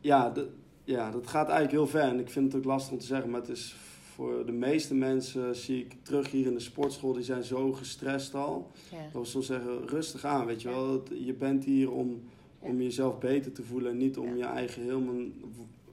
ja, 0.00 0.30
de- 0.30 0.52
ja, 0.84 1.10
dat 1.10 1.26
gaat 1.26 1.48
eigenlijk 1.48 1.70
heel 1.70 1.86
ver. 2.00 2.08
En 2.10 2.18
ik 2.20 2.30
vind 2.30 2.52
het 2.52 2.60
ook 2.62 2.66
lastig 2.68 2.92
om 2.92 2.98
te 2.98 3.06
zeggen, 3.06 3.30
maar 3.30 3.40
het 3.40 3.48
is 3.50 3.74
voor 4.20 4.46
de 4.46 4.52
meeste 4.52 4.94
mensen, 4.94 5.56
zie 5.56 5.80
ik 5.84 5.96
terug 6.02 6.30
hier 6.30 6.46
in 6.46 6.54
de 6.54 6.60
sportschool, 6.60 7.12
die 7.12 7.22
zijn 7.22 7.42
zo 7.44 7.72
gestrest 7.72 8.34
al. 8.34 8.70
Ja. 8.90 8.96
Dat 9.12 9.22
we 9.22 9.28
soms 9.28 9.46
zeggen, 9.46 9.86
rustig 9.88 10.24
aan, 10.24 10.46
weet 10.46 10.62
je 10.62 10.68
Ja. 10.68 10.74
wel. 10.74 11.02
Je 11.14 11.32
bent 11.32 11.64
hier 11.64 11.90
om, 11.92 12.22
om 12.58 12.82
jezelf 12.82 13.18
beter 13.18 13.52
te 13.52 13.62
voelen 13.62 13.90
en 13.90 13.96
niet 13.96 14.18
om 14.18 14.36
je 14.36 14.44
eigen 14.44 14.82
helemaal 14.82 15.14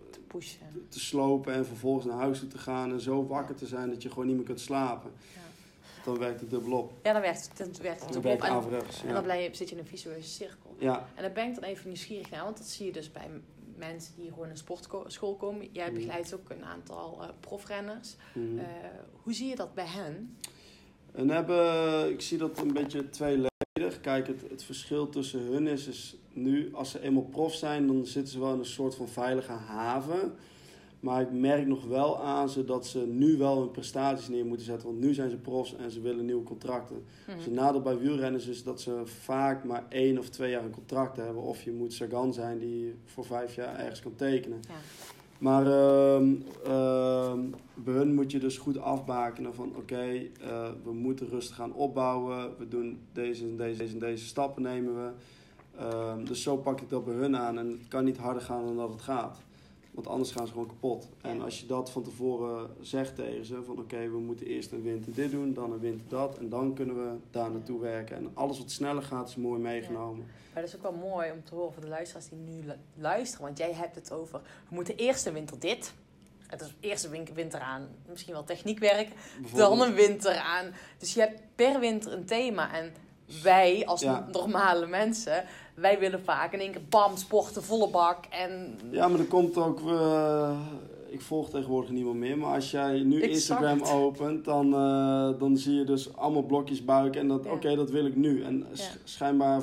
Te 0.09 0.19
pushen. 0.27 0.59
te 0.89 0.99
slopen 0.99 1.53
en 1.53 1.65
vervolgens 1.65 2.05
naar 2.05 2.17
huis 2.17 2.39
toe 2.39 2.47
te 2.47 2.57
gaan 2.57 2.91
en 2.91 2.99
zo 3.01 3.25
wakker 3.27 3.55
te 3.55 3.65
zijn 3.67 3.89
dat 3.89 4.01
je 4.03 4.09
gewoon 4.09 4.27
niet 4.27 4.35
meer 4.35 4.45
kunt 4.45 4.59
slapen. 4.59 5.11
Ja. 5.35 5.41
Dan 6.05 6.17
werkt 6.17 6.39
het 6.39 6.49
dubbelop. 6.49 6.93
Ja, 7.03 7.13
dan 7.13 7.21
werkt 7.21 7.47
het, 7.49 7.57
dan 7.57 7.81
werkt 7.83 7.99
het 8.03 8.13
Dan 8.13 8.25
ook 8.25 8.63
op. 8.65 8.71
En, 8.71 9.07
en 9.07 9.13
dan 9.13 9.23
blijf 9.23 9.47
je, 9.51 9.55
zit 9.57 9.69
je 9.69 9.75
in 9.75 9.81
een 9.81 9.87
visueuze 9.87 10.29
cirkel. 10.29 10.75
ja. 10.79 11.07
En 11.15 11.21
daar 11.21 11.31
ben 11.31 11.47
ik 11.47 11.55
dan 11.55 11.63
even 11.63 11.87
nieuwsgierig 11.87 12.29
naar, 12.29 12.43
want 12.43 12.57
dat 12.57 12.67
zie 12.67 12.85
je 12.85 12.91
dus 12.91 13.11
bij 13.11 13.27
mensen 13.77 14.13
die 14.15 14.29
gewoon 14.29 14.49
een 14.49 14.57
sportschool 14.57 15.35
komen. 15.35 15.67
Jij 15.71 15.85
Mhm. 15.85 15.93
begeleidt 15.95 16.33
ook 16.33 16.49
een 16.49 16.65
aantal 16.65 17.17
eh, 17.23 17.29
profrenners. 17.39 18.15
Mhm. 18.33 18.57
Eh, 18.59 18.65
hoe 19.23 19.33
zie 19.33 19.47
je 19.47 19.55
dat 19.55 19.73
bij 19.73 19.87
hen? 19.87 20.37
En 21.11 21.29
hebben, 21.29 22.09
ik 22.11 22.21
zie 22.21 22.37
dat 22.37 22.59
een 22.61 22.73
beetje 22.73 23.09
tweeledig. 23.09 23.51
Kijk, 24.01 24.27
het, 24.27 24.41
het 24.49 24.63
verschil 24.63 25.09
tussen 25.09 25.39
hun 25.39 25.67
is, 25.67 25.87
is 25.87 26.15
nu, 26.33 26.73
als 26.73 26.91
ze 26.91 27.01
eenmaal 27.01 27.23
prof 27.23 27.53
zijn, 27.53 27.87
dan 27.87 28.05
zitten 28.05 28.33
ze 28.33 28.39
wel 28.39 28.53
in 28.53 28.59
een 28.59 28.65
soort 28.65 28.95
van 28.95 29.07
veilige 29.07 29.51
haven. 29.51 30.33
Maar 30.99 31.21
ik 31.21 31.31
merk 31.31 31.67
nog 31.67 31.85
wel 31.85 32.23
aan 32.23 32.49
ze 32.49 32.65
dat 32.65 32.87
ze 32.87 33.07
nu 33.07 33.37
wel 33.37 33.59
hun 33.59 33.71
prestaties 33.71 34.27
neer 34.27 34.45
moeten 34.45 34.65
zetten. 34.65 34.87
Want 34.87 34.99
nu 34.99 35.13
zijn 35.13 35.29
ze 35.29 35.37
profs 35.37 35.75
en 35.75 35.91
ze 35.91 36.01
willen 36.01 36.25
nieuwe 36.25 36.43
contracten. 36.43 37.03
Mhm. 37.27 37.35
Dus 37.35 37.45
het 37.45 37.53
nadeel 37.53 37.81
bij 37.81 37.97
wielrenners 37.97 38.47
is 38.47 38.63
dat 38.63 38.81
ze 38.81 39.01
vaak 39.03 39.63
maar 39.63 39.85
één 39.89 40.17
of 40.17 40.29
twee 40.29 40.51
jaar 40.51 40.63
een 40.63 40.71
contract 40.71 41.17
hebben. 41.17 41.43
Of 41.43 41.63
je 41.63 41.71
moet 41.71 41.93
Sagan 41.93 42.33
zijn 42.33 42.59
die 42.59 42.93
voor 43.05 43.25
vijf 43.25 43.55
jaar 43.55 43.79
ergens 43.79 43.99
kan 43.99 44.15
tekenen. 44.15 44.59
Ja. 44.67 44.75
Maar 45.37 45.65
ehm, 45.65 46.35
ehm, 46.65 47.39
bij 47.73 47.93
hun 47.93 48.13
moet 48.13 48.31
je 48.31 48.39
dus 48.39 48.57
goed 48.57 48.77
afbakenen 48.77 49.53
van 49.53 49.75
oké, 49.75 50.11
eh, 50.41 50.69
we 50.83 50.93
moeten 50.93 51.27
rustig 51.27 51.55
gaan 51.55 51.73
opbouwen. 51.73 52.57
We 52.57 52.67
doen 52.67 52.99
deze 53.13 53.43
en 53.43 53.57
deze, 53.57 53.77
deze 53.77 53.93
en 53.93 53.99
deze 53.99 54.25
stappen 54.25 54.61
nemen 54.61 54.95
we. 54.95 55.09
Ehm, 55.79 56.25
dus 56.25 56.41
zo 56.41 56.57
pak 56.57 56.81
ik 56.81 56.89
dat 56.89 57.05
bij 57.05 57.13
hun 57.13 57.37
aan 57.37 57.57
en 57.57 57.67
het 57.67 57.87
kan 57.87 58.03
niet 58.03 58.17
harder 58.17 58.41
gaan 58.41 58.65
dan 58.65 58.75
dat 58.75 58.89
het 58.89 59.01
gaat. 59.01 59.39
Want 59.97 60.09
anders 60.09 60.31
gaan 60.31 60.45
ze 60.47 60.51
gewoon 60.51 60.67
kapot. 60.67 61.07
En 61.21 61.41
als 61.41 61.59
je 61.59 61.65
dat 61.65 61.91
van 61.91 62.03
tevoren 62.03 62.69
zegt 62.81 63.15
tegen 63.15 63.45
ze, 63.45 63.63
van 63.63 63.79
oké, 63.79 64.09
we 64.09 64.17
moeten 64.19 64.45
eerst 64.45 64.71
een 64.71 64.81
winter 64.83 65.13
dit 65.13 65.31
doen, 65.31 65.53
dan 65.53 65.71
een 65.71 65.79
winter 65.79 66.07
dat. 66.09 66.37
En 66.37 66.49
dan 66.49 66.73
kunnen 66.73 66.95
we 66.95 67.17
daar 67.31 67.51
naartoe 67.51 67.79
werken. 67.79 68.15
En 68.17 68.31
alles 68.33 68.57
wat 68.57 68.71
sneller 68.71 69.03
gaat, 69.03 69.29
is 69.29 69.35
mooi 69.35 69.59
meegenomen. 69.61 70.25
Maar 70.53 70.61
dat 70.61 70.73
is 70.73 70.75
ook 70.75 70.81
wel 70.81 71.09
mooi 71.09 71.31
om 71.31 71.43
te 71.43 71.55
horen 71.55 71.73
voor 71.73 71.81
de 71.81 71.87
luisteraars 71.89 72.29
die 72.29 72.37
nu 72.37 72.65
lu- 72.65 72.73
luisteren. 72.95 73.45
Want 73.45 73.57
jij 73.57 73.73
hebt 73.73 73.95
het 73.95 74.11
over, 74.11 74.39
we 74.69 74.75
moeten 74.75 74.95
eerst 74.97 75.25
een 75.25 75.33
winter 75.33 75.59
dit. 75.59 75.93
Het 76.47 76.61
is 76.61 76.73
eerst 76.79 77.03
een 77.03 77.11
win- 77.11 77.27
winter 77.33 77.59
aan, 77.59 77.87
misschien 78.09 78.33
wel 78.33 78.43
techniekwerk. 78.43 79.09
Dan 79.55 79.81
een 79.81 79.93
winter 79.93 80.35
aan. 80.35 80.71
Dus 80.97 81.13
je 81.13 81.19
hebt 81.19 81.41
per 81.55 81.79
winter 81.79 82.13
een 82.13 82.25
thema. 82.25 82.73
En 82.73 82.93
wij, 83.43 83.85
als 83.85 84.01
Ja. 84.01 84.27
normale 84.31 84.85
mensen, 84.87 85.43
wij 85.79 85.99
willen 85.99 86.23
vaak 86.23 86.53
in 86.53 86.59
één 86.59 86.71
keer 86.71 86.81
bam, 86.89 87.17
sporten, 87.17 87.63
volle 87.63 87.89
bak. 87.89 88.25
En 88.29 88.79
Ja, 88.91 89.07
maar 89.07 89.19
er 89.19 89.25
komt 89.25 89.57
ook. 89.57 89.79
eh, 89.89 90.57
ik 91.09 91.21
volg 91.21 91.49
tegenwoordig 91.49 91.89
niemand 91.91 92.17
meer. 92.17 92.37
Maar 92.37 92.53
als 92.53 92.71
jij 92.71 92.99
nu 92.99 93.15
Exact. 93.21 93.33
Instagram 93.33 93.81
opent, 94.01 94.45
dan, 94.45 94.73
eh, 94.73 95.39
dan 95.39 95.57
zie 95.57 95.75
je 95.75 95.83
dus 95.83 96.15
allemaal 96.15 96.41
blokjes 96.43 96.85
buiken. 96.85 97.21
En 97.21 97.27
dat, 97.27 97.43
Ja. 97.43 97.51
oké, 97.51 97.75
dat 97.75 97.89
wil 97.89 98.05
ik 98.05 98.15
nu. 98.15 98.43
En 98.43 98.65
Ja. 98.73 98.83
schijnbaar 99.03 99.61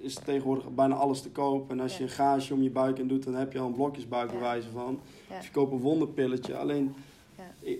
is 0.00 0.14
tegenwoordig 0.14 0.70
bijna 0.74 0.94
alles 0.94 1.20
te 1.20 1.30
koop. 1.30 1.70
En 1.70 1.80
als 1.80 1.92
Ja. 1.92 1.98
je 1.98 2.04
een 2.04 2.08
gaasje 2.10 2.54
om 2.54 2.62
je 2.62 2.70
buik 2.70 2.98
in 2.98 3.08
doet, 3.08 3.24
dan 3.24 3.34
heb 3.34 3.52
je 3.52 3.58
al 3.58 3.66
een 3.66 3.74
blokjesbuik 3.74 4.30
van. 4.72 5.00
Of 5.38 5.44
je 5.44 5.50
koopt 5.50 5.72
een 5.72 5.80
wonderpilletje. 5.80 6.56
Alleen, 6.56 6.94
Ja. 7.36 7.70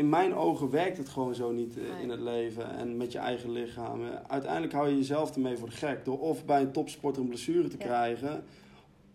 In 0.00 0.08
mijn 0.08 0.34
ogen 0.34 0.70
werkt 0.70 0.96
het 0.96 1.08
gewoon 1.08 1.34
zo 1.34 1.50
niet 1.52 1.76
eh, 1.78 1.82
Nee. 1.92 2.02
in 2.02 2.08
het 2.10 2.20
leven. 2.20 2.70
En 2.76 2.96
met 2.96 3.12
je 3.12 3.18
eigen 3.18 3.50
lichaam. 3.50 4.04
Eh, 4.04 4.08
Uiteindelijk 4.26 4.72
hou 4.72 4.88
je 4.88 4.96
jezelf 4.96 5.34
ermee 5.34 5.56
voor 5.56 5.68
de 5.68 5.74
gek. 5.76 6.04
Door 6.04 6.20
of 6.20 6.44
bij 6.44 6.60
een 6.60 6.72
topsporter 6.72 7.22
een 7.22 7.28
blessure 7.28 7.68
te 7.68 7.76
Ja. 7.78 7.84
krijgen. 7.84 8.44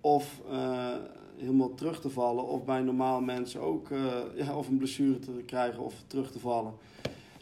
Of 0.01 0.41
eh, 0.49 0.89
helemaal 1.37 1.73
terug 1.73 2.01
te 2.01 2.09
vallen. 2.09 2.47
Of 2.47 2.63
bij 2.65 2.81
normaal 2.81 3.21
mensen 3.21 3.61
ook 3.61 3.87
ja, 4.35 4.57
of 4.57 4.67
een 4.67 4.77
blessure 4.77 5.19
te 5.19 5.31
krijgen 5.31 5.83
of 5.83 6.03
terug 6.07 6.31
te 6.31 6.39
vallen. 6.39 6.73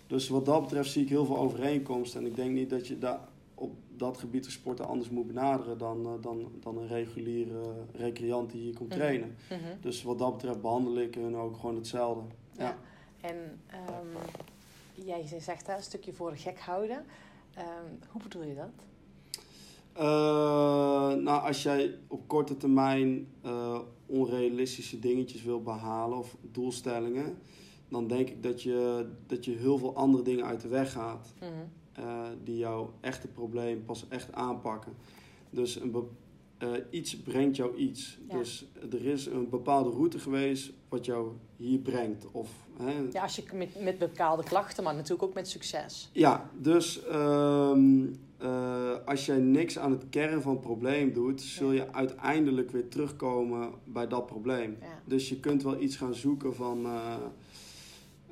Dus 0.08 0.30
wat 0.30 0.46
dat 0.46 0.62
betreft 0.62 0.92
zie 0.92 1.04
ik 1.04 1.10
heel 1.10 1.26
veel 1.26 1.38
overeenkomsten. 1.38 2.20
En 2.22 2.26
ik 2.28 2.36
denk 2.36 2.52
niet 2.52 2.70
dat 2.70 2.88
je 2.88 2.98
daar 2.98 3.20
op 3.56 3.72
dat 3.98 4.18
gebied 4.18 4.44
de 4.44 4.52
sporten 4.52 4.88
anders 4.88 5.10
moet 5.10 5.28
benaderen 5.28 5.78
dan, 5.78 6.18
dan, 6.22 6.48
dan 6.60 6.78
een 6.78 6.88
reguliere 6.88 7.62
recreant 7.96 8.52
die 8.52 8.62
hier 8.62 8.76
komt 8.76 8.90
Mhm. 8.90 8.98
trainen. 9.00 9.36
Mhm. 9.50 9.60
Dus 9.82 10.04
wat 10.04 10.20
dat 10.20 10.32
betreft 10.34 10.62
behandel 10.62 10.98
ik 10.98 11.16
hun 11.16 11.36
ook 11.36 11.56
gewoon 11.58 11.76
hetzelfde. 11.76 12.22
Ja. 12.58 12.64
Ja. 12.64 12.78
En 13.24 13.62
ehm, 13.68 14.26
jij 14.94 15.28
zegt 15.40 15.68
hè, 15.68 15.76
een 15.76 15.84
stukje 15.84 16.14
voor 16.14 16.32
de 16.32 16.38
gek 16.38 16.60
houden. 16.60 17.06
Ehm, 17.54 17.86
hoe 18.10 18.22
bedoel 18.22 18.44
je 18.44 18.56
dat? 18.56 18.70
Eh, 19.94 21.14
nou, 21.14 21.48
als 21.48 21.64
jij 21.64 21.98
op 22.08 22.28
korte 22.28 22.58
termijn 22.58 23.28
eh, 23.42 23.80
onrealistische 24.06 25.00
dingetjes 25.00 25.44
wil 25.44 25.62
behalen 25.62 26.18
of 26.18 26.36
doelstellingen, 26.42 27.38
dan 27.90 28.08
denk 28.08 28.30
ik 28.30 28.44
dat 28.44 28.62
je, 28.62 29.10
dat 29.28 29.46
je 29.46 29.52
heel 29.52 29.78
veel 29.78 29.96
andere 29.96 30.24
dingen 30.24 30.46
uit 30.46 30.62
de 30.62 30.68
weg 30.68 30.92
gaat. 30.92 31.34
Mhm. 31.40 31.52
eh, 31.94 32.28
die 32.44 32.58
jouw 32.58 32.94
echte 33.00 33.28
probleem 33.28 33.86
pas 33.86 34.06
echt 34.10 34.34
aanpakken. 34.34 34.94
Dus 35.50 35.76
een 35.76 35.92
eh, 36.64 36.70
iets 36.90 37.18
brengt 37.18 37.56
jou 37.56 37.76
iets. 37.76 38.18
Ja. 38.30 38.38
Dus 38.38 38.66
er 38.92 39.06
is 39.06 39.26
een 39.26 39.50
bepaalde 39.50 39.90
route 39.90 40.20
geweest 40.20 40.72
wat 40.90 41.06
jou 41.06 41.32
hier 41.58 41.80
brengt. 41.80 42.26
Of, 42.32 42.50
hè, 42.78 42.94
Ja, 43.12 43.22
als 43.22 43.36
je 43.36 43.44
met, 43.54 43.84
met 43.84 43.98
bepaalde 43.98 44.44
klachten, 44.44 44.84
maar 44.84 44.94
natuurlijk 44.94 45.24
ook 45.24 45.34
met 45.34 45.48
succes. 45.48 46.10
Ja, 46.14 46.50
dus 46.60 47.04
ehm, 47.06 48.06
eh, 48.38 48.96
als 49.06 49.26
jij 49.26 49.38
niks 49.38 49.80
aan 49.80 49.92
het 49.92 50.04
kern 50.10 50.42
van 50.42 50.52
het 50.52 50.62
probleem 50.62 51.14
doet, 51.14 51.42
zul 51.42 51.72
je 51.72 51.94
uiteindelijk 51.94 52.72
weer 52.72 52.88
terugkomen 52.88 53.70
bij 53.84 54.08
dat 54.08 54.26
probleem. 54.26 54.78
Ja. 54.82 55.02
Dus 55.06 55.30
je 55.30 55.40
kunt 55.40 55.64
wel 55.64 55.80
iets 55.82 55.96
gaan 55.96 56.16
zoeken 56.16 56.56
van. 56.56 56.86
eh 56.86 57.16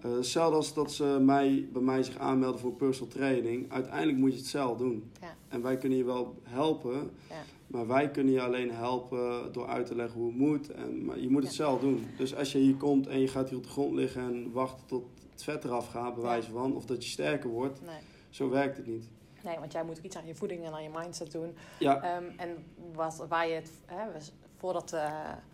eh, 0.02 0.12
hetzelfde 0.16 0.56
als 0.56 0.74
dat 0.74 0.92
ze 0.92 1.18
mij, 1.22 1.68
bij 1.74 1.82
mij 1.82 2.04
zich 2.04 2.18
aanmelden 2.18 2.60
voor 2.60 2.74
personal 2.74 3.12
training. 3.14 3.72
Uiteindelijk 3.72 4.18
moet 4.18 4.32
je 4.32 4.38
het 4.38 4.48
zelf 4.48 4.78
doen. 4.78 5.12
Ja. 5.22 5.36
En 5.48 5.62
wij 5.62 5.78
kunnen 5.78 5.98
je 5.98 6.04
wel 6.04 6.36
helpen, 6.44 7.10
Ja. 7.30 7.36
Maar 7.72 7.88
wij 7.88 8.11
kunnen 8.11 8.34
je 8.34 8.41
alleen 8.41 8.72
helpen 8.72 9.53
door 9.53 9.67
uit 9.67 9.86
te 9.86 9.95
leggen 9.95 10.19
hoe 10.19 10.28
het 10.30 10.38
moet. 10.38 10.72
En, 10.72 11.05
maar 11.05 11.19
je 11.19 11.30
moet 11.30 11.43
het 11.43 11.55
Ja. 11.55 11.63
zelf 11.63 11.80
doen. 11.80 12.05
Dus 12.17 12.36
als 12.36 12.51
je 12.51 12.57
hier 12.57 12.76
komt 12.76 13.07
en 13.07 13.19
je 13.19 13.28
gaat 13.28 13.49
hier 13.49 13.57
op 13.57 13.63
de 13.63 13.69
grond 13.69 13.93
liggen 13.93 14.22
en 14.22 14.51
wachten 14.51 14.88
tot 14.88 15.03
het 15.32 15.43
vet 15.43 15.63
eraf 15.63 15.88
gaat, 15.88 16.13
bij 16.13 16.24
wijze 16.24 16.51
van, 16.51 16.76
of 16.76 16.86
dat 16.86 17.03
je 17.03 17.09
sterker 17.09 17.49
wordt, 17.49 17.82
Nee. 17.82 17.95
zo 18.30 18.49
werkt 18.49 18.78
het 18.78 18.88
niet. 18.88 19.09
nee, 19.43 19.59
want 19.59 19.72
jij 19.72 19.84
moet 19.84 19.97
ook 19.97 20.03
iets 20.03 20.15
aan 20.17 20.26
je 20.28 20.36
voeding 20.36 20.65
en 20.65 20.74
aan 20.74 20.84
je 20.84 20.89
mindset 20.95 21.32
doen. 21.32 21.55
Ja, 21.80 22.01
Ehm, 22.03 22.24
en 22.38 22.49
wat, 22.93 23.26
waar 23.30 23.47
je 23.47 23.53
het, 23.53 23.72
hè, 23.86 24.11
we- 24.11 24.26
voordat 24.57 24.89
de, 24.89 24.97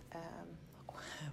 ehm, 0.09 0.21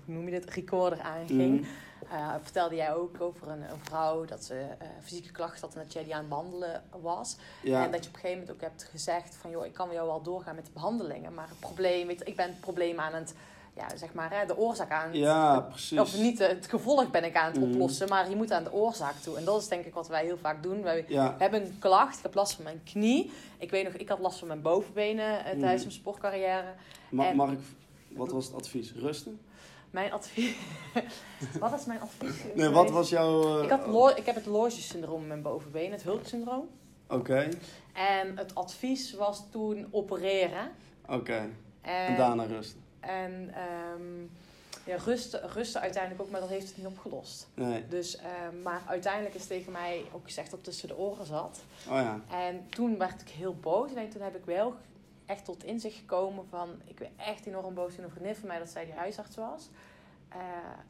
hoe 0.05 0.14
noem 0.14 0.24
je 0.24 0.30
dit, 0.30 0.51
recorder 0.51 1.01
aanging, 1.01 1.61
Mhm. 1.61 1.68
Eh, 2.11 2.35
vertelde 2.43 2.75
jij 2.75 2.95
ook 2.95 3.21
over 3.21 3.49
een, 3.49 3.63
een 3.63 3.79
vrouw 3.83 4.25
dat 4.25 4.45
ze 4.45 4.55
eh, 4.79 4.89
fysieke 5.03 5.33
klachten 5.33 5.61
had 5.61 5.75
en 5.77 5.83
dat 5.83 5.93
jij 5.93 6.05
die 6.05 6.13
aan 6.15 6.21
het 6.21 6.29
behandelen 6.29 6.83
was. 7.03 7.37
ja. 7.63 7.85
En 7.85 7.91
dat 7.91 8.03
je 8.05 8.09
op 8.09 8.15
een 8.15 8.21
gegeven 8.21 8.41
moment 8.41 8.57
ook 8.57 8.71
hebt 8.71 8.85
gezegd 8.91 9.35
van, 9.41 9.51
joh, 9.51 9.67
ik 9.67 9.73
kan 9.75 9.89
jou 9.93 10.07
wel 10.07 10.23
doorgaan 10.23 10.55
met 10.55 10.65
de 10.67 10.71
behandelingen, 10.73 11.35
maar 11.35 11.49
het 11.49 11.61
probleem, 11.61 12.07
weet 12.07 12.29
ik 12.29 12.37
ben 12.37 12.47
het 12.47 12.61
probleem 12.61 13.01
aan 13.01 13.15
het, 13.15 13.35
ja, 13.77 13.97
zeg 13.97 14.13
maar, 14.15 14.31
hè, 14.33 14.47
de 14.47 14.57
oorzaak 14.57 14.91
aan 14.91 15.07
het, 15.09 15.17
ja, 15.17 15.61
precies. 15.61 15.99
of 15.99 16.17
niet, 16.17 16.41
eh, 16.41 16.49
het 16.49 16.67
gevolg 16.69 17.11
ben 17.11 17.25
ik 17.25 17.37
aan 17.37 17.53
het 17.53 17.61
Mhm. 17.61 17.71
oplossen, 17.73 18.09
maar 18.09 18.29
je 18.31 18.37
moet 18.37 18.53
aan 18.53 18.65
de 18.65 18.73
oorzaak 18.73 19.15
toe. 19.15 19.37
En 19.37 19.45
dat 19.45 19.61
is 19.61 19.69
denk 19.69 19.85
ik 19.85 19.95
wat 19.95 20.09
wij 20.09 20.25
heel 20.25 20.39
vaak 20.39 20.63
doen. 20.63 20.83
Wij 20.83 21.05
Ja, 21.09 21.35
hebben 21.39 21.63
een 21.65 21.77
klacht, 21.79 22.17
ik 22.17 22.23
heb 22.23 22.35
last 22.35 22.55
van 22.55 22.65
mijn 22.65 22.81
knie. 22.85 23.33
Ik 23.59 23.71
weet 23.71 23.85
nog, 23.85 23.93
ik 23.93 24.09
had 24.09 24.19
last 24.19 24.39
van 24.39 24.49
mijn 24.49 24.63
bovenbenen 24.63 25.43
tijdens 25.45 25.61
Mhm. 25.61 25.65
mijn 25.81 25.91
sportcarrière. 25.93 26.73
Ma- 27.09 27.27
en- 27.27 27.37
mag 27.37 27.51
ik, 27.51 27.59
wat 28.09 28.31
was 28.33 28.47
het 28.47 28.55
advies? 28.55 28.93
Rusten? 28.95 29.41
Mijn 29.95 30.13
advies... 30.13 30.55
wat 31.61 31.79
is 31.79 31.85
mijn 31.85 32.01
advies? 32.01 32.35
Nee, 32.55 32.69
wat 32.69 32.91
was 32.91 33.09
jouw... 33.09 33.59
eh, 33.59 33.65
Ik, 33.65 33.71
had 33.71 33.87
lo- 33.87 34.09
ik 34.09 34.27
heb 34.27 34.35
het 34.35 34.47
loge-syndroom 34.47 35.21
in 35.23 35.27
mijn 35.29 35.43
bovenbenen, 35.43 35.91
het 35.93 36.03
Hulk-syndroom. 36.03 36.69
Oké, 37.09 37.49
En 37.93 38.37
het 38.39 38.55
advies 38.55 39.13
was 39.15 39.43
toen 39.51 39.89
opereren. 39.91 40.71
oké. 41.09 41.49
En, 41.81 42.07
En 42.07 42.17
daarna 42.17 42.45
rusten. 42.45 42.81
En 43.01 43.51
ehm, 43.55 44.23
ja, 44.85 44.97
rusten, 45.05 45.51
rusten 45.53 45.81
uiteindelijk 45.81 46.23
ook, 46.23 46.31
maar 46.31 46.41
dat 46.41 46.49
heeft 46.49 46.67
het 46.69 46.77
niet 46.77 46.87
opgelost. 46.87 47.47
Nee. 47.55 47.89
Dus, 47.89 48.17
ehm, 48.17 48.63
maar 48.63 48.83
uiteindelijk 48.87 49.35
is 49.35 49.47
tegen 49.47 49.73
mij 49.73 50.05
ook 50.13 50.25
gezegd 50.25 50.47
dat 50.51 50.59
het 50.59 50.65
tussen 50.69 50.89
de 50.89 50.97
oren 50.97 51.27
zat. 51.27 51.61
Oh 51.89 51.95
ja. 51.97 52.21
En 52.31 52.67
toen 52.69 52.99
werd 52.99 53.21
ik 53.21 53.29
heel 53.29 53.55
boos. 53.61 53.95
En 53.95 54.09
toen 54.09 54.23
heb 54.23 54.37
ik 54.37 54.45
wel 54.45 54.75
echt 55.27 55.45
tot 55.45 55.64
inzicht 55.64 55.97
gekomen 55.97 56.47
van... 56.49 56.81
Ik 56.85 56.97
ben 56.97 57.11
echt 57.16 57.47
enorm 57.47 57.75
boos 57.75 57.95
toen 57.95 58.05
een 58.05 58.11
vriendin 58.11 58.35
van 58.35 58.49
mij 58.49 58.59
dat 58.59 58.68
zij 58.68 58.85
die 58.85 58.95
huisarts 58.95 59.37
was. 59.37 59.70
Eh, 60.29 60.39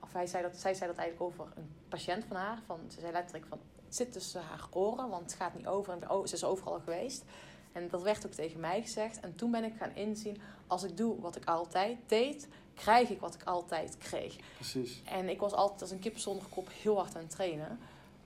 of 0.01 0.13
hij 0.13 0.27
zei 0.27 0.43
dat, 0.43 0.57
zij 0.57 0.75
zei 0.75 0.91
dat 0.91 0.99
eigenlijk 0.99 1.33
over 1.33 1.53
een 1.57 1.71
patiënt 1.89 2.25
van 2.25 2.37
haar. 2.37 2.59
Van, 2.67 2.81
ze 2.89 3.01
zei 3.01 3.13
letterlijk 3.13 3.47
van... 3.47 3.59
Het 3.85 3.97
zit 3.97 4.13
tussen 4.13 4.43
haar 4.43 4.67
oren, 4.71 5.09
want 5.09 5.23
het 5.23 5.35
gaat 5.35 5.55
niet 5.55 5.67
over. 5.67 5.93
En 5.93 6.11
oh, 6.11 6.27
ze 6.27 6.35
is 6.35 6.45
overal 6.45 6.81
geweest. 6.81 7.25
En 7.73 7.89
dat 7.89 8.03
werd 8.03 8.27
ook 8.27 8.33
tegen 8.33 8.61
mij 8.61 8.83
gezegd. 8.83 9.21
En 9.21 9.35
toen 9.35 9.51
ben 9.51 9.65
ik 9.65 9.77
gaan 9.77 9.95
inzien... 9.95 10.41
Als 10.67 10.83
ik 10.83 10.97
doe 10.97 11.21
wat 11.21 11.37
ik 11.37 11.45
altijd 11.45 11.99
deed... 12.07 12.49
krijg 12.75 13.09
ik 13.09 13.21
wat 13.21 13.35
ik 13.35 13.43
altijd 13.43 13.99
kreeg. 13.99 14.37
Precies. 14.55 15.03
En 15.05 15.29
ik 15.29 15.41
was 15.41 15.53
altijd 15.53 15.81
als 15.81 15.91
een 15.91 15.99
kip 15.99 16.19
zonder 16.19 16.47
kop 16.49 16.69
heel 16.83 16.97
hard 16.97 17.15
aan 17.15 17.23
het 17.23 17.31
trainen. 17.31 17.79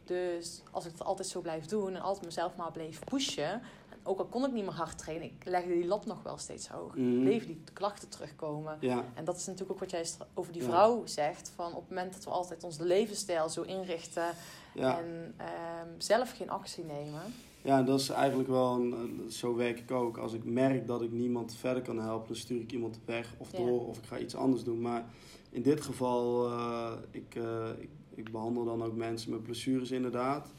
Dus 0.04 0.62
als 0.70 0.84
ik 0.84 0.92
het 0.92 1.04
altijd 1.04 1.28
zo 1.28 1.40
blijf 1.40 1.66
doen 1.66 1.94
en 1.94 2.00
altijd 2.00 2.24
mezelf 2.24 2.56
maar 2.56 2.72
bleef 2.72 3.04
pushen. 3.04 3.62
Ook 4.08 4.18
al 4.18 4.24
kon 4.26 4.44
ik 4.44 4.52
niet 4.52 4.64
meer 4.64 4.72
hard 4.72 4.98
trainen, 4.98 5.26
ik 5.26 5.44
legde 5.44 5.72
die 5.72 5.86
lat 5.86 6.06
nog 6.06 6.22
wel 6.22 6.38
steeds 6.38 6.68
hoog. 6.68 6.92
Bleven 6.94 7.46
die 7.46 7.60
klachten 7.72 8.08
terugkomen. 8.08 8.76
Ja, 8.80 9.04
En 9.14 9.24
dat 9.24 9.36
is 9.36 9.46
natuurlijk 9.46 9.72
ook 9.72 9.78
wat 9.80 9.90
jij 9.90 10.06
over 10.34 10.52
die 10.52 10.62
Ja. 10.62 10.68
vrouw 10.68 11.06
zegt. 11.06 11.52
Van 11.54 11.66
op 11.74 11.80
het 11.80 11.88
moment 11.88 12.12
dat 12.12 12.24
we 12.24 12.30
altijd 12.30 12.64
onze 12.64 12.84
levensstijl 12.84 13.48
zo 13.48 13.62
inrichten 13.62 14.30
ja. 14.74 14.98
en 14.98 15.34
ehm, 15.36 15.88
zelf 15.98 16.36
geen 16.36 16.50
actie 16.50 16.84
nemen. 16.84 17.22
ja, 17.62 17.82
dat 17.82 18.00
is 18.00 18.08
eigenlijk 18.08 18.48
wel... 18.48 18.74
Een, 18.74 19.26
zo 19.30 19.54
werk 19.54 19.78
ik 19.78 19.90
ook. 19.90 20.16
Als 20.18 20.32
ik 20.32 20.44
merk 20.44 20.86
dat 20.86 21.02
ik 21.02 21.12
niemand 21.12 21.54
verder 21.54 21.82
kan 21.82 22.00
helpen, 22.00 22.26
dan 22.26 22.36
stuur 22.36 22.60
ik 22.60 22.72
iemand 22.72 22.98
weg 23.04 23.34
of 23.38 23.50
door. 23.50 23.86
Of 23.86 23.98
ik 23.98 24.04
ga 24.04 24.18
iets 24.18 24.34
anders 24.34 24.64
doen. 24.64 24.80
Maar 24.80 25.04
in 25.50 25.62
dit 25.62 25.80
geval, 25.80 26.46
eh, 26.46 26.92
ik, 27.10 27.34
eh, 27.34 27.68
ik, 27.78 27.90
ik 28.14 28.32
behandel 28.32 28.64
dan 28.64 28.82
ook 28.82 28.96
mensen 28.96 29.30
met 29.30 29.42
blessures 29.42 29.90
inderdaad. 29.90 30.52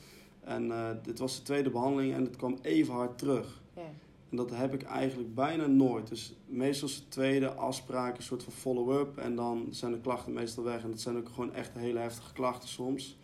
En 0.50 0.72
eh, 0.72 0.90
dit 1.04 1.20
was 1.20 1.36
de 1.36 1.42
tweede 1.42 1.70
behandeling 1.70 2.14
en 2.14 2.24
het 2.24 2.36
kwam 2.36 2.58
even 2.62 2.94
hard 2.94 3.18
terug. 3.18 3.62
Ja. 3.76 3.82
En 4.30 4.38
dat 4.38 4.50
heb 4.50 4.74
ik 4.74 4.84
eigenlijk 4.84 5.36
bijna 5.36 5.66
nooit. 5.66 6.08
Dus 6.08 6.34
meestal 6.46 6.88
is 6.88 6.96
de 6.96 7.08
tweede 7.08 7.54
afspraak 7.54 8.18
een 8.18 8.24
soort 8.24 8.44
van 8.44 8.54
follow-up. 8.54 9.18
En 9.18 9.36
dan 9.36 9.68
zijn 9.72 9.92
de 9.92 10.00
klachten 10.00 10.34
meestal 10.34 10.64
weg. 10.64 10.84
En 10.84 10.90
dat 10.90 11.00
zijn 11.00 11.18
ook 11.18 11.30
gewoon 11.30 11.54
echt 11.54 11.74
hele 11.74 12.00
heftige 12.00 12.34
klachten 12.34 12.70
soms. 12.70 13.18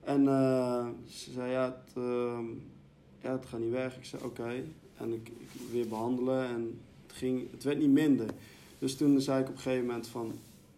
En 0.00 0.28
eh, 0.28 0.86
ze 1.06 1.32
zei, 1.32 1.50
ja 1.50 1.64
het, 1.64 1.92
ehm, 1.96 2.44
ja, 3.20 3.32
het 3.32 3.46
gaat 3.46 3.60
niet 3.60 3.70
weg. 3.70 3.96
Ik 3.96 4.04
zei, 4.04 4.22
oké. 4.24 4.64
En 4.96 5.12
ik, 5.12 5.28
ik 5.28 5.48
weer 5.72 5.88
behandelen. 5.88 6.46
En 6.46 6.80
het, 7.06 7.16
ging, 7.16 7.50
het 7.50 7.64
werd 7.64 7.78
niet 7.78 7.90
minder. 7.90 8.30
Dus 8.78 8.96
toen 8.96 9.20
zei 9.20 9.42
ik 9.42 9.48
op 9.48 9.54
een 9.54 9.60
gegeven 9.60 9.86
moment 9.86 10.06
van... 10.06 10.32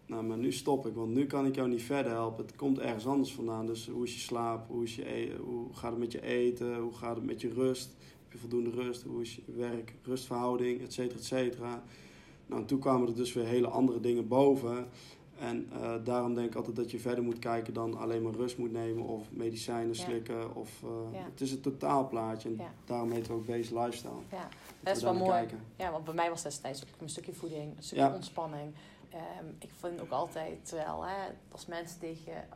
Nou, 0.09 0.25
maar 0.25 0.37
nu 0.37 0.53
stop 0.53 0.87
ik. 0.87 0.95
Want 0.95 1.15
nu 1.15 1.27
kan 1.27 1.47
ik 1.47 1.55
jou 1.55 1.69
niet 1.69 1.83
verder 1.83 2.13
helpen. 2.13 2.47
Het 2.47 2.57
komt 2.57 2.79
ergens 2.79 3.07
anders 3.07 3.33
vandaan. 3.33 3.67
Dus 3.67 3.89
hoe 3.89 4.05
is 4.05 4.15
je 4.15 4.21
slaap? 4.21 4.69
Hoe, 4.69 4.83
is 4.85 4.97
je 4.97 5.15
e- 5.15 5.37
hoe 5.37 5.67
gaat 5.75 5.91
het 5.91 5.99
met 6.01 6.13
je 6.13 6.23
eten? 6.23 6.77
Hoe 6.79 6.95
gaat 6.95 7.17
het 7.17 7.25
met 7.25 7.41
je 7.41 7.49
rust? 7.53 7.97
Heb 8.23 8.33
je 8.33 8.39
voldoende 8.39 8.71
rust? 8.71 9.03
Hoe 9.03 9.21
is 9.23 9.35
je 9.35 9.43
werk, 9.57 9.95
rustverhouding, 10.03 10.81
et 10.83 10.93
cetera, 10.93 11.19
et 11.19 11.25
cetera. 11.25 11.83
Nou, 12.47 12.61
en 12.61 12.67
toen 12.67 12.79
kwamen 12.79 13.09
er 13.09 13.15
dus 13.15 13.33
weer 13.33 13.45
hele 13.45 13.67
andere 13.69 14.01
dingen 14.01 14.29
boven. 14.29 14.89
En 15.39 15.69
eh, 15.73 15.95
daarom 16.05 16.35
denk 16.35 16.47
ik 16.51 16.55
altijd 16.55 16.77
dat 16.77 16.91
je 16.91 16.99
verder 16.99 17.25
moet 17.25 17.39
kijken 17.39 17.75
dan 17.75 17.97
alleen 17.97 18.23
maar 18.23 18.33
rust 18.35 18.59
moet 18.59 18.73
nemen 18.73 19.05
of 19.05 19.23
medicijnen 19.33 19.95
Ja. 19.97 20.03
slikken. 20.05 20.55
Of, 20.57 20.83
eh, 20.85 20.89
Ja. 21.19 21.25
Het 21.31 21.41
is 21.41 21.53
een 21.53 21.61
totaalplaatje 21.61 22.49
en 22.49 22.57
Ja. 22.57 22.73
daarom 22.85 23.11
heet 23.11 23.23
het 23.27 23.31
ook 23.37 23.47
Base 23.47 23.79
Lifestyle. 23.79 24.13
Ja, 24.31 24.49
we 24.49 24.75
dat 24.83 24.97
is 24.97 25.03
daar 25.03 25.13
wel 25.15 25.21
mooi. 25.27 25.33
kijken. 25.39 25.59
Ja, 25.77 25.91
want 25.93 26.05
bij 26.05 26.15
mij 26.15 26.29
was 26.31 26.43
destijds 26.43 26.83
ook 26.83 27.01
een 27.01 27.09
stukje 27.09 27.33
voeding, 27.33 27.77
een 27.77 27.83
stukje 27.83 28.05
Ja. 28.05 28.15
ontspanning. 28.15 28.71
Ehm, 29.19 29.47
ik 29.59 29.71
vind 29.81 30.01
ook 30.01 30.11
altijd 30.11 30.71
wel, 30.71 31.05
hè, 31.05 31.17
als 31.51 31.67
mensen 31.67 32.01
tegen 32.01 32.49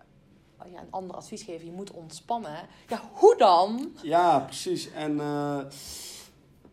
oh 0.64 0.72
ja, 0.72 0.80
een 0.80 0.90
ander 0.90 1.16
advies 1.16 1.42
geven, 1.42 1.66
je 1.66 1.72
moet 1.72 1.90
ontspannen. 1.90 2.68
Ja, 2.88 3.10
hoe 3.12 3.36
dan? 3.36 3.92
Ja, 4.02 4.38
precies. 4.38 4.90
En 4.90 5.20
eh, 5.20 5.60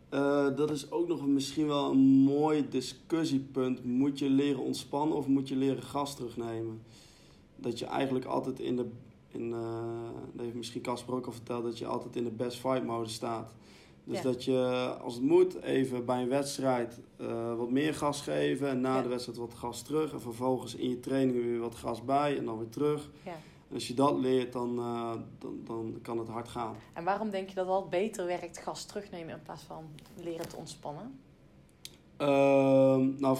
eh, 0.08 0.56
dat 0.56 0.70
is 0.70 0.90
ook 0.90 1.08
nog 1.08 1.26
misschien 1.26 1.66
wel 1.66 1.90
een 1.90 1.98
mooi 2.24 2.68
discussiepunt. 2.68 3.84
Moet 3.84 4.18
je 4.18 4.28
leren 4.28 4.62
ontspannen 4.62 5.16
of 5.16 5.26
moet 5.26 5.48
je 5.48 5.56
leren 5.56 5.82
gas 5.82 6.16
terugnemen? 6.16 6.82
Dat 7.56 7.78
je 7.78 7.86
eigenlijk 7.86 8.24
altijd 8.24 8.60
in 8.60 8.76
de. 8.76 8.90
In, 9.28 9.52
eh, 9.52 10.10
dat 10.32 10.44
heeft 10.44 10.56
misschien 10.56 10.82
Casper 10.82 11.14
ook 11.14 11.26
al 11.26 11.32
verteld, 11.32 11.64
dat 11.64 11.78
je 11.78 11.86
altijd 11.86 12.16
in 12.16 12.24
de 12.24 12.30
best 12.30 12.58
fight 12.58 12.84
mode 12.84 13.08
staat. 13.08 13.52
Dus 14.04 14.16
Ja. 14.16 14.22
dat 14.22 14.44
je, 14.44 14.96
als 15.02 15.14
het 15.14 15.22
moet, 15.22 15.62
even 15.62 16.04
bij 16.04 16.22
een 16.22 16.28
wedstrijd 16.28 17.00
eh, 17.16 17.54
wat 17.56 17.70
meer 17.70 17.94
gas 17.94 18.20
geven. 18.22 18.68
En 18.68 18.80
na 18.80 18.96
Ja. 18.96 19.02
de 19.02 19.08
wedstrijd 19.08 19.38
wat 19.38 19.54
gas 19.54 19.82
terug. 19.82 20.12
En 20.12 20.20
vervolgens 20.20 20.74
in 20.74 20.88
je 20.88 21.00
training 21.00 21.42
weer 21.44 21.58
wat 21.58 21.74
gas 21.74 22.04
bij 22.04 22.36
en 22.38 22.44
dan 22.44 22.58
weer 22.58 22.68
terug. 22.68 23.10
Ja. 23.24 23.32
En 23.68 23.74
als 23.74 23.88
je 23.88 23.94
dat 23.94 24.18
leert, 24.18 24.52
dan, 24.52 24.78
eh, 24.78 25.12
dan, 25.38 25.60
dan 25.64 25.98
kan 26.02 26.18
het 26.18 26.28
hard 26.28 26.48
gaan. 26.48 26.76
En 26.92 27.04
waarom 27.04 27.30
denk 27.30 27.48
je 27.48 27.54
dat 27.54 27.66
dat 27.66 27.90
beter 27.90 28.26
werkt, 28.26 28.58
gas 28.58 28.84
terugnemen 28.84 29.34
in 29.34 29.42
plaats 29.42 29.62
van 29.62 29.84
leren 30.22 30.48
te 30.48 30.56
ontspannen? 30.56 31.18
Ehm, 32.16 33.20
nou, 33.20 33.38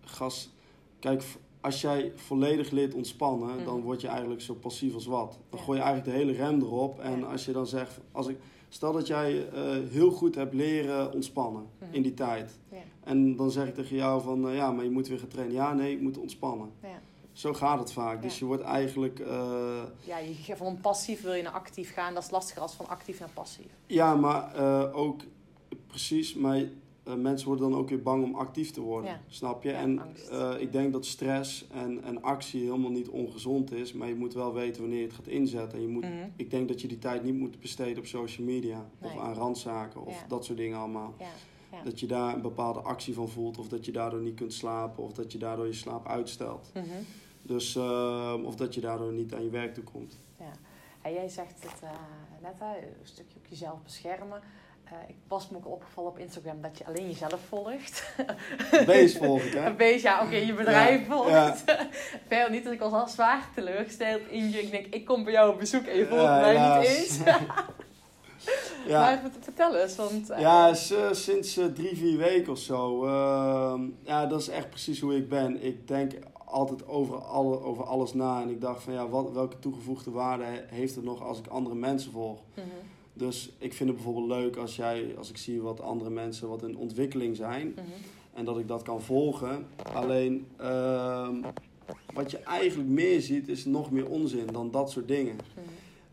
gas. 0.00 0.50
Kijk, 0.98 1.24
als 1.60 1.80
jij 1.80 2.12
volledig 2.14 2.70
leert 2.70 2.94
ontspannen, 2.94 3.54
Mhm. 3.56 3.64
dan 3.64 3.80
word 3.82 4.00
je 4.00 4.08
eigenlijk 4.08 4.40
zo 4.40 4.54
passief 4.54 4.94
als 4.94 5.06
wat. 5.06 5.38
Dan 5.50 5.60
gooi 5.60 5.78
je 5.78 5.84
eigenlijk 5.84 6.16
de 6.16 6.24
hele 6.24 6.38
rem 6.44 6.60
erop. 6.60 6.98
En 6.98 7.24
als 7.24 7.44
je 7.44 7.52
dan 7.52 7.66
zegt, 7.66 8.00
als 8.12 8.26
ik, 8.26 8.38
stel 8.74 8.92
dat 8.92 9.06
jij 9.06 9.48
eh, 9.48 9.62
heel 9.90 10.10
goed 10.10 10.34
hebt 10.34 10.54
leren 10.54 11.12
ontspannen 11.12 11.66
in 11.90 12.02
die 12.02 12.14
tijd. 12.14 12.58
Ja. 12.68 12.78
En 13.04 13.36
dan 13.36 13.50
zeg 13.50 13.68
ik 13.68 13.74
tegen 13.74 13.96
jou 13.96 14.22
van, 14.22 14.48
eh, 14.48 14.54
ja, 14.54 14.70
maar 14.70 14.84
je 14.84 14.90
moet 14.90 15.08
weer 15.08 15.18
gaan 15.18 15.28
trainen. 15.28 15.54
Ja, 15.54 15.72
nee, 15.72 15.92
ik 15.92 16.00
moet 16.00 16.18
ontspannen. 16.18 16.70
Ja. 16.82 17.00
Zo 17.32 17.52
gaat 17.52 17.78
het 17.78 17.92
vaak. 17.92 18.22
Dus 18.22 18.38
je 18.38 18.44
wordt 18.44 18.62
eigenlijk, 18.62 19.18
eh, 19.18 19.82
Ja, 20.04 20.18
je, 20.18 20.56
van 20.56 20.78
passief 20.80 21.22
wil 21.22 21.32
je 21.32 21.42
naar 21.42 21.52
actief 21.52 21.92
gaan. 21.92 22.14
Dat 22.14 22.22
is 22.22 22.30
lastiger 22.30 22.62
als 22.62 22.74
van 22.74 22.88
actief 22.88 23.20
naar 23.20 23.30
passief. 23.34 23.66
ja, 23.86 24.14
maar 24.14 24.54
eh, 24.54 24.96
ook 24.96 25.20
precies, 25.86 26.34
maar 26.34 26.62
eh, 27.04 27.14
mensen 27.14 27.48
worden 27.48 27.70
dan 27.70 27.78
ook 27.78 27.88
weer 27.88 28.02
bang 28.02 28.24
om 28.24 28.34
actief 28.34 28.70
te 28.70 28.80
worden. 28.80 29.10
Ja. 29.10 29.20
Snap 29.28 29.62
je? 29.62 29.68
Ja, 29.68 29.78
en 29.78 30.00
eh, 30.30 30.54
ik 30.58 30.72
denk 30.72 30.92
dat 30.92 31.06
stress 31.06 31.66
en, 31.70 32.02
en 32.04 32.22
actie 32.22 32.62
helemaal 32.62 32.90
niet 32.90 33.08
ongezond 33.08 33.72
is, 33.72 33.92
maar 33.92 34.08
je 34.08 34.14
moet 34.14 34.34
wel 34.34 34.52
weten 34.54 34.80
wanneer 34.80 34.98
je 35.00 35.06
het 35.06 35.14
gaat 35.14 35.26
inzetten. 35.26 35.78
En 35.78 35.84
je 35.84 35.90
moet, 35.90 36.02
Mhm. 36.04 36.28
Ik 36.36 36.50
denk 36.50 36.68
dat 36.68 36.80
je 36.80 36.88
die 36.88 36.98
tijd 36.98 37.22
niet 37.24 37.34
moet 37.38 37.60
besteden 37.60 37.98
op 37.98 38.06
social 38.06 38.46
media 38.46 38.86
of 39.00 39.18
aan 39.18 39.34
randzaken 39.34 40.06
of 40.06 40.20
Ja. 40.20 40.26
dat 40.28 40.44
soort 40.44 40.58
dingen 40.58 40.78
allemaal. 40.78 41.14
Ja. 41.18 41.26
Ja. 41.72 41.82
Dat 41.82 42.00
je 42.00 42.06
daar 42.06 42.34
een 42.34 42.42
bepaalde 42.42 42.80
actie 42.80 43.14
van 43.14 43.28
voelt 43.28 43.58
of 43.58 43.68
dat 43.68 43.84
je 43.84 43.92
daardoor 43.92 44.20
niet 44.20 44.34
kunt 44.34 44.52
slapen 44.52 45.02
of 45.02 45.12
dat 45.12 45.32
je 45.32 45.38
daardoor 45.38 45.66
je 45.66 45.72
slaap 45.72 46.06
uitstelt. 46.08 46.70
Mhm. 46.74 46.84
Dus, 47.42 47.76
eh, 47.76 48.34
of 48.44 48.54
dat 48.56 48.74
je 48.74 48.80
daardoor 48.80 49.12
niet 49.12 49.34
aan 49.34 49.44
je 49.44 49.50
werk 49.50 49.74
toe 49.74 49.84
komt. 49.84 50.18
En 51.02 51.12
jij 51.12 51.28
zegt 51.28 51.62
het 51.62 51.80
net, 52.42 52.58
hè, 52.58 52.76
een 52.78 52.92
stukje 53.02 53.36
op 53.38 53.46
jezelf 53.46 53.82
beschermen. 53.82 54.40
Eh, 54.92 55.08
ik 55.08 55.14
was 55.28 55.48
me 55.48 55.56
ook 55.56 55.68
opgevallen 55.68 56.10
op 56.10 56.18
Instagram 56.18 56.60
dat 56.60 56.78
je 56.78 56.86
alleen 56.86 57.06
jezelf 57.06 57.40
volgt. 57.48 58.14
Beest 58.86 59.16
volg 59.18 59.42
ik, 59.42 59.52
hè? 59.52 59.84
Een 59.84 60.00
ja, 60.00 60.22
oké, 60.24 60.36
je 60.36 60.54
bedrijf 60.54 61.00
Ja, 61.00 61.06
volgt. 61.14 61.30
ja. 61.30 61.54
Verder 62.28 62.50
niet, 62.50 62.64
dus 62.64 62.72
ik 62.72 62.78
was 62.80 62.92
al 62.92 63.08
zwaar 63.08 63.48
teleurgesteld 63.54 64.20
in 64.28 64.50
je. 64.50 64.62
Ik 64.62 64.70
denk, 64.70 64.86
ik 64.86 65.04
kom 65.04 65.24
bij 65.24 65.32
jou 65.32 65.52
op 65.52 65.58
bezoek 65.58 65.84
en 65.84 65.96
je 65.96 66.06
volgt 66.06 66.24
Ja, 66.24 66.40
mij 66.40 66.78
niet 66.78 66.88
eens. 66.88 67.18
ja. 68.86 69.00
Maar 69.00 69.18
vert- 69.20 69.36
vertel 69.44 69.76
eens, 69.76 69.96
want... 69.96 70.30
eh, 70.30 70.40
Ja, 70.40 70.68
eh, 70.68 71.12
sinds 71.12 71.56
eh, 71.56 71.64
drie, 71.66 71.96
vier 71.96 72.18
weken 72.18 72.52
of 72.52 72.58
zo. 72.58 73.04
Ehm, 73.06 73.80
ja, 74.02 74.26
dat 74.26 74.40
is 74.40 74.48
echt 74.48 74.70
precies 74.70 75.00
hoe 75.00 75.16
ik 75.16 75.28
ben. 75.28 75.64
Ik 75.64 75.88
denk 75.88 76.12
altijd 76.44 76.86
over, 76.88 77.16
alle, 77.24 77.60
over 77.60 77.84
alles 77.84 78.14
na. 78.14 78.40
En 78.42 78.48
ik 78.50 78.60
dacht 78.60 78.82
van 78.82 78.92
ja, 78.92 79.08
wat, 79.08 79.32
welke 79.32 79.58
toegevoegde 79.58 80.10
waarde 80.10 80.44
he- 80.44 80.64
heeft 80.66 80.94
het 80.94 81.04
nog 81.04 81.22
als 81.22 81.38
ik 81.38 81.46
andere 81.46 81.74
mensen 81.74 82.12
volg? 82.12 82.38
mhm. 82.54 82.66
Dus 83.12 83.52
ik 83.58 83.72
vind 83.72 83.88
het 83.88 83.98
bijvoorbeeld 83.98 84.40
leuk 84.40 84.56
als, 84.56 84.76
jij, 84.76 85.14
als 85.16 85.30
ik 85.30 85.36
zie 85.36 85.62
wat 85.62 85.80
andere 85.80 86.10
mensen 86.10 86.48
wat 86.48 86.62
in 86.62 86.76
ontwikkeling 86.76 87.36
zijn. 87.36 87.68
Mhm. 87.68 87.86
En 88.34 88.44
dat 88.44 88.58
ik 88.58 88.68
dat 88.68 88.82
kan 88.82 89.02
volgen. 89.02 89.66
Alleen 89.92 90.46
ehm, 90.56 91.42
wat 92.14 92.30
je 92.30 92.38
eigenlijk 92.38 92.88
meer 92.88 93.20
ziet 93.20 93.48
is 93.48 93.64
nog 93.64 93.90
meer 93.90 94.08
onzin 94.08 94.46
dan 94.46 94.70
dat 94.70 94.90
soort 94.90 95.08
dingen. 95.08 95.34
Mhm. 95.34 95.66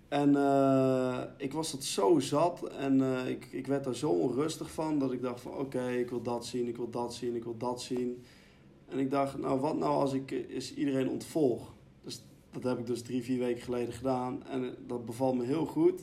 En 0.09 0.35
eh, 0.35 1.21
ik 1.37 1.53
was 1.53 1.71
dat 1.71 1.83
zo 1.83 2.19
zat 2.19 2.67
en 2.67 3.01
eh, 3.01 3.29
ik, 3.29 3.47
ik 3.51 3.67
werd 3.67 3.83
daar 3.83 3.95
zo 3.95 4.09
onrustig 4.09 4.71
van 4.71 4.99
dat 4.99 5.11
ik 5.11 5.21
dacht 5.21 5.41
van 5.41 5.53
oké, 5.53 5.89
ik 5.89 6.09
wil 6.09 6.21
dat 6.21 6.45
zien, 6.45 6.67
ik 6.67 6.77
wil 6.77 6.89
dat 6.89 7.13
zien, 7.13 7.35
ik 7.35 7.43
wil 7.43 7.57
dat 7.57 7.81
zien. 7.81 8.23
En 8.87 8.99
ik 8.99 9.11
dacht, 9.11 9.37
nou 9.37 9.59
wat 9.59 9.77
nou 9.77 9.91
als 9.91 10.13
ik 10.13 10.31
eens 10.49 10.73
iedereen 10.73 11.09
ontvolg? 11.09 11.73
Dus 12.03 12.21
dat 12.51 12.63
heb 12.63 12.79
ik 12.79 12.85
dus 12.85 13.01
drie, 13.01 13.23
vier 13.23 13.39
weken 13.39 13.61
geleden 13.61 13.93
gedaan 13.93 14.43
en 14.47 14.75
dat 14.87 15.05
bevalt 15.05 15.35
me 15.35 15.45
heel 15.45 15.65
goed. 15.65 16.01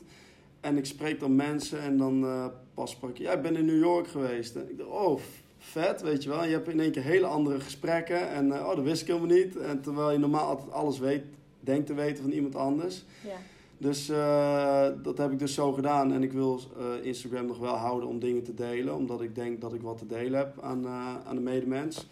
En 0.61 0.77
ik 0.77 0.87
spreek 0.87 1.21
dan 1.21 1.37
mensen 1.37 1.81
en 1.81 1.97
dan 1.97 2.25
eh, 2.25 2.47
pas 2.75 2.91
sprak 2.91 3.11
ik, 3.11 3.19
ja 3.19 3.33
ik 3.33 3.43
ben 3.43 3.57
in 3.57 3.65
New 3.65 3.79
York 3.79 4.09
geweest. 4.09 4.57
En 4.57 4.71
ik 4.71 4.79
dacht, 4.79 4.91
oh 4.91 5.21
vet, 5.59 6.03
weet 6.03 6.23
je 6.23 6.29
wel. 6.29 6.43
En 6.43 6.49
je 6.49 6.55
hebt 6.55 6.69
in 6.69 6.81
één 6.81 6.93
keer 6.93 7.03
hele 7.03 7.27
andere 7.27 7.61
gesprekken 7.61 8.31
en 8.31 8.53
eh, 8.53 8.67
oh 8.67 8.77
dat 8.77 8.85
wist 8.85 9.03
ik 9.03 9.07
helemaal 9.07 9.37
niet. 9.37 9.57
En 9.57 9.81
terwijl 9.81 10.13
je 10.13 10.19
normaal 10.19 10.47
altijd 10.49 10.73
alles 10.73 10.99
weet, 10.99 11.25
denkt 11.61 11.87
te 11.87 11.95
weten 11.95 12.23
van 12.23 12.33
iemand 12.33 12.57
anders. 12.57 13.05
Ja. 13.25 13.37
Dus 13.79 14.09
eh, 14.09 14.89
dat 15.03 15.19
heb 15.19 15.33
ik 15.33 15.39
dus 15.39 15.55
zo 15.55 15.73
gedaan. 15.73 16.13
En 16.13 16.23
ik 16.23 16.33
wil 16.33 16.61
Instagram 17.03 17.47
nog 17.47 17.59
wel 17.59 17.75
houden 17.75 18.09
om 18.09 18.19
dingen 18.19 18.43
te 18.43 18.55
delen. 18.55 18.95
Omdat 18.95 19.21
ik 19.21 19.35
denk 19.35 19.61
dat 19.61 19.75
ik 19.75 19.83
wat 19.83 19.99
te 19.99 20.07
delen 20.07 20.39
heb 20.39 20.61
aan, 20.61 20.87
aan 21.27 21.35
de 21.35 21.41
medemens. 21.41 22.07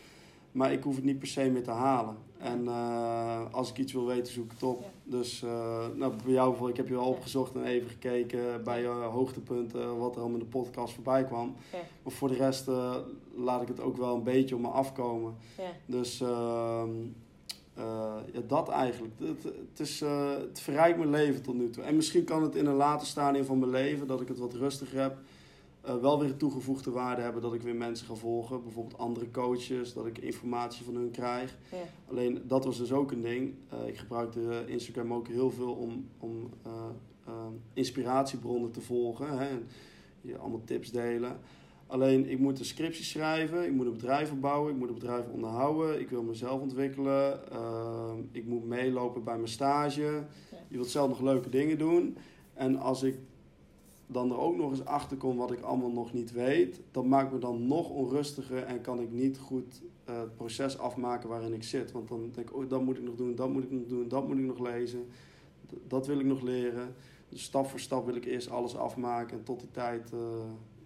Maar 0.52 0.72
ik 0.72 0.82
hoef 0.82 0.94
het 0.94 1.04
niet 1.04 1.18
per 1.18 1.28
se 1.28 1.50
meer 1.50 1.62
te 1.62 1.70
halen. 1.70 2.16
En 2.38 2.68
eh, 2.68 3.40
als 3.50 3.70
ik 3.70 3.78
iets 3.78 3.92
wil 3.92 4.06
weten, 4.06 4.32
zoek 4.32 4.44
ik 4.44 4.50
het 4.50 4.62
op. 4.62 4.84
Dus 5.04 5.42
eh, 5.42 5.86
nou, 5.94 6.12
bij 6.24 6.32
jou 6.32 6.70
ik 6.70 6.76
heb 6.76 6.88
je 6.88 6.94
wel 6.94 7.02
Ja. 7.02 7.08
opgezocht 7.08 7.54
en 7.54 7.64
even 7.64 7.88
gekeken 7.88 8.64
bij 8.64 8.80
je 8.80 8.86
hoogtepunten. 8.88 9.98
Wat 9.98 10.14
er 10.14 10.20
allemaal 10.20 10.38
in 10.38 10.44
de 10.44 10.50
podcast 10.58 10.94
voorbij 10.94 11.24
kwam. 11.24 11.54
Maar 12.02 12.12
voor 12.12 12.28
de 12.28 12.34
rest 12.34 12.68
eh, 12.68 12.94
laat 13.36 13.62
ik 13.62 13.68
het 13.68 13.80
ook 13.80 13.96
wel 13.96 14.14
een 14.14 14.22
beetje 14.22 14.54
op 14.54 14.60
me 14.60 14.68
afkomen. 14.68 15.34
Ja. 15.58 15.70
Dus 15.86 16.20
ehm, 16.20 16.90
eh, 17.74 18.14
ja, 18.32 18.40
dat 18.46 18.68
eigenlijk. 18.68 19.14
Het, 19.18 19.42
het, 19.42 19.80
is, 19.80 20.00
eh, 20.02 20.30
het 20.30 20.60
verrijkt 20.60 20.98
mijn 20.98 21.10
leven 21.10 21.42
tot 21.42 21.54
nu 21.54 21.70
toe. 21.70 21.82
En 21.84 21.96
misschien 21.96 22.24
kan 22.24 22.42
het 22.42 22.54
in 22.54 22.66
een 22.66 22.74
later 22.74 23.06
stadium 23.06 23.44
van 23.44 23.58
mijn 23.58 23.70
leven, 23.70 24.06
dat 24.06 24.20
ik 24.20 24.28
het 24.28 24.38
wat 24.38 24.54
rustiger 24.54 25.00
heb, 25.00 25.16
eh, 25.84 25.96
wel 25.96 26.20
weer 26.20 26.30
een 26.30 26.36
toegevoegde 26.36 26.90
waarde 26.90 27.22
hebben 27.22 27.42
dat 27.42 27.54
ik 27.54 27.62
weer 27.62 27.76
mensen 27.76 28.06
ga 28.06 28.14
volgen. 28.14 28.62
Bijvoorbeeld 28.62 28.98
andere 28.98 29.30
coaches, 29.30 29.92
dat 29.92 30.06
ik 30.06 30.18
informatie 30.18 30.84
van 30.84 30.94
hun 30.94 31.10
krijg. 31.10 31.56
Ja. 31.70 31.76
Alleen 32.10 32.42
dat 32.46 32.64
was 32.64 32.78
dus 32.78 32.92
ook 32.92 33.12
een 33.12 33.22
ding. 33.22 33.54
Eh, 33.68 33.88
ik 33.88 33.96
gebruikte 33.96 34.64
Instagram 34.66 35.12
ook 35.12 35.28
heel 35.28 35.50
veel 35.50 35.72
om, 35.72 36.08
om 36.18 36.50
eh, 36.62 36.72
inspiratiebronnen 37.72 38.70
te 38.70 38.80
volgen. 38.80 39.38
Hè, 39.38 39.48
en 39.48 39.66
je 40.20 40.38
allemaal 40.38 40.64
tips 40.64 40.90
delen. 40.90 41.38
Alleen 41.86 42.30
ik 42.30 42.38
moet 42.38 42.58
een 42.58 42.64
scriptie 42.64 43.04
schrijven, 43.04 43.64
ik 43.64 43.72
moet 43.72 43.86
een 43.86 43.92
bedrijf 43.92 44.32
opbouwen, 44.32 44.72
ik 44.72 44.78
moet 44.78 44.88
een 44.88 44.94
bedrijf 44.94 45.28
onderhouden, 45.28 46.00
ik 46.00 46.10
wil 46.10 46.22
mezelf 46.22 46.60
ontwikkelen, 46.60 47.40
ik 48.32 48.46
moet 48.46 48.64
meelopen 48.64 49.24
bij 49.24 49.36
mijn 49.36 49.48
stage. 49.48 50.24
Je 50.68 50.76
wilt 50.76 50.88
zelf 50.88 51.08
nog 51.08 51.20
leuke 51.20 51.48
dingen 51.48 51.78
doen. 51.78 52.16
En 52.54 52.76
als 52.76 53.02
ik 53.02 53.18
dan 54.06 54.30
er 54.30 54.38
ook 54.38 54.56
nog 54.56 54.70
eens 54.70 54.84
achter 54.84 55.16
kom 55.16 55.36
wat 55.36 55.52
ik 55.52 55.60
allemaal 55.60 55.90
nog 55.90 56.12
niet 56.12 56.32
weet, 56.32 56.80
dat 56.90 57.04
maakt 57.04 57.32
me 57.32 57.38
dan 57.38 57.66
nog 57.66 57.90
onrustiger 57.90 58.62
en 58.62 58.80
kan 58.80 59.00
ik 59.00 59.10
niet 59.10 59.38
goed 59.38 59.82
eh, 60.04 60.20
het 60.20 60.36
proces 60.36 60.78
afmaken 60.78 61.28
waarin 61.28 61.52
ik 61.52 61.62
zit. 61.62 61.92
Want 61.92 62.08
dan 62.08 62.30
denk 62.32 62.48
ik, 62.48 62.56
oh, 62.56 62.68
dat 62.68 62.82
moet 62.82 62.96
ik 62.96 63.02
nog 63.02 63.14
doen, 63.14 63.34
dat 63.34 63.52
moet 63.52 63.64
ik 63.64 63.70
nog 63.70 63.86
doen, 63.86 64.08
dat 64.08 64.28
moet 64.28 64.38
ik 64.38 64.44
nog 64.44 64.58
lezen, 64.58 65.06
dat 65.88 66.06
wil 66.06 66.18
ik 66.18 66.26
nog 66.26 66.42
leren. 66.42 66.94
Dus 67.28 67.42
stap 67.42 67.66
voor 67.66 67.80
stap 67.80 68.06
wil 68.06 68.14
ik 68.14 68.24
eerst 68.24 68.50
alles 68.50 68.76
afmaken 68.76 69.38
en 69.38 69.44
tot 69.44 69.60
die 69.60 69.70
tijd 69.70 70.12
eh, 70.12 70.18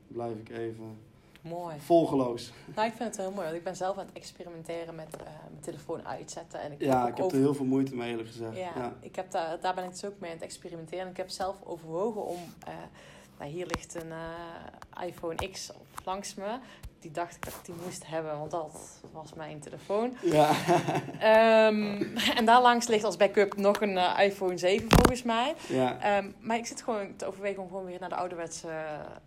blijf 0.09 0.39
ik 0.39 0.49
even 0.49 0.97
Mooi. 1.41 1.75
volgeloos. 1.81 2.53
Nou, 2.75 2.89
ik 2.89 2.95
vind 2.95 3.09
het 3.09 3.17
heel 3.17 3.31
mooi, 3.31 3.45
want 3.45 3.57
ik 3.57 3.65
ben 3.65 3.77
zelf 3.77 3.99
aan 3.99 4.07
het 4.07 4.15
experimenteren 4.17 4.95
met 4.95 5.17
eh, 5.17 5.23
mijn 5.51 5.61
telefoon 5.61 6.07
uitzetten. 6.09 6.61
En 6.61 6.73
ik 6.73 6.81
Ja, 6.83 7.01
ik 7.09 7.17
heb 7.17 7.25
over- 7.25 7.37
er 7.39 7.43
heel 7.45 7.55
veel 7.55 7.65
moeite 7.65 7.95
mee 7.95 8.11
eerlijk 8.11 8.29
gezegd. 8.29 8.57
Ja, 8.57 8.71
Ja. 8.77 8.93
Ik 9.01 9.17
heb 9.17 9.31
daar, 9.31 9.61
daar 9.61 9.75
ben 9.75 9.85
ik 9.85 9.91
dus 9.91 10.05
ook 10.05 10.19
mee 10.19 10.31
aan 10.31 10.37
het 10.37 10.45
experimenteren. 10.45 11.05
En 11.05 11.11
ik 11.11 11.17
heb 11.17 11.29
zelf 11.29 11.57
overwogen 11.65 12.25
om... 12.27 12.39
eh, 12.67 12.73
nou, 13.39 13.51
hier 13.51 13.67
ligt 13.67 13.95
een 13.95 14.13
eh, 14.13 15.07
iPhone 15.07 15.51
X 15.51 15.71
op 15.73 15.87
langs 16.05 16.35
me. 16.35 16.59
Die 17.01 17.11
dacht 17.11 17.37
ik 17.37 17.45
dat 17.45 17.55
ik 17.55 17.65
die 17.65 17.75
moest 17.85 18.07
hebben, 18.07 18.39
want 18.39 18.51
dat 18.51 19.01
was 19.13 19.35
mijn 19.35 19.61
telefoon. 19.61 20.17
Ja. 20.23 20.51
Ehm, 21.21 22.03
en 22.37 22.45
daar 22.45 22.63
langs 22.63 22.87
ligt 22.87 23.05
als 23.05 23.17
backup 23.17 23.57
nog 23.57 23.81
een 23.81 23.97
iPhone 24.19 24.57
7 24.59 24.87
volgens 24.89 25.23
mij. 25.23 25.55
ja. 25.69 26.01
Ehm, 26.01 26.31
maar 26.41 26.57
ik 26.57 26.67
zit 26.67 26.83
gewoon 26.83 27.17
te 27.17 27.27
overwegen 27.27 27.63
om 27.63 27.69
gewoon 27.69 27.85
weer 27.85 28.01
naar 28.01 28.09
de 28.09 28.15
ouderwetse... 28.15 28.69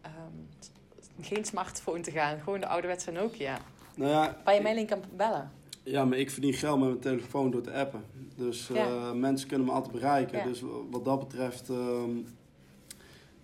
ehm, 0.02 0.14
geen 1.24 1.46
smartphone 1.46 2.02
te 2.02 2.12
gaan, 2.12 2.40
gewoon 2.40 2.60
de 2.60 2.68
ouderwetse 2.68 3.12
Nokia. 3.12 3.60
Nou 3.96 4.12
ja, 4.12 4.38
Waar 4.44 4.56
je 4.56 4.62
mij 4.62 4.72
alleen 4.72 4.86
kan 4.86 5.04
bellen. 5.16 5.52
Ja, 5.84 6.06
maar 6.06 6.18
ik 6.18 6.32
verdien 6.32 6.54
geld 6.54 6.80
met 6.80 6.88
mijn 6.88 7.00
telefoon 7.00 7.52
door 7.52 7.62
te 7.62 7.74
appen. 7.74 8.04
Dus 8.36 8.70
eh, 8.70 9.12
mensen 9.12 9.48
kunnen 9.48 9.68
me 9.68 9.74
altijd 9.74 9.94
bereiken. 9.94 10.38
Ja. 10.38 10.44
Dus 10.44 10.64
wat 10.90 11.06
dat 11.06 11.20
betreft 11.20 11.70
ehm, 11.70 12.12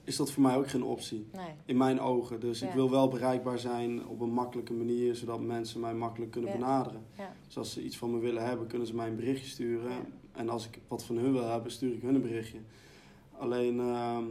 is 0.03 0.15
dat 0.15 0.31
voor 0.31 0.43
mij 0.43 0.55
ook 0.55 0.69
geen 0.69 0.83
optie. 0.83 1.27
Nee. 1.33 1.45
In 1.65 1.77
mijn 1.77 1.99
ogen. 1.99 2.39
Dus 2.39 2.61
ik 2.61 2.71
wil 2.71 2.89
wel 2.89 3.07
bereikbaar 3.07 3.59
zijn 3.59 4.07
op 4.07 4.21
een 4.21 4.31
makkelijke 4.31 4.73
manier, 4.73 5.15
zodat 5.15 5.41
mensen 5.41 5.79
mij 5.79 5.93
makkelijk 5.93 6.31
kunnen 6.31 6.51
benaderen. 6.51 7.05
Dus 7.45 7.57
als 7.57 7.73
ze 7.73 7.83
iets 7.83 7.97
van 7.97 8.11
me 8.11 8.19
willen 8.19 8.45
hebben, 8.45 8.67
kunnen 8.67 8.87
ze 8.87 8.95
mij 8.95 9.07
een 9.07 9.15
berichtje 9.15 9.49
sturen. 9.49 9.91
En 10.31 10.49
als 10.49 10.65
ik 10.65 10.79
wat 10.87 11.03
van 11.03 11.17
hun 11.17 11.31
wil 11.31 11.49
hebben, 11.49 11.71
stuur 11.71 11.93
ik 11.93 12.01
hun 12.01 12.15
een 12.15 12.21
berichtje. 12.21 12.59
Alleen, 13.37 13.79
ehm, 13.79 14.23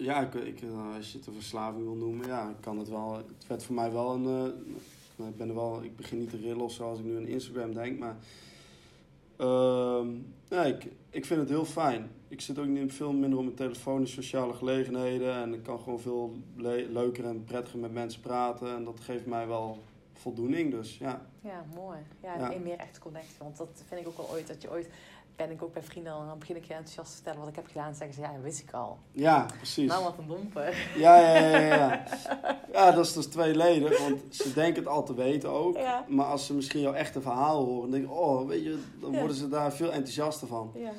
ja, 0.00 0.20
ik, 0.20 0.34
ik, 0.34 0.62
eh, 0.62 0.94
als 0.96 1.12
je 1.12 1.18
het 1.18 1.26
een 1.26 1.32
verslaving 1.34 1.84
wil 1.84 1.94
noemen, 1.94 2.26
ja, 2.26 2.54
kan 2.60 2.78
het 2.78 2.88
wel. 2.88 3.14
Het 3.16 3.46
werd 3.46 3.62
voor 3.64 3.74
mij 3.74 3.92
wel 3.92 4.14
een. 4.14 4.26
eh, 4.26 5.26
ik, 5.28 5.36
ben 5.36 5.48
er 5.48 5.54
wel, 5.54 5.82
ik 5.82 5.96
begin 5.96 6.18
niet 6.18 6.30
te 6.30 6.36
rillen 6.36 6.60
of 6.60 6.72
zo 6.72 6.88
als 6.88 6.98
ik 6.98 7.04
nu 7.04 7.16
aan 7.16 7.26
Instagram 7.26 7.74
denk, 7.74 7.98
maar. 7.98 8.16
ehm, 9.36 10.08
ja, 10.48 10.64
ik, 10.64 10.86
ik 11.10 11.24
vind 11.24 11.40
het 11.40 11.48
heel 11.48 11.64
fijn. 11.64 12.10
Ik 12.28 12.40
zit 12.40 12.58
ook 12.58 12.66
niet 12.66 12.92
veel 12.92 13.12
minder 13.12 13.38
op 13.38 13.44
mijn 13.44 13.56
telefoon 13.56 14.00
in 14.00 14.08
sociale 14.08 14.52
gelegenheden. 14.52 15.34
En 15.34 15.54
ik 15.54 15.62
kan 15.62 15.78
gewoon 15.78 16.00
veel 16.00 16.34
le- 16.56 16.86
leuker 16.90 17.24
en 17.24 17.44
prettiger 17.44 17.78
met 17.78 17.92
mensen 17.92 18.20
praten. 18.20 18.74
En 18.76 18.84
dat 18.84 19.00
geeft 19.00 19.26
mij 19.26 19.46
wel 19.46 19.78
voldoening. 20.12 20.70
Dus 20.70 20.98
ja, 20.98 21.26
Ja, 21.40 21.64
mooi. 21.74 21.98
Ja, 22.22 22.38
Ja. 22.38 22.52
en 22.52 22.62
meer 22.62 22.76
echt 22.78 22.98
connecten. 22.98 23.42
Want 23.44 23.56
dat 23.56 23.82
vind 23.86 24.00
ik 24.00 24.06
ook 24.06 24.16
wel 24.16 24.30
ooit. 24.30 24.46
Dat 24.46 24.62
je 24.62 24.70
ooit, 24.70 24.88
ben 25.36 25.50
ik 25.50 25.62
ook 25.62 25.72
bij 25.72 25.82
vrienden 25.82 26.12
en 26.12 26.26
dan 26.26 26.38
begin 26.38 26.56
ik 26.56 26.64
je 26.64 26.74
enthousiast 26.74 27.08
te 27.08 27.14
vertellen 27.14 27.40
wat 27.40 27.48
ik 27.48 27.56
heb 27.56 27.66
gedaan. 27.66 27.88
En 27.88 27.94
zeggen 27.94 28.14
ze, 28.14 28.20
ja, 28.20 28.32
dat 28.32 28.42
wist 28.42 28.60
ik 28.60 28.72
al. 28.72 28.98
ja 29.12 29.46
precies. 29.56 29.88
Nou, 29.88 30.04
wat 30.04 30.18
een 30.18 30.26
domper. 30.26 30.88
Ja, 30.96 31.16
ja, 31.16 31.36
ja, 31.36 31.58
ja, 31.58 31.74
ja. 31.74 32.04
Ja, 32.72 32.90
dat 32.90 33.06
is 33.06 33.12
dus 33.12 33.26
tweeledig, 33.26 33.98
want 33.98 34.20
ze 34.30 34.52
denken 34.52 34.82
het 34.82 34.92
al 34.92 35.04
te 35.04 35.14
weten 35.14 35.50
ook. 35.50 35.76
Ja. 35.76 36.04
Maar 36.08 36.26
als 36.26 36.46
ze 36.46 36.54
misschien 36.54 36.80
jouw 36.80 36.92
echte 36.92 37.20
verhaal 37.20 37.64
horen, 37.64 37.80
dan 37.80 37.90
denk 37.90 38.04
ik, 38.04 38.18
oh, 38.18 38.46
weet 38.46 38.64
je, 38.64 38.82
dan 39.00 39.18
worden 39.18 39.36
ze 39.36 39.48
daar 39.48 39.72
veel 39.72 39.92
enthousiaster 39.92 40.48
van. 40.48 40.72
Ja. 40.74 40.90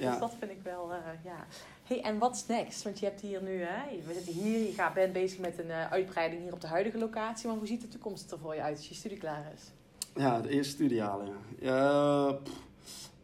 Ja. 0.00 0.10
Dus 0.10 0.20
dat 0.20 0.34
vind 0.38 0.50
ik 0.50 0.60
wel, 0.62 0.92
eh, 0.92 1.24
ja. 1.24 1.46
hey, 1.84 2.02
en 2.02 2.18
wat 2.18 2.34
is 2.34 2.46
next? 2.46 2.82
Want 2.82 2.98
je 2.98 3.06
hebt 3.06 3.20
hier 3.20 3.42
nu, 3.42 3.62
hè, 3.62 3.96
we 4.06 4.12
zitten 4.12 4.32
hier, 4.32 4.58
je 4.58 4.72
gaat, 4.72 4.94
bent 4.94 5.12
bezig 5.12 5.38
met 5.38 5.58
een 5.58 5.70
eh, 5.70 5.92
uitbreiding 5.92 6.42
hier 6.42 6.52
op 6.52 6.60
de 6.60 6.66
huidige 6.66 6.98
locatie. 6.98 7.48
Maar 7.48 7.56
hoe 7.56 7.66
ziet 7.66 7.80
de 7.80 7.88
toekomst 7.88 8.32
er 8.32 8.38
voor 8.38 8.54
je 8.54 8.62
uit 8.62 8.76
als 8.76 8.88
je 8.88 8.94
studie 8.94 9.18
klaar 9.18 9.52
is? 9.54 9.62
Ja, 10.14 10.40
de 10.40 10.48
eerste 10.48 10.72
studiale, 10.72 11.24
ja. 11.24 11.32
ja 11.60 12.38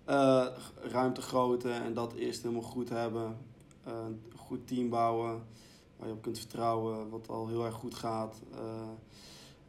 eh, 0.06 0.46
ruimtegrootte 0.82 1.70
en 1.70 1.94
dat 1.94 2.12
eerst 2.12 2.42
helemaal 2.42 2.62
goed 2.62 2.88
hebben. 2.88 3.36
Eh, 3.84 3.92
een 4.06 4.20
goed 4.36 4.66
team 4.66 4.88
bouwen, 4.88 5.42
waar 5.96 6.08
je 6.08 6.14
op 6.14 6.22
kunt 6.22 6.38
vertrouwen, 6.38 7.08
wat 7.08 7.28
al 7.28 7.48
heel 7.48 7.64
erg 7.64 7.74
goed 7.74 7.94
gaat. 7.94 8.40
Eh, 8.54 8.60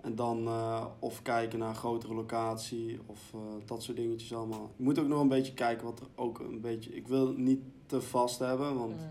en 0.01 0.15
dan 0.15 0.47
eh, 0.47 0.85
of 0.99 1.21
kijken 1.21 1.59
naar 1.59 1.69
een 1.69 1.75
grotere 1.75 2.13
locatie 2.13 2.99
of 3.05 3.19
eh, 3.33 3.39
dat 3.65 3.83
soort 3.83 3.97
dingetjes 3.97 4.33
allemaal. 4.33 4.71
Je 4.75 4.83
moet 4.83 4.99
ook 4.99 5.07
nog 5.07 5.21
een 5.21 5.27
beetje 5.27 5.53
kijken 5.53 5.85
wat 5.85 5.99
er 5.99 6.07
ook 6.15 6.39
een 6.39 6.61
beetje... 6.61 6.95
Ik 6.95 7.07
wil 7.07 7.31
niet 7.33 7.61
te 7.85 8.01
vast 8.01 8.39
hebben, 8.39 8.77
want 8.77 8.95
Mhm. 8.95 9.03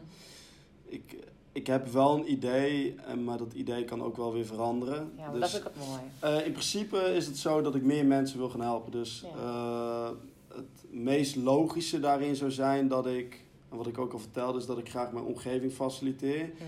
ik, 0.84 1.16
ik 1.52 1.66
heb 1.66 1.86
wel 1.88 2.14
een 2.16 2.30
idee, 2.30 2.94
maar 3.24 3.38
dat 3.38 3.52
idee 3.52 3.84
kan 3.84 4.02
ook 4.02 4.16
wel 4.16 4.32
weer 4.32 4.46
veranderen. 4.46 5.12
Ja, 5.16 5.30
Dus- 5.32 5.40
dat 5.40 5.48
is 5.48 5.56
ook 5.66 5.72
mooi. 5.88 6.00
eh, 6.38 6.46
in 6.46 6.52
principe 6.52 6.98
is 6.98 7.26
het 7.26 7.36
zo 7.38 7.60
dat 7.62 7.74
ik 7.74 7.82
meer 7.82 8.06
mensen 8.06 8.38
wil 8.38 8.48
gaan 8.50 8.60
helpen. 8.60 8.92
Dus 8.92 9.24
Ja. 9.36 10.12
Eh, 10.56 10.62
het 10.62 10.84
meest 10.90 11.36
logische 11.36 12.00
daarin 12.00 12.36
zou 12.36 12.50
zijn 12.50 12.88
dat 12.88 13.06
ik, 13.06 13.44
en 13.68 13.76
wat 13.76 13.86
ik 13.86 13.98
ook 13.98 14.12
al 14.12 14.18
vertelde, 14.18 14.58
is 14.58 14.66
dat 14.66 14.78
ik 14.78 14.88
graag 14.88 15.12
mijn 15.12 15.24
omgeving 15.24 15.72
faciliteer. 15.72 16.44
Mhm. 16.54 16.64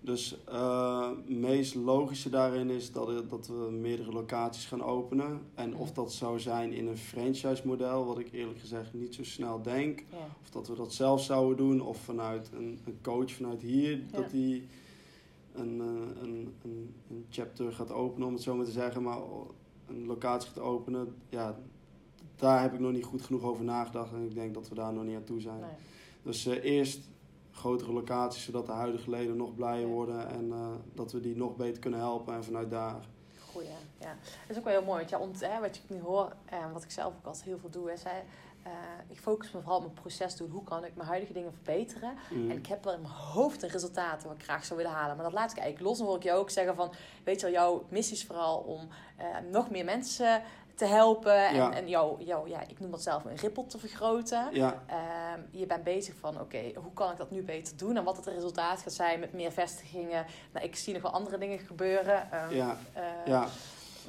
Dus 0.00 0.36
eh, 0.44 1.08
het 1.08 1.28
meest 1.28 1.74
logische 1.74 2.30
daarin 2.30 2.70
is 2.70 2.92
dat, 2.92 3.30
dat 3.30 3.46
we 3.46 3.68
meerdere 3.80 4.12
locaties 4.12 4.66
gaan 4.66 4.82
openen. 4.82 5.40
En 5.54 5.76
of 5.76 5.88
Ja. 5.88 5.94
dat 5.94 6.12
zou 6.12 6.40
zijn 6.40 6.72
in 6.72 6.86
een 6.86 6.96
franchise 6.96 7.62
model, 7.64 8.04
wat 8.06 8.18
ik 8.18 8.32
eerlijk 8.32 8.58
gezegd 8.60 8.94
niet 8.94 9.14
zo 9.14 9.24
snel 9.24 9.62
denk. 9.62 10.04
Of 10.42 10.50
dat 10.50 10.68
we 10.68 10.74
dat 10.74 10.92
zelf 10.92 11.22
zouden 11.22 11.56
doen, 11.56 11.80
of 11.80 11.96
vanuit 11.98 12.50
een, 12.54 12.78
een 12.84 12.98
coach 13.02 13.32
vanuit 13.32 13.62
hier, 13.62 14.00
dat 14.12 14.30
die 14.30 14.66
een, 15.54 15.80
eh, 15.80 16.22
een, 16.22 16.54
een, 16.64 16.94
een 17.10 17.26
chapter 17.30 17.72
gaat 17.72 17.92
openen, 17.92 18.26
om 18.26 18.32
het 18.34 18.42
zo 18.42 18.54
maar 18.56 18.64
te 18.64 18.70
zeggen, 18.70 19.02
maar 19.02 19.18
een 19.88 20.06
locatie 20.06 20.48
gaat 20.50 20.62
openen. 20.62 21.14
Ja, 21.28 21.58
daar 22.36 22.62
heb 22.62 22.72
ik 22.72 22.80
nog 22.80 22.92
niet 22.92 23.04
goed 23.04 23.22
genoeg 23.22 23.42
over 23.42 23.64
nagedacht 23.64 24.12
en 24.12 24.24
ik 24.24 24.34
denk 24.34 24.54
dat 24.54 24.68
we 24.68 24.74
daar 24.74 24.92
nog 24.92 25.04
niet 25.04 25.16
aan 25.16 25.24
toe 25.24 25.40
zijn. 25.40 25.60
Nee. 25.60 25.70
Dus 26.22 26.46
eh, 26.46 26.64
eerst 26.64 27.00
grotere 27.52 27.92
locaties, 27.92 28.44
zodat 28.44 28.66
de 28.66 28.72
huidige 28.72 29.10
leden 29.10 29.36
nog 29.36 29.54
blijer 29.54 29.86
worden 29.86 30.28
en 30.28 30.52
eh, 30.52 30.68
dat 30.94 31.12
we 31.12 31.20
die 31.20 31.36
nog 31.36 31.56
beter 31.56 31.80
kunnen 31.80 32.00
helpen 32.00 32.34
en 32.34 32.44
vanuit 32.44 32.70
daar. 32.70 32.96
Goeie, 33.52 33.68
ja. 34.00 34.16
Dat 34.22 34.50
is 34.50 34.58
ook 34.58 34.64
wel 34.64 34.72
heel 34.72 34.84
mooi. 34.84 34.98
Want 34.98 35.10
ja, 35.10 35.18
ont, 35.18 35.40
hè, 35.40 35.60
wat 35.60 35.76
ik 35.76 35.82
nu 35.86 36.00
hoor, 36.00 36.32
en 36.44 36.72
wat 36.72 36.82
ik 36.82 36.90
zelf 36.90 37.14
ook 37.16 37.26
altijd 37.26 37.44
heel 37.44 37.58
veel 37.58 37.70
doe, 37.70 37.92
is 37.92 38.02
hè, 38.02 38.18
eh, 38.62 38.72
ik 39.08 39.18
focus 39.18 39.50
me 39.52 39.60
vooral 39.60 39.76
op 39.76 39.82
mijn 39.84 39.94
proces 39.94 40.36
doen. 40.36 40.50
Hoe 40.50 40.64
kan 40.64 40.84
ik 40.84 40.96
mijn 40.96 41.08
huidige 41.08 41.32
dingen 41.32 41.52
verbeteren? 41.52 42.14
Mm. 42.30 42.50
En 42.50 42.56
ik 42.56 42.66
heb 42.66 42.84
wel 42.84 42.94
in 42.94 43.00
mijn 43.00 43.14
hoofd 43.14 43.62
een 43.62 43.68
resultaten 43.68 44.28
wat 44.28 44.36
ik 44.36 44.42
graag 44.42 44.64
zou 44.64 44.78
willen 44.78 44.94
halen. 44.94 45.16
Maar 45.16 45.24
dat 45.24 45.34
laat 45.34 45.50
ik 45.50 45.58
eigenlijk 45.58 45.88
los. 45.88 45.98
Dan 45.98 46.06
hoor 46.06 46.16
ik 46.16 46.22
je 46.22 46.32
ook 46.32 46.50
zeggen 46.50 46.74
van, 46.74 46.92
weet 47.24 47.40
je 47.40 47.46
wel, 47.46 47.54
jouw 47.54 47.84
missie 47.88 48.16
is 48.16 48.24
vooral 48.24 48.58
om 48.58 48.88
nog 49.50 49.70
meer 49.70 49.84
mensen 49.84 50.42
te 50.74 50.84
helpen. 50.84 51.46
En, 51.48 51.54
Ja. 51.54 51.72
en 51.72 51.88
jouw, 51.88 52.18
jouw, 52.20 52.46
ja, 52.46 52.60
ik 52.68 52.80
noem 52.80 52.90
dat 52.90 53.02
zelf 53.02 53.24
een 53.24 53.36
rippel 53.36 53.66
te 53.66 53.78
vergroten. 53.78 54.48
Ja, 54.52 54.82
Ehm, 54.86 55.40
je 55.50 55.66
bent 55.66 55.84
bezig 55.84 56.14
van, 56.20 56.40
oké, 56.40 56.58
hoe 56.74 56.92
kan 56.94 57.10
ik 57.10 57.16
dat 57.16 57.30
nu 57.30 57.42
beter 57.42 57.76
doen? 57.76 57.96
En 57.96 58.04
wat 58.04 58.16
het 58.16 58.26
resultaat 58.26 58.80
gaat 58.82 58.92
zijn 58.92 59.20
met 59.20 59.32
meer 59.32 59.52
vestigingen. 59.52 60.26
Nou, 60.52 60.66
ik 60.66 60.76
zie 60.76 60.92
nog 60.92 61.02
wel 61.02 61.10
andere 61.10 61.38
dingen 61.38 61.58
gebeuren. 61.58 62.32
Ehm, 62.32 62.54
ja, 62.54 62.76
eh, 62.92 63.02
ja. 63.26 63.46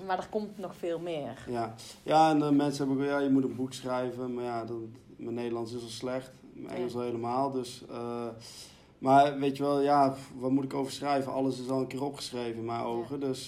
Maar 0.05 0.17
er 0.17 0.27
komt 0.29 0.57
nog 0.57 0.75
veel 0.75 0.99
meer. 0.99 1.43
Ja, 1.47 1.73
ja 2.03 2.29
en 2.29 2.41
eh, 2.41 2.49
mensen 2.49 2.87
hebben 2.87 3.05
ja, 3.05 3.19
je 3.19 3.29
moet 3.29 3.43
een 3.43 3.55
boek 3.55 3.73
schrijven, 3.73 4.33
maar 4.33 4.43
ja, 4.43 4.65
dat, 4.65 4.77
mijn 5.17 5.35
Nederlands 5.35 5.73
is 5.73 5.81
al 5.83 5.87
slecht, 5.89 6.31
mijn 6.53 6.75
Engels 6.75 6.95
al 6.95 7.01
helemaal, 7.01 7.51
dus... 7.51 7.83
eh, 7.89 8.27
maar 8.97 9.39
weet 9.39 9.57
je 9.57 9.63
wel, 9.63 9.81
ja, 9.81 10.15
wat 10.35 10.51
moet 10.51 10.63
ik 10.63 10.73
over 10.73 10.91
schrijven? 10.91 11.31
Alles 11.33 11.59
is 11.59 11.69
al 11.69 11.79
een 11.79 11.87
keer 11.87 12.03
opgeschreven 12.03 12.59
in 12.59 12.65
mijn 12.65 12.81
ogen, 12.81 13.19
dus 13.19 13.47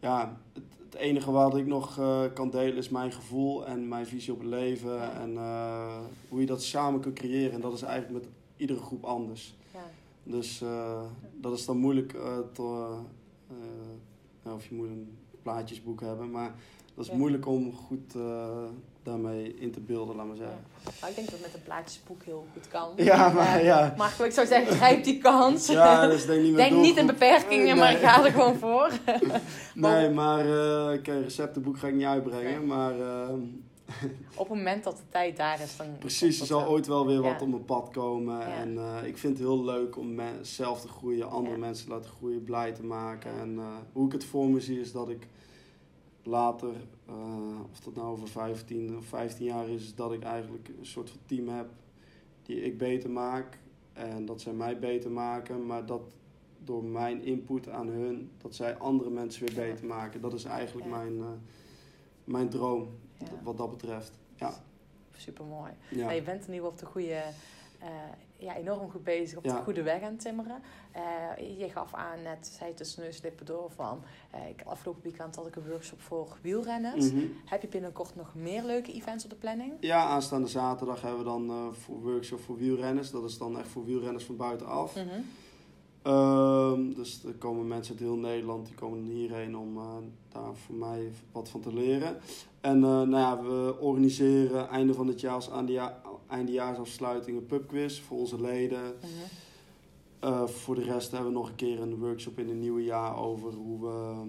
ja, 0.00 0.36
het, 0.52 0.62
het 0.92 1.00
enige 1.00 1.30
wat 1.30 1.56
ik 1.56 1.66
nog 1.66 1.98
eh, 1.98 2.22
kan 2.34 2.50
delen 2.50 2.76
is 2.76 2.88
mijn 2.88 3.12
gevoel 3.12 3.66
en 3.66 3.88
mijn 3.88 4.06
visie 4.06 4.32
op 4.32 4.38
het 4.38 4.48
leven 4.48 4.94
Ja. 4.94 5.12
en 5.20 5.36
eh, 5.36 5.98
hoe 6.28 6.40
je 6.40 6.46
dat 6.46 6.62
samen 6.62 7.00
kunt 7.00 7.14
creëren 7.14 7.52
en 7.52 7.60
dat 7.60 7.72
is 7.72 7.82
eigenlijk 7.82 8.24
met 8.24 8.32
iedere 8.56 8.80
groep 8.80 9.04
anders. 9.04 9.54
Ja. 9.72 9.80
Dus 10.22 10.60
eh, 10.60 11.02
dat 11.40 11.52
is 11.58 11.64
dan 11.66 11.76
moeilijk 11.76 12.10
te, 12.52 12.96
of 14.42 14.66
je 14.68 14.74
moet 14.74 14.86
een 14.88 15.16
plaatjesboek 15.42 16.00
hebben, 16.00 16.30
maar 16.30 16.54
dat 16.94 17.04
is 17.04 17.10
Ja. 17.10 17.16
moeilijk 17.16 17.46
om 17.46 17.72
goed 17.72 18.14
daarmee 19.02 19.54
in 19.54 19.70
te 19.72 19.80
beelden, 19.80 20.16
laat 20.16 20.26
maar 20.26 20.36
zeggen. 20.36 20.58
Ik 21.08 21.14
denk 21.14 21.30
dat 21.30 21.38
het 21.38 21.40
met 21.46 21.54
een 21.54 21.62
plaatjesboek 21.62 22.22
heel 22.24 22.46
goed 22.52 22.68
kan. 22.68 22.88
Ja, 23.04 23.28
maar 23.28 23.64
ja. 23.64 23.94
Maar 23.96 24.14
ik 24.24 24.32
zou 24.32 24.46
zeggen, 24.46 24.76
grijp 24.76 25.04
die 25.04 25.18
kans. 25.18 25.66
Ja, 25.66 26.06
dat 26.06 26.12
is 26.12 26.26
denk 26.26 26.38
ik 26.38 26.44
niet 26.46 26.56
denk 26.66 26.72
niet 26.80 26.96
in 26.96 27.06
beperkingen, 27.06 27.64
Nee. 27.64 27.74
maar 27.74 27.92
ga 27.94 28.24
er 28.24 28.30
gewoon 28.30 28.56
voor. 28.58 28.90
Nee, 29.74 30.10
maar 30.10 30.40
eh 30.40 30.98
oké, 30.98 31.12
een 31.12 31.22
receptenboek 31.22 31.78
ga 31.78 31.86
ik 31.86 31.94
niet 31.94 32.04
uitbrengen, 32.04 32.58
Nee. 32.58 32.66
maar 32.66 33.00
ehm, 33.00 33.40
Op 34.34 34.48
het 34.48 34.56
moment 34.56 34.84
dat 34.84 34.96
de 34.96 35.02
tijd 35.10 35.36
daar 35.36 35.60
is, 35.60 35.76
dan... 35.76 35.86
precies, 35.98 36.40
er 36.40 36.46
zal 36.46 36.66
ooit 36.66 36.86
wel 36.86 37.06
weer 37.06 37.22
Ja. 37.22 37.32
wat 37.32 37.42
op 37.42 37.48
mijn 37.48 37.64
pad 37.64 37.88
komen. 37.92 38.38
Ja. 38.38 38.54
En 38.54 38.78
eh, 38.78 39.08
ik 39.08 39.18
vind 39.18 39.38
het 39.38 39.46
heel 39.46 39.64
leuk 39.64 39.96
om 39.96 40.20
zelf 40.42 40.80
te 40.80 40.88
groeien, 40.88 41.30
andere 41.30 41.56
mensen 41.56 41.86
te 41.86 41.92
laten 41.92 42.10
groeien, 42.18 42.44
blij 42.44 42.72
te 42.72 42.84
maken. 42.84 43.30
En 43.40 43.54
eh, 43.58 43.64
hoe 43.92 44.06
ik 44.06 44.12
het 44.12 44.24
voor 44.24 44.48
me 44.48 44.60
zie 44.60 44.80
is 44.80 44.92
dat 44.92 45.08
ik 45.08 45.26
later, 46.22 46.74
eh, 47.06 47.14
of 47.70 47.80
dat 47.80 47.94
nou 47.94 48.08
over 48.08 48.28
15 48.28 48.96
of 48.96 49.04
15 49.04 49.44
jaar 49.46 49.68
is, 49.68 49.94
dat 49.94 50.12
ik 50.12 50.22
eigenlijk 50.22 50.68
een 50.78 50.86
soort 50.86 51.10
van 51.10 51.18
team 51.26 51.48
heb 51.48 51.68
die 52.42 52.62
ik 52.62 52.78
beter 52.78 53.10
maak. 53.10 53.58
En 53.92 54.24
dat 54.24 54.40
zij 54.40 54.52
mij 54.52 54.78
beter 54.78 55.10
maken, 55.10 55.66
maar 55.66 55.86
dat 55.86 56.02
door 56.64 56.84
mijn 56.84 57.22
input 57.22 57.68
aan 57.68 57.88
hun, 57.88 58.30
dat 58.38 58.54
zij 58.54 58.76
andere 58.78 59.10
mensen 59.10 59.46
weer 59.46 59.54
Ja. 59.66 59.72
beter 59.72 59.86
maken. 59.86 60.20
Dat 60.20 60.32
is 60.32 60.44
eigenlijk 60.44 60.88
Ja. 60.88 60.96
mijn, 60.96 61.18
eh, 61.20 61.26
mijn 62.24 62.48
droom, 62.48 62.88
Ja. 63.18 63.26
wat 63.42 63.56
dat 63.56 63.70
betreft. 63.70 64.18
Ja, 64.34 64.52
Super 65.16 65.44
mooi. 65.44 65.70
ja. 65.90 66.10
je 66.10 66.22
bent 66.22 66.44
geval 66.44 66.66
op 66.70 66.78
de 66.78 66.86
goede, 66.86 67.22
eh, 67.82 67.88
ja, 68.36 68.56
enorm 68.56 68.90
goed 68.90 69.04
bezig, 69.04 69.38
op 69.38 69.44
Ja. 69.44 69.56
de 69.56 69.62
goede 69.62 69.82
weg 69.82 70.02
aan 70.02 70.12
het 70.12 70.20
timmeren. 70.20 70.62
Eh, 70.92 71.58
je 71.58 71.68
gaf 71.68 71.94
aan, 71.94 72.22
net 72.22 72.46
zei 72.58 72.74
tussen 72.74 73.02
neus 73.02 73.16
en 73.16 73.22
lippen 73.22 73.46
door 73.46 73.70
van, 73.70 74.02
eh, 74.30 74.48
ik, 74.48 74.62
afgelopen 74.64 75.02
weekend 75.02 75.36
had 75.36 75.46
ik 75.46 75.56
een 75.56 75.68
workshop 75.68 76.00
voor 76.00 76.36
wielrenners. 76.42 77.12
Mhm. 77.12 77.24
Heb 77.44 77.62
je 77.62 77.68
binnenkort 77.68 78.16
nog 78.16 78.34
meer 78.34 78.62
leuke 78.64 78.92
events 78.92 79.24
op 79.24 79.30
de 79.30 79.36
planning? 79.36 79.72
Ja, 79.80 80.04
aanstaande 80.06 80.48
zaterdag 80.48 81.00
hebben 81.02 81.18
we 81.18 81.24
dan 81.24 81.74
voor 81.74 82.00
workshop 82.02 82.40
voor 82.40 82.56
wielrenners. 82.56 83.10
Dat 83.10 83.24
is 83.24 83.38
dan 83.38 83.58
echt 83.58 83.68
voor 83.68 83.84
wielrenners 83.84 84.24
van 84.24 84.36
buitenaf. 84.36 84.94
Mhm. 84.96 85.06
Ehm, 86.02 86.92
dus 86.94 87.24
er 87.24 87.34
komen 87.34 87.66
mensen 87.68 87.92
uit 87.94 88.02
heel 88.02 88.16
Nederland, 88.16 88.66
die 88.66 88.74
komen 88.74 89.02
hierheen 89.04 89.56
om 89.56 89.78
daar 90.28 90.54
voor 90.54 90.74
mij 90.74 91.10
wat 91.32 91.48
van 91.48 91.60
te 91.60 91.74
leren. 91.74 92.16
En 92.60 92.78
nou 92.80 93.10
ja, 93.16 93.42
we 93.42 93.76
organiseren 93.80 94.68
einde 94.68 94.94
van 94.94 95.06
het 95.06 95.20
jaar 95.20 95.34
als 95.34 95.50
eindejaa- 95.50 96.00
eindejaarsafsluiting 96.32 97.36
een 97.36 97.46
pubquiz 97.46 98.00
voor 98.00 98.18
onze 98.18 98.40
leden. 98.40 98.82
Mhm. 98.98 99.08
Eh, 100.18 100.46
voor 100.46 100.74
de 100.74 100.82
rest 100.82 101.10
hebben 101.10 101.28
we 101.32 101.38
nog 101.38 101.48
een 101.48 101.54
keer 101.54 101.80
een 101.80 101.98
workshop 101.98 102.38
in 102.38 102.48
het 102.48 102.56
nieuwe 102.58 102.82
jaar 102.84 103.16
over 103.16 103.52
hoe 103.52 103.80
we 103.80 104.22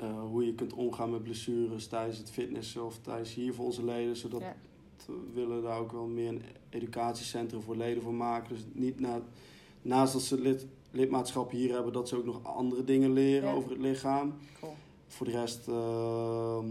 eh, 0.00 0.20
hoe 0.30 0.46
je 0.46 0.54
kunt 0.54 0.72
omgaan 0.72 1.10
met 1.10 1.22
blessures 1.22 1.86
tijdens 1.86 2.18
het 2.18 2.30
fitnessen 2.30 2.84
of 2.84 2.98
tijdens 2.98 3.34
hier 3.34 3.54
voor 3.54 3.64
onze 3.64 3.84
leden. 3.84 4.16
Zodat 4.16 4.40
Ja. 4.40 4.56
we 5.06 5.12
willen 5.34 5.62
daar 5.62 5.78
ook 5.78 5.92
wel 5.92 6.06
meer 6.06 6.28
een 6.28 6.42
educatiecentrum 6.68 7.60
voor 7.62 7.76
leden 7.76 8.02
voor 8.02 8.14
maken. 8.14 8.54
Dus 8.54 8.64
niet 8.72 9.00
na, 9.00 9.20
naast 9.82 10.12
dat 10.12 10.22
ze 10.22 10.40
lid, 10.40 10.66
lidmaatschap 10.90 11.50
hier 11.50 11.72
hebben, 11.74 11.92
dat 11.92 12.08
ze 12.08 12.16
ook 12.16 12.24
nog 12.24 12.40
andere 12.44 12.84
dingen 12.84 13.12
leren 13.12 13.48
Ja. 13.48 13.54
over 13.54 13.70
het 13.70 13.80
lichaam. 13.80 14.34
Cool. 14.60 14.74
Voor 15.06 15.26
de 15.26 15.32
rest 15.32 15.68
ehm, 15.68 16.68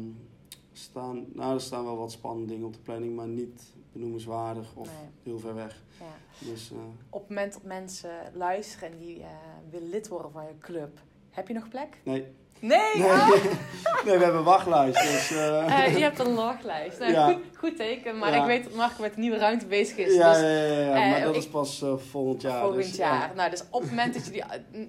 staan, 0.74 1.26
nou, 1.34 1.54
er 1.54 1.62
staan 1.62 1.84
wel 1.84 1.98
wat 1.98 2.12
spannende 2.12 2.48
dingen 2.48 2.66
op 2.68 2.74
de 2.74 2.80
planning, 2.80 3.16
maar 3.16 3.28
niet 3.28 3.62
benoemenswaardig 4.00 4.76
of 4.76 4.88
Nee. 4.88 5.10
heel 5.24 5.40
ver 5.40 5.56
weg. 5.56 5.84
Ja. 6.00 6.46
Dus 6.52 6.72
eh, 6.72 6.78
Op 7.10 7.20
het 7.20 7.30
moment 7.30 7.54
dat 7.54 7.64
mensen 7.64 8.10
luisteren 8.34 8.92
en 8.92 8.98
die 8.98 9.22
eh, 9.22 9.28
willen 9.70 9.90
lid 9.90 10.08
worden 10.08 10.32
van 10.32 10.44
je 10.46 10.58
club, 10.60 11.00
heb 11.30 11.48
je 11.48 11.54
nog 11.54 11.68
plek? 11.70 12.02
nee. 12.04 12.26
Nee! 12.60 12.80
Nee. 12.98 13.10
ah! 13.10 13.30
nee, 14.06 14.18
we 14.18 14.24
hebben 14.24 14.36
een 14.36 14.44
wachtlijst. 14.44 15.02
Dus, 15.02 15.32
eh, 15.32 15.86
Eh, 15.86 15.98
je 15.98 16.04
hebt 16.04 16.20
een 16.20 16.36
wachtlijst. 16.36 17.00
Nou, 17.00 17.12
Ja. 17.12 17.26
goed, 17.28 17.38
goed 17.58 17.76
teken, 17.78 18.18
maar 18.18 18.32
Ja. 18.34 18.40
ik 18.42 18.46
weet 18.46 18.64
dat 18.64 18.74
Marco 18.74 19.02
met 19.02 19.14
de 19.14 19.20
nieuwe 19.20 19.38
ruimte 19.38 19.66
bezig 19.66 19.98
is. 19.98 20.14
ja, 20.16 20.32
dus 20.34 20.42
ja, 20.42 20.48
ja, 20.48 20.64
ja, 20.64 20.94
eh, 21.06 21.12
maar 21.12 21.22
dat 21.22 21.36
ik- 21.36 21.42
is 21.42 21.48
pas 21.48 21.82
eh, 21.82 21.94
volgend 22.12 22.42
jaar. 22.42 22.62
volgend 22.62 22.84
dus, 22.84 22.96
jaar. 22.96 23.28
Ja, 23.30 23.34
Nou, 23.36 23.50
dus 23.50 23.64
op 23.70 23.82
het 23.82 23.90
moment 23.90 24.14
dat 24.14 24.26
je 24.26 24.32
die, 24.32 24.44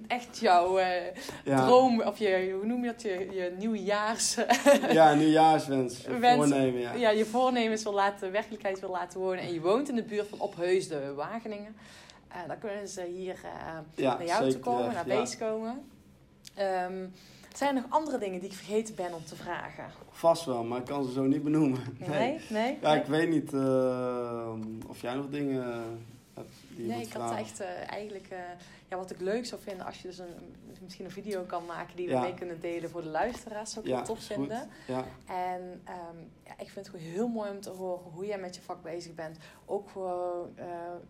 echt 0.07 0.39
jouw 0.39 0.77
eh, 0.77 0.87
ja, 1.43 1.65
droom, 1.65 2.01
of 2.01 2.17
je, 2.19 2.51
hoe 2.57 2.65
noem 2.65 2.83
je 2.83 2.91
dat, 2.91 3.01
je, 3.01 3.09
je 3.31 3.53
nieuwjaars, 3.57 4.37
ja, 4.89 5.13
nieuwjaarswens. 5.13 6.01
Wens. 6.19 6.35
Voornemen, 6.35 6.79
ja. 6.81 6.93
ja. 6.93 7.09
je 7.09 7.25
voornemens 7.25 7.83
wil 7.83 7.93
laten, 7.93 8.31
werkelijkheid 8.31 8.79
wil 8.79 8.89
laten 8.89 9.19
wonen 9.19 9.39
en 9.43 9.53
je 9.53 9.61
woont 9.61 9.89
in 9.89 9.95
de 9.95 10.03
buurt 10.03 10.27
van 10.27 10.39
Opheusden, 10.39 11.15
Wageningen, 11.15 11.75
eh, 12.27 12.37
dan 12.47 12.57
kunnen 12.59 12.87
ze 12.87 13.03
hier 13.03 13.35
eh, 13.43 13.49
Ja, 13.95 14.17
naar 14.17 14.25
jou 14.27 14.49
toe 14.51 14.59
komen, 14.59 14.93
naar 14.93 15.07
ja. 15.07 15.19
Bees 15.19 15.37
komen. 15.37 15.89
Ehm, 16.55 17.05
zijn 17.57 17.75
er 17.75 17.81
nog 17.81 17.91
andere 17.91 18.17
dingen 18.17 18.39
die 18.39 18.49
ik 18.49 18.55
vergeten 18.55 18.95
ben 18.95 19.13
om 19.13 19.25
te 19.25 19.35
vragen? 19.35 19.85
Vast 20.09 20.45
wel, 20.45 20.63
maar 20.63 20.79
ik 20.79 20.85
kan 20.85 21.05
ze 21.05 21.11
zo 21.11 21.23
niet 21.23 21.43
benoemen. 21.43 21.79
Nee? 21.99 22.39
Nee? 22.49 22.77
Ja, 22.81 22.89
Nee? 22.91 22.99
ik 22.99 23.05
weet 23.05 23.29
niet 23.29 23.53
eh, 23.53 24.53
of 24.87 25.01
jij 25.01 25.13
nog 25.13 25.29
dingen 25.29 25.63
hebt 26.33 26.53
die 26.69 26.85
je 26.87 26.91
Nee, 26.91 27.01
ik 27.01 27.13
had 27.13 27.35
echt 27.37 27.59
eh, 27.59 27.89
eigenlijk... 27.91 28.27
eh, 28.29 28.37
ja, 28.89 28.97
wat 28.97 29.11
ik 29.11 29.19
leuk 29.21 29.45
zou 29.45 29.61
vinden 29.61 29.85
als 29.85 30.01
je 30.01 30.07
dus 30.07 30.17
een, 30.17 30.55
misschien 30.83 31.05
een 31.05 31.11
video 31.11 31.41
kan 31.43 31.65
maken 31.65 31.95
die 31.95 32.05
we 32.05 32.11
Ja. 32.11 32.21
mee 32.21 32.33
kunnen 32.33 32.59
delen 32.59 32.89
voor 32.89 33.01
de 33.01 33.09
luisteraars. 33.09 33.71
Zou 33.71 33.85
ik 33.85 33.91
Ja, 33.91 34.01
tof 34.01 34.19
vinden. 34.19 34.69
Ja, 34.87 35.05
En 35.25 35.81
ehm, 35.83 36.17
ja, 36.45 36.51
ik 36.51 36.69
vind 36.69 36.75
het 36.75 36.89
gewoon 36.89 37.05
heel 37.05 37.27
mooi 37.27 37.49
om 37.49 37.61
te 37.61 37.69
horen 37.69 38.11
hoe 38.13 38.25
jij 38.25 38.37
met 38.39 38.55
je 38.55 38.61
vak 38.61 38.83
bezig 38.83 39.15
bent. 39.15 39.37
Ook 39.65 39.89
eh, 39.95 40.65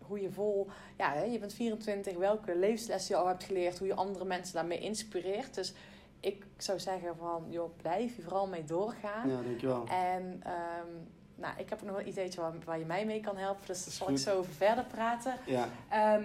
hoe 0.06 0.20
je 0.20 0.30
vol... 0.30 0.66
Ja, 0.98 1.14
je 1.22 1.38
bent 1.38 1.54
24, 1.54 2.16
welke 2.16 2.56
levenslessen 2.58 3.14
je 3.14 3.20
al 3.20 3.28
hebt 3.28 3.44
geleerd. 3.44 3.78
Hoe 3.78 3.86
je 3.88 3.94
andere 3.94 4.24
mensen 4.24 4.54
daarmee 4.54 4.78
inspireert. 4.80 5.54
Dus 5.54 5.74
ik 6.20 6.46
zou 6.56 6.78
zeggen 6.78 7.16
van, 7.18 7.44
joh, 7.48 7.76
blijf 7.82 8.16
je 8.16 8.22
vooral 8.22 8.46
mee 8.46 8.64
doorgaan. 8.64 9.28
ja, 9.28 9.40
dankjewel. 9.44 9.84
En 9.88 10.40
ehm, 10.44 10.86
nou, 11.34 11.54
ik 11.58 11.70
heb 11.70 11.82
nog 11.82 11.90
wel 11.90 12.00
een 12.00 12.08
ideetje 12.08 12.40
waar, 12.40 12.52
waar 12.64 12.78
je 12.78 12.84
mij 12.84 13.04
mee 13.06 13.20
kan 13.20 13.36
helpen. 13.36 13.66
Dus 13.66 13.84
daar 13.84 13.94
zal 13.94 14.10
ik 14.10 14.18
zo 14.18 14.38
over 14.38 14.52
verder 14.52 14.84
praten. 14.84 15.34
Ja, 15.46 15.68
Ehm, 15.88 16.24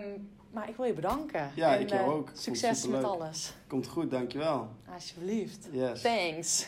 maar 0.51 0.69
ik 0.69 0.75
wil 0.75 0.85
je 0.85 0.93
bedanken. 0.93 1.51
Ja, 1.55 1.75
En, 1.75 1.81
ik 1.81 1.89
jou 1.89 2.01
eh, 2.03 2.09
ook. 2.15 2.29
Succes 2.33 2.87
met 2.87 3.03
alles. 3.03 3.53
komt 3.67 3.87
goed, 3.87 4.11
dankjewel. 4.11 4.67
Alsjeblieft. 4.93 5.67
Yes. 5.71 6.01
Thanks. 6.01 6.67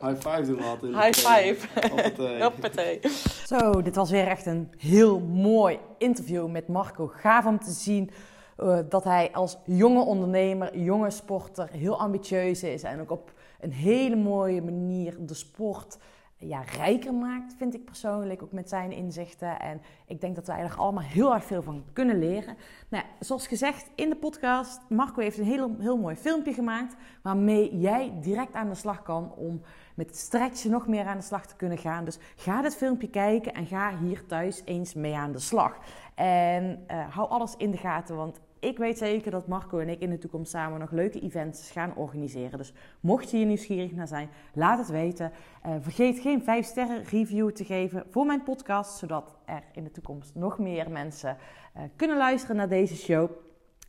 High 0.00 0.28
five 0.28 0.42
doen 0.42 0.56
we 0.56 0.62
altijd. 0.64 0.92
High 0.94 1.18
five. 1.28 1.88
Hoppatee. 1.88 2.42
Hoppatee. 2.48 3.00
Zo, 3.46 3.82
dit 3.82 3.94
was 3.96 4.10
weer 4.10 4.26
echt 4.26 4.46
een 4.46 4.72
heel 4.78 5.20
mooi 5.20 5.78
interview 5.98 6.48
met 6.48 6.68
Marco. 6.68 7.06
Gaaf 7.06 7.46
om 7.46 7.58
te 7.60 7.70
zien 7.70 8.10
eh, 8.56 8.78
dat 8.88 9.04
hij 9.04 9.32
als 9.32 9.58
jonge 9.64 10.04
ondernemer, 10.04 10.78
jonge 10.78 11.10
sporter, 11.10 11.68
heel 11.70 11.98
ambitieus 11.98 12.62
is. 12.62 12.82
En 12.82 13.00
ook 13.00 13.10
op 13.10 13.32
een 13.60 13.72
hele 13.72 14.16
mooie 14.16 14.62
manier 14.62 15.16
de 15.20 15.34
sport 15.34 15.98
ja, 16.46 16.62
rijker 16.76 17.14
maakt, 17.14 17.54
vind 17.56 17.74
ik 17.74 17.84
persoonlijk. 17.84 18.42
Ook 18.42 18.52
met 18.52 18.68
zijn 18.68 18.92
inzichten. 18.92 19.60
En 19.60 19.80
ik 20.06 20.20
denk 20.20 20.34
dat 20.34 20.46
wij 20.46 20.60
er 20.60 20.74
allemaal 20.76 21.02
heel 21.02 21.34
erg 21.34 21.44
veel 21.44 21.62
van 21.62 21.84
kunnen 21.92 22.18
leren. 22.18 22.56
Nou, 22.88 23.04
zoals 23.20 23.46
gezegd 23.46 23.90
in 23.94 24.08
de 24.08 24.16
podcast, 24.16 24.80
Marco 24.88 25.20
heeft 25.20 25.38
een 25.38 25.44
heel, 25.44 25.76
heel 25.78 25.96
mooi 25.96 26.16
filmpje 26.16 26.52
gemaakt. 26.52 26.96
Waarmee 27.22 27.78
jij 27.78 28.12
direct 28.20 28.54
aan 28.54 28.68
de 28.68 28.74
slag 28.74 29.02
kan 29.02 29.32
om 29.36 29.60
met 29.94 30.16
stretchen 30.16 30.70
nog 30.70 30.86
meer 30.86 31.04
aan 31.04 31.16
de 31.16 31.22
slag 31.22 31.46
te 31.46 31.56
kunnen 31.56 31.78
gaan. 31.78 32.04
Dus 32.04 32.18
ga 32.36 32.62
dit 32.62 32.76
filmpje 32.76 33.10
kijken 33.10 33.54
en 33.54 33.66
ga 33.66 33.98
hier 33.98 34.26
thuis 34.26 34.62
eens 34.64 34.94
mee 34.94 35.14
aan 35.14 35.32
de 35.32 35.38
slag. 35.38 35.78
En 36.14 36.84
eh, 36.86 37.14
hou 37.14 37.28
alles 37.28 37.54
in 37.56 37.70
de 37.70 37.76
gaten, 37.76 38.16
want 38.16 38.40
ik 38.62 38.78
weet 38.78 38.98
zeker 38.98 39.30
dat 39.30 39.46
Marco 39.46 39.78
en 39.78 39.88
ik 39.88 40.00
in 40.00 40.10
de 40.10 40.18
toekomst 40.18 40.50
samen 40.50 40.78
nog 40.78 40.90
leuke 40.90 41.20
events 41.20 41.70
gaan 41.70 41.96
organiseren. 41.96 42.58
Dus 42.58 42.72
mocht 43.00 43.30
je 43.30 43.36
hier 43.36 43.46
nieuwsgierig 43.46 43.92
naar 43.92 44.08
zijn, 44.08 44.28
laat 44.52 44.78
het 44.78 44.88
weten. 44.88 45.32
Eh, 45.62 45.72
vergeet 45.80 46.18
geen 46.18 46.42
5 46.42 46.66
sterren 46.66 47.04
review 47.04 47.50
te 47.50 47.64
geven 47.64 48.04
voor 48.10 48.26
mijn 48.26 48.42
podcast, 48.42 48.98
zodat 48.98 49.36
er 49.44 49.62
in 49.72 49.84
de 49.84 49.90
toekomst 49.90 50.34
nog 50.34 50.58
meer 50.58 50.90
mensen 50.90 51.36
eh, 51.72 51.82
kunnen 51.96 52.16
luisteren 52.16 52.56
naar 52.56 52.68
deze 52.68 52.96
show. 52.96 53.30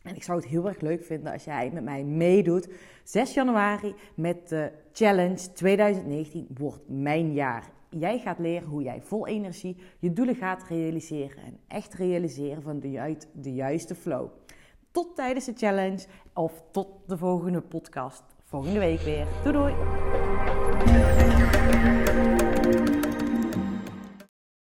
En 0.04 0.14
ik 0.14 0.22
zou 0.22 0.38
het 0.38 0.48
heel 0.48 0.68
erg 0.68 0.80
leuk 0.80 1.04
vinden 1.04 1.32
als 1.32 1.44
jij 1.44 1.70
met 1.72 1.84
mij 1.84 2.04
meedoet. 2.04 2.68
6 3.04 3.34
januari 3.34 3.94
met 4.14 4.48
de 4.48 4.72
Challenge 4.92 5.52
2019 5.52 6.46
wordt 6.58 6.82
mijn 6.86 7.32
jaar. 7.32 7.70
Jij 7.88 8.18
gaat 8.18 8.38
leren 8.38 8.68
hoe 8.68 8.82
jij 8.82 9.00
vol 9.02 9.26
energie 9.26 9.76
je 9.98 10.12
doelen 10.12 10.34
gaat 10.34 10.64
realiseren. 10.68 11.42
En 11.44 11.58
echt 11.68 11.94
realiseren 11.94 12.62
van 12.62 12.80
de, 12.80 13.16
de 13.32 13.54
juiste 13.54 13.94
flow. 13.94 14.28
Tot 14.90 15.16
tijdens 15.16 15.44
de 15.44 15.52
challenge 15.56 16.06
of 16.34 16.62
tot 16.70 16.88
de 17.06 17.18
volgende 17.18 17.60
podcast. 17.60 18.22
Volgende 18.42 18.78
week 18.78 19.00
weer. 19.00 19.26
Doei 19.42 19.52
doei! 19.52 20.63